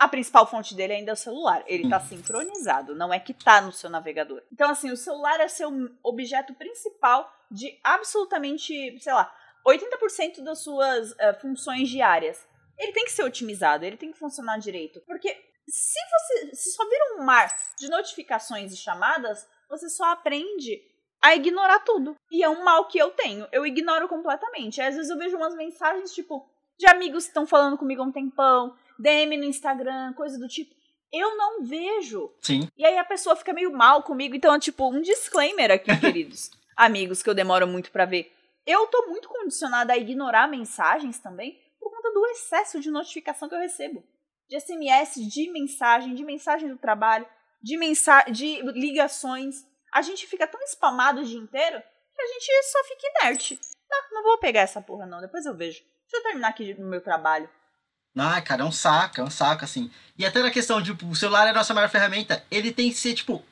a 0.00 0.08
principal 0.08 0.46
fonte 0.46 0.74
dele 0.74 0.94
ainda 0.94 1.10
é 1.10 1.12
o 1.12 1.16
celular. 1.16 1.62
Ele 1.66 1.84
está 1.84 2.00
sincronizado, 2.00 2.94
não 2.96 3.12
é 3.12 3.20
que 3.20 3.32
está 3.32 3.60
no 3.60 3.70
seu 3.70 3.90
navegador. 3.90 4.42
Então, 4.50 4.70
assim, 4.70 4.90
o 4.90 4.96
celular 4.96 5.38
é 5.40 5.46
seu 5.46 5.70
objeto 6.02 6.54
principal 6.54 7.30
de 7.50 7.78
absolutamente, 7.84 8.98
sei 8.98 9.12
lá, 9.12 9.30
80% 9.66 10.42
das 10.42 10.60
suas 10.60 11.10
uh, 11.12 11.38
funções 11.38 11.90
diárias. 11.90 12.48
Ele 12.78 12.92
tem 12.92 13.04
que 13.04 13.12
ser 13.12 13.24
otimizado, 13.24 13.84
ele 13.84 13.98
tem 13.98 14.10
que 14.10 14.18
funcionar 14.18 14.58
direito. 14.58 15.02
Porque 15.02 15.36
se 15.68 15.98
você 16.10 16.56
se 16.56 16.72
só 16.72 16.88
vira 16.88 17.16
um 17.18 17.22
mar 17.22 17.54
de 17.78 17.90
notificações 17.90 18.72
e 18.72 18.78
chamadas, 18.78 19.46
você 19.68 19.90
só 19.90 20.04
aprende 20.04 20.82
a 21.20 21.34
ignorar 21.34 21.80
tudo. 21.80 22.16
E 22.30 22.42
é 22.42 22.48
um 22.48 22.64
mal 22.64 22.86
que 22.86 22.96
eu 22.96 23.10
tenho. 23.10 23.46
Eu 23.52 23.66
ignoro 23.66 24.08
completamente. 24.08 24.80
Às 24.80 24.94
vezes 24.94 25.10
eu 25.10 25.18
vejo 25.18 25.36
umas 25.36 25.54
mensagens, 25.54 26.14
tipo, 26.14 26.48
de 26.78 26.86
amigos 26.88 27.24
que 27.24 27.30
estão 27.30 27.46
falando 27.46 27.76
comigo 27.76 28.00
há 28.00 28.06
um 28.06 28.10
tempão, 28.10 28.74
DM 29.00 29.36
no 29.36 29.44
Instagram, 29.44 30.12
coisa 30.14 30.38
do 30.38 30.46
tipo. 30.48 30.74
Eu 31.12 31.36
não 31.36 31.64
vejo. 31.64 32.32
Sim. 32.40 32.68
E 32.76 32.84
aí 32.86 32.96
a 32.96 33.04
pessoa 33.04 33.34
fica 33.34 33.52
meio 33.52 33.72
mal 33.72 34.02
comigo. 34.02 34.36
Então, 34.36 34.58
tipo, 34.58 34.88
um 34.88 35.00
disclaimer 35.00 35.70
aqui, 35.70 35.90
queridos 35.98 36.50
amigos, 36.76 37.22
que 37.22 37.28
eu 37.28 37.34
demoro 37.34 37.66
muito 37.66 37.90
para 37.90 38.04
ver. 38.04 38.32
Eu 38.66 38.86
tô 38.86 39.06
muito 39.08 39.28
condicionada 39.28 39.92
a 39.92 39.98
ignorar 39.98 40.48
mensagens 40.48 41.18
também 41.18 41.60
por 41.78 41.90
conta 41.90 42.12
do 42.12 42.26
excesso 42.26 42.80
de 42.80 42.90
notificação 42.90 43.48
que 43.48 43.54
eu 43.54 43.60
recebo. 43.60 44.04
De 44.48 44.58
SMS, 44.60 45.14
de 45.16 45.50
mensagem, 45.50 46.14
de 46.14 46.24
mensagem 46.24 46.68
do 46.68 46.78
trabalho, 46.78 47.26
de, 47.62 47.76
mensa 47.76 48.24
de 48.30 48.62
ligações. 48.72 49.66
A 49.92 50.02
gente 50.02 50.26
fica 50.26 50.46
tão 50.46 50.60
spamado 50.62 51.20
o 51.20 51.24
dia 51.24 51.38
inteiro 51.38 51.82
que 52.14 52.22
a 52.22 52.26
gente 52.26 52.62
só 52.64 52.84
fica 52.84 53.06
inerte. 53.18 53.60
Não, 53.88 54.10
não 54.12 54.22
vou 54.22 54.38
pegar 54.38 54.60
essa 54.60 54.80
porra 54.80 55.06
não, 55.06 55.20
depois 55.20 55.44
eu 55.46 55.54
vejo. 55.54 55.82
Deixa 56.02 56.16
eu 56.16 56.22
terminar 56.22 56.48
aqui 56.48 56.74
no 56.74 56.88
meu 56.88 57.00
trabalho. 57.00 57.48
Ah, 58.16 58.40
cara, 58.40 58.62
é 58.62 58.64
um 58.64 58.72
saco, 58.72 59.20
é 59.20 59.24
um 59.24 59.30
saco, 59.30 59.64
assim. 59.64 59.90
E 60.18 60.26
até 60.26 60.42
na 60.42 60.50
questão 60.50 60.80
de, 60.80 60.92
tipo, 60.92 61.06
o 61.06 61.14
celular 61.14 61.46
é 61.46 61.50
a 61.50 61.54
nossa 61.54 61.72
maior 61.72 61.88
ferramenta, 61.88 62.44
ele 62.50 62.72
tem 62.72 62.90
que 62.90 62.98
ser, 62.98 63.14
tipo, 63.14 63.42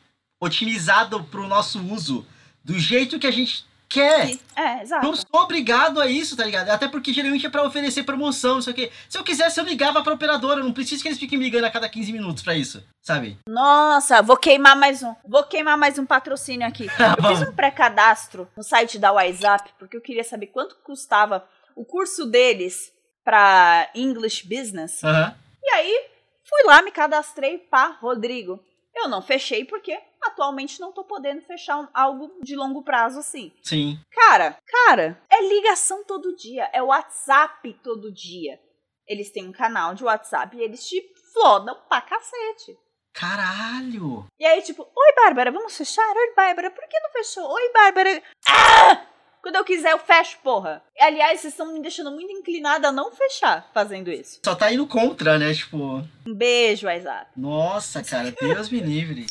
otimizado 0.40 1.22
pro 1.24 1.46
nosso 1.46 1.80
uso 1.82 2.26
do 2.64 2.78
jeito 2.78 3.18
que 3.18 3.26
a 3.26 3.30
gente 3.30 3.66
quer. 3.88 4.36
É, 4.54 4.82
exato. 4.82 5.06
Não 5.06 5.16
sou 5.16 5.40
obrigado 5.40 6.00
a 6.00 6.06
isso, 6.06 6.36
tá 6.36 6.44
ligado? 6.44 6.68
Até 6.68 6.86
porque 6.86 7.12
geralmente 7.12 7.46
é 7.46 7.50
pra 7.50 7.64
oferecer 7.64 8.02
promoção, 8.02 8.56
não 8.56 8.62
sei 8.62 8.72
o 8.72 8.76
quê. 8.76 8.92
Se 9.08 9.16
eu 9.16 9.24
quisesse, 9.24 9.58
eu 9.58 9.64
ligava 9.64 10.02
pra 10.02 10.12
operadora. 10.12 10.62
Não 10.62 10.72
preciso 10.72 11.02
que 11.02 11.08
eles 11.08 11.18
fiquem 11.18 11.38
me 11.38 11.44
ligando 11.44 11.64
a 11.64 11.70
cada 11.70 11.88
15 11.88 12.12
minutos 12.12 12.42
pra 12.42 12.54
isso, 12.54 12.84
sabe? 13.02 13.38
Nossa, 13.48 14.20
vou 14.22 14.36
queimar 14.36 14.76
mais 14.76 15.02
um. 15.02 15.14
Vou 15.26 15.42
queimar 15.44 15.78
mais 15.78 15.98
um 15.98 16.04
patrocínio 16.04 16.66
aqui. 16.66 16.86
eu 17.16 17.28
fiz 17.28 17.48
um 17.48 17.52
pré-cadastro 17.52 18.48
no 18.56 18.62
site 18.62 18.98
da 18.98 19.12
WhatsApp, 19.12 19.70
porque 19.78 19.96
eu 19.96 20.02
queria 20.02 20.24
saber 20.24 20.48
quanto 20.48 20.76
custava 20.84 21.44
o 21.74 21.84
curso 21.84 22.26
deles 22.26 22.92
para 23.28 23.90
English 23.94 24.48
Business. 24.48 25.02
Uhum. 25.02 25.34
E 25.62 25.70
aí, 25.74 26.10
fui 26.48 26.62
lá, 26.64 26.80
me 26.80 26.90
cadastrei, 26.90 27.58
pá, 27.58 27.88
Rodrigo. 28.00 28.58
Eu 28.94 29.06
não 29.06 29.20
fechei 29.20 29.66
porque 29.66 30.00
atualmente 30.22 30.80
não 30.80 30.92
tô 30.92 31.04
podendo 31.04 31.42
fechar 31.42 31.78
um, 31.78 31.86
algo 31.92 32.32
de 32.42 32.56
longo 32.56 32.82
prazo 32.82 33.18
assim. 33.18 33.52
Sim. 33.62 34.00
Cara, 34.10 34.56
cara, 34.66 35.22
é 35.30 35.46
ligação 35.46 36.02
todo 36.04 36.34
dia, 36.34 36.70
é 36.72 36.82
WhatsApp 36.82 37.70
todo 37.84 38.10
dia. 38.10 38.58
Eles 39.06 39.30
têm 39.30 39.46
um 39.46 39.52
canal 39.52 39.94
de 39.94 40.04
WhatsApp 40.04 40.56
e 40.56 40.62
eles 40.62 40.88
te 40.88 40.98
flodam 41.34 41.76
pra 41.86 42.00
cacete. 42.00 42.78
Caralho! 43.12 44.24
E 44.40 44.46
aí, 44.46 44.62
tipo, 44.62 44.84
oi, 44.84 45.12
Bárbara, 45.14 45.52
vamos 45.52 45.76
fechar? 45.76 46.16
Oi, 46.16 46.32
Bárbara, 46.34 46.70
por 46.70 46.88
que 46.88 46.98
não 46.98 47.10
fechou? 47.10 47.46
Oi, 47.46 47.72
Bárbara. 47.74 48.22
Ah! 48.48 49.06
Quando 49.48 49.56
eu 49.56 49.64
quiser, 49.64 49.92
eu 49.92 49.98
fecho, 49.98 50.36
porra. 50.44 50.82
Aliás, 51.00 51.40
vocês 51.40 51.54
estão 51.54 51.72
me 51.72 51.80
deixando 51.80 52.10
muito 52.10 52.30
inclinada 52.30 52.88
a 52.88 52.92
não 52.92 53.10
fechar 53.10 53.70
fazendo 53.72 54.10
isso. 54.10 54.40
Só 54.44 54.54
tá 54.54 54.70
indo 54.70 54.86
contra, 54.86 55.38
né? 55.38 55.54
Tipo. 55.54 56.04
Um 56.26 56.34
beijo, 56.34 56.86
Isaac. 56.86 57.30
Nossa, 57.34 58.04
cara, 58.04 58.30
Deus 58.38 58.68
me 58.68 58.78
livre. 58.80 59.24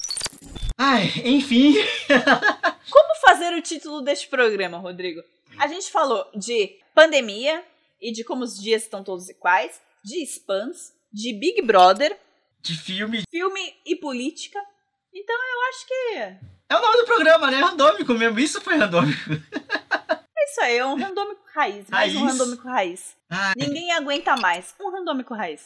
Ai, 0.76 1.04
enfim. 1.24 1.76
Como 2.90 3.16
fazer 3.28 3.54
o 3.54 3.62
título 3.62 4.02
deste 4.02 4.28
programa, 4.28 4.80
Rodrigo? 4.80 5.22
A 5.60 5.68
gente 5.68 5.92
falou 5.92 6.28
de 6.34 6.80
pandemia 6.96 7.64
e 8.02 8.12
de 8.12 8.24
como 8.24 8.44
os 8.44 8.60
dias 8.60 8.82
estão 8.82 9.04
todos 9.04 9.30
iguais, 9.30 9.80
de 10.04 10.24
spams, 10.24 10.94
de 11.14 11.32
Big 11.32 11.62
Brother, 11.62 12.18
De 12.64 12.76
filme. 12.76 13.22
filme 13.30 13.76
e 13.86 13.96
política. 13.96 14.60
Então 15.14 15.36
eu 15.36 15.70
acho 15.70 15.88
que 15.88 16.48
É 16.70 16.76
o 16.76 16.82
nome 16.82 16.98
do 16.98 17.06
programa, 17.06 17.52
né? 17.52 17.60
Randômico 17.60 18.16
mesmo. 18.16 18.40
Isso 18.40 18.60
foi 18.62 18.78
randômico. 18.78 19.30
isso 20.58 20.62
aí, 20.66 20.78
é 20.78 20.86
um 20.86 21.00
randômico 21.00 21.42
raiz. 21.54 21.86
Mais 21.90 22.16
um 22.16 22.26
Raiz. 22.26 22.32
randômico 22.40 22.68
raiz. 22.68 23.16
Ai, 23.30 23.54
Ninguém 23.58 23.92
aguenta 23.94 24.36
mais. 24.38 24.74
Um 24.82 24.90
randômico 24.92 25.34
raiz. 25.36 25.62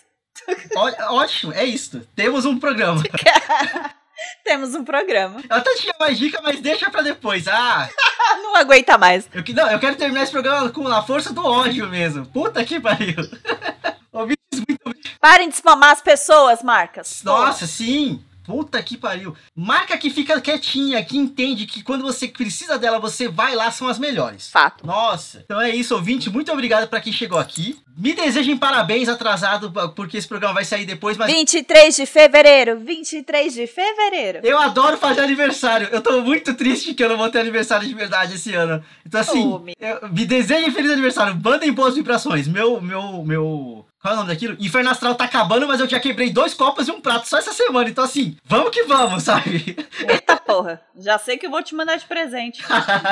ó- 0.75 1.15
ótimo, 1.15 1.53
é 1.53 1.63
isso. 1.63 2.05
Temos 2.15 2.43
um 2.45 2.59
programa. 2.59 3.01
Temos 4.43 4.75
um 4.75 4.83
programa. 4.83 5.41
Eu 5.49 5.55
até 5.55 5.73
tinha 5.75 5.93
mais 5.99 6.17
dica, 6.19 6.41
mas 6.43 6.59
deixa 6.59 6.89
pra 6.91 7.01
depois. 7.01 7.47
Ah, 7.47 7.89
Ah, 8.19 8.37
não 8.43 8.55
aguenta 8.55 8.97
mais. 8.97 9.29
eu, 9.33 9.43
não, 9.55 9.71
eu 9.71 9.79
quero 9.79 9.95
terminar 9.95 10.23
esse 10.23 10.31
programa 10.31 10.69
com 10.69 10.85
a 10.87 11.01
força 11.01 11.33
do 11.33 11.43
ódio 11.45 11.87
mesmo. 11.87 12.25
Puta 12.25 12.63
que 12.65 12.79
pariu. 12.79 13.15
Ouvintes, 14.11 14.59
muito. 14.85 15.09
Parem 15.21 15.47
de 15.49 15.55
spamar 15.55 15.91
as 15.91 16.01
pessoas, 16.01 16.61
marcas. 16.61 17.21
Nossa, 17.23 17.65
sim. 17.65 18.23
Puta 18.43 18.81
que 18.81 18.97
pariu. 18.97 19.35
Marca 19.55 19.97
que 19.97 20.09
fica 20.09 20.41
quietinha, 20.41 21.03
que 21.03 21.17
entende 21.17 21.65
que 21.65 21.83
quando 21.83 22.01
você 22.03 22.27
precisa 22.27 22.77
dela, 22.77 22.99
você 22.99 23.27
vai 23.27 23.55
lá, 23.55 23.69
são 23.71 23.87
as 23.87 23.99
melhores. 23.99 24.49
Fato. 24.49 24.85
Nossa. 24.85 25.41
Então 25.45 25.61
é 25.61 25.69
isso, 25.69 25.93
ouvinte. 25.95 26.29
Muito 26.29 26.51
obrigado 26.51 26.87
pra 26.87 26.99
quem 26.99 27.13
chegou 27.13 27.37
aqui. 27.37 27.77
Me 27.97 28.13
desejem 28.13 28.57
parabéns 28.57 29.07
atrasado, 29.09 29.71
porque 29.95 30.17
esse 30.17 30.27
programa 30.27 30.55
vai 30.55 30.65
sair 30.65 30.85
depois, 30.85 31.17
mas 31.17 31.31
23 31.31 31.95
de 31.95 32.05
fevereiro. 32.05 32.79
23 32.79 33.53
de 33.53 33.67
fevereiro. 33.67 34.39
eu 34.43 34.57
adoro 34.57 34.97
fazer 34.97 35.21
aniversário. 35.21 35.89
Eu 35.91 36.01
tô 36.01 36.21
muito 36.21 36.53
triste 36.53 36.93
que 36.93 37.03
eu 37.03 37.09
não 37.09 37.17
vou 37.17 37.29
ter 37.29 37.39
aniversário 37.39 37.87
de 37.87 37.93
verdade 37.93 38.35
esse 38.35 38.53
ano. 38.55 38.83
Então 39.05 39.19
assim, 39.21 39.45
Oh, 39.45 39.59
meu. 39.59 39.75
eu- 39.79 40.09
me 40.09 40.25
desejem 40.25 40.71
feliz 40.71 40.91
aniversário. 40.91 41.39
Mandem 41.43 41.71
boas 41.71 41.95
vibrações. 41.95 42.47
Meu, 42.47 42.81
meu, 42.81 43.23
meu... 43.23 43.85
Qual 44.01 44.13
é 44.13 44.15
o 44.15 44.19
nome 44.19 44.29
daquilo? 44.29 44.57
Inferno 44.59 44.89
Astral 44.89 45.15
tá 45.15 45.25
acabando, 45.25 45.67
mas 45.67 45.79
eu 45.79 45.87
já 45.87 45.99
quebrei 45.99 46.31
dois 46.31 46.53
copos 46.53 46.87
e 46.87 46.91
um 46.91 46.99
prato 46.99 47.27
só 47.27 47.37
essa 47.37 47.53
semana. 47.53 47.89
Então 47.89 48.03
assim, 48.03 48.35
vamos 48.43 48.71
que 48.71 48.83
vamos, 48.83 49.23
sabe? 49.23 49.77
Eita 50.07 50.37
porra. 50.37 50.81
Já 50.97 51.19
sei 51.19 51.37
que 51.37 51.45
eu 51.45 51.51
vou 51.51 51.61
te 51.61 51.75
mandar 51.75 51.97
de 51.97 52.05
presente. 52.05 52.63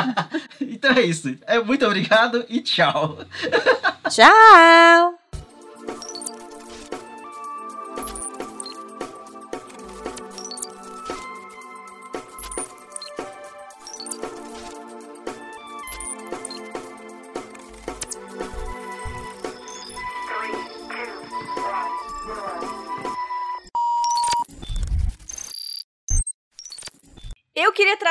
então 0.59 0.91
é 0.91 1.01
isso. 1.01 1.37
É, 1.45 1.59
muito 1.59 1.85
obrigado 1.85 2.43
e 2.49 2.59
tchau. 2.61 3.19
Tchau. 4.09 5.18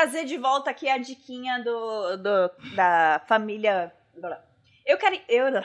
Trazer 0.08 0.24
de 0.24 0.38
volta 0.38 0.70
aqui 0.70 0.88
a 0.88 0.96
diquinha 0.96 1.62
do, 1.62 2.16
do 2.16 2.50
da 2.74 3.20
família. 3.28 3.92
Eu 4.86 4.96
quero. 4.96 5.20
Eu, 5.28 5.62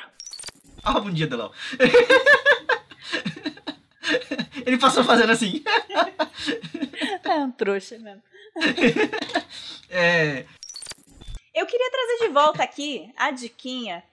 Ah, 0.84 1.00
bom 1.00 1.10
dia, 1.10 1.28
Delão. 1.28 1.50
Ele 4.66 4.78
passou 4.78 5.04
fazendo 5.04 5.32
assim. 5.32 5.64
é 7.24 7.36
um 7.36 7.52
trouxa 7.52 7.98
mesmo. 8.00 8.22
É, 9.96 10.44
Eu 11.54 11.68
queria 11.68 11.92
trazer 11.92 12.28
de 12.28 12.34
volta 12.34 12.64
aqui 12.64 13.14
a 13.16 13.30
diquinha 13.30 14.04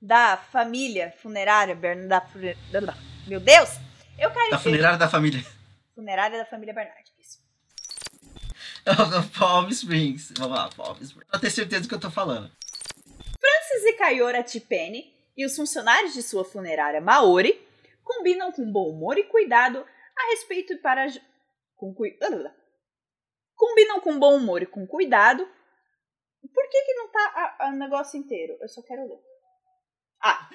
da 0.00 0.38
família 0.38 1.12
funerária 1.20 1.74
Bern... 1.74 2.08
da... 2.08 2.22
fu- 2.22 2.38
Meu 3.26 3.38
Deus! 3.38 3.68
Eu 4.18 4.30
quero 4.30 4.50
da 4.50 4.58
funerária 4.58 4.96
da 4.96 5.10
família. 5.10 5.44
funerária 5.94 6.38
da 6.38 6.46
família 6.46 6.72
Bernard. 6.72 7.05
Palm 9.38 9.68
Springs. 9.70 10.32
Vamos 10.38 10.56
lá, 10.56 10.70
Palm 10.70 10.96
Springs. 11.00 11.28
Pra 11.28 11.40
ter 11.40 11.50
certeza 11.50 11.82
do 11.82 11.88
que 11.88 11.94
eu 11.94 12.00
tô 12.00 12.10
falando. 12.10 12.50
Francis 13.40 13.84
e 13.84 13.92
Kayora 13.94 14.42
Tipene 14.42 15.12
e 15.36 15.44
os 15.44 15.56
funcionários 15.56 16.14
de 16.14 16.22
sua 16.22 16.44
funerária 16.44 17.00
Maori 17.00 17.66
combinam 18.02 18.52
com 18.52 18.70
bom 18.70 18.88
humor 18.90 19.18
e 19.18 19.24
cuidado 19.24 19.84
a 20.16 20.30
respeito 20.30 20.78
para 20.78 21.06
com 21.76 21.92
cui... 21.92 22.16
combinam 23.54 24.00
com 24.00 24.18
bom 24.18 24.36
humor 24.36 24.62
e 24.62 24.66
com 24.66 24.86
cuidado. 24.86 25.46
Por 26.54 26.68
que 26.70 26.82
que 26.82 26.94
não 26.94 27.08
tá 27.08 27.56
o 27.68 27.72
negócio 27.72 28.18
inteiro? 28.18 28.56
Eu 28.60 28.68
só 28.68 28.80
quero 28.82 29.06
ler. 29.08 29.20
Ah, 30.22 30.48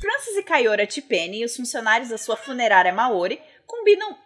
Francis 0.00 0.36
e 0.36 0.42
Kayora 0.42 0.86
Tipene 0.86 1.40
e 1.40 1.44
os 1.44 1.54
funcionários 1.54 2.08
da 2.08 2.16
sua 2.16 2.36
funerária 2.36 2.92
Maori 2.92 3.40
combinam. 3.66 4.16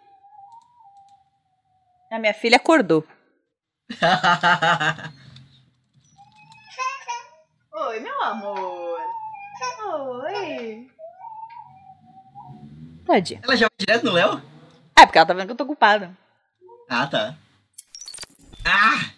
A 2.09 2.17
minha 2.17 2.33
filha 2.33 2.55
acordou. 2.57 3.05
Oi, 7.73 7.99
meu 7.99 8.23
amor. 8.23 8.99
Oi. 10.23 10.87
Tadinha. 13.05 13.41
Ela 13.43 13.55
já 13.57 13.67
vai 13.67 13.77
direto 13.77 14.05
no 14.05 14.13
Léo? 14.13 14.41
É, 14.97 15.05
porque 15.05 15.17
ela 15.17 15.27
tá 15.27 15.33
vendo 15.33 15.47
que 15.47 15.51
eu 15.51 15.57
tô 15.57 15.65
ocupada. 15.65 16.17
Ah, 16.89 17.05
tá. 17.05 17.37
Ah! 18.63 19.14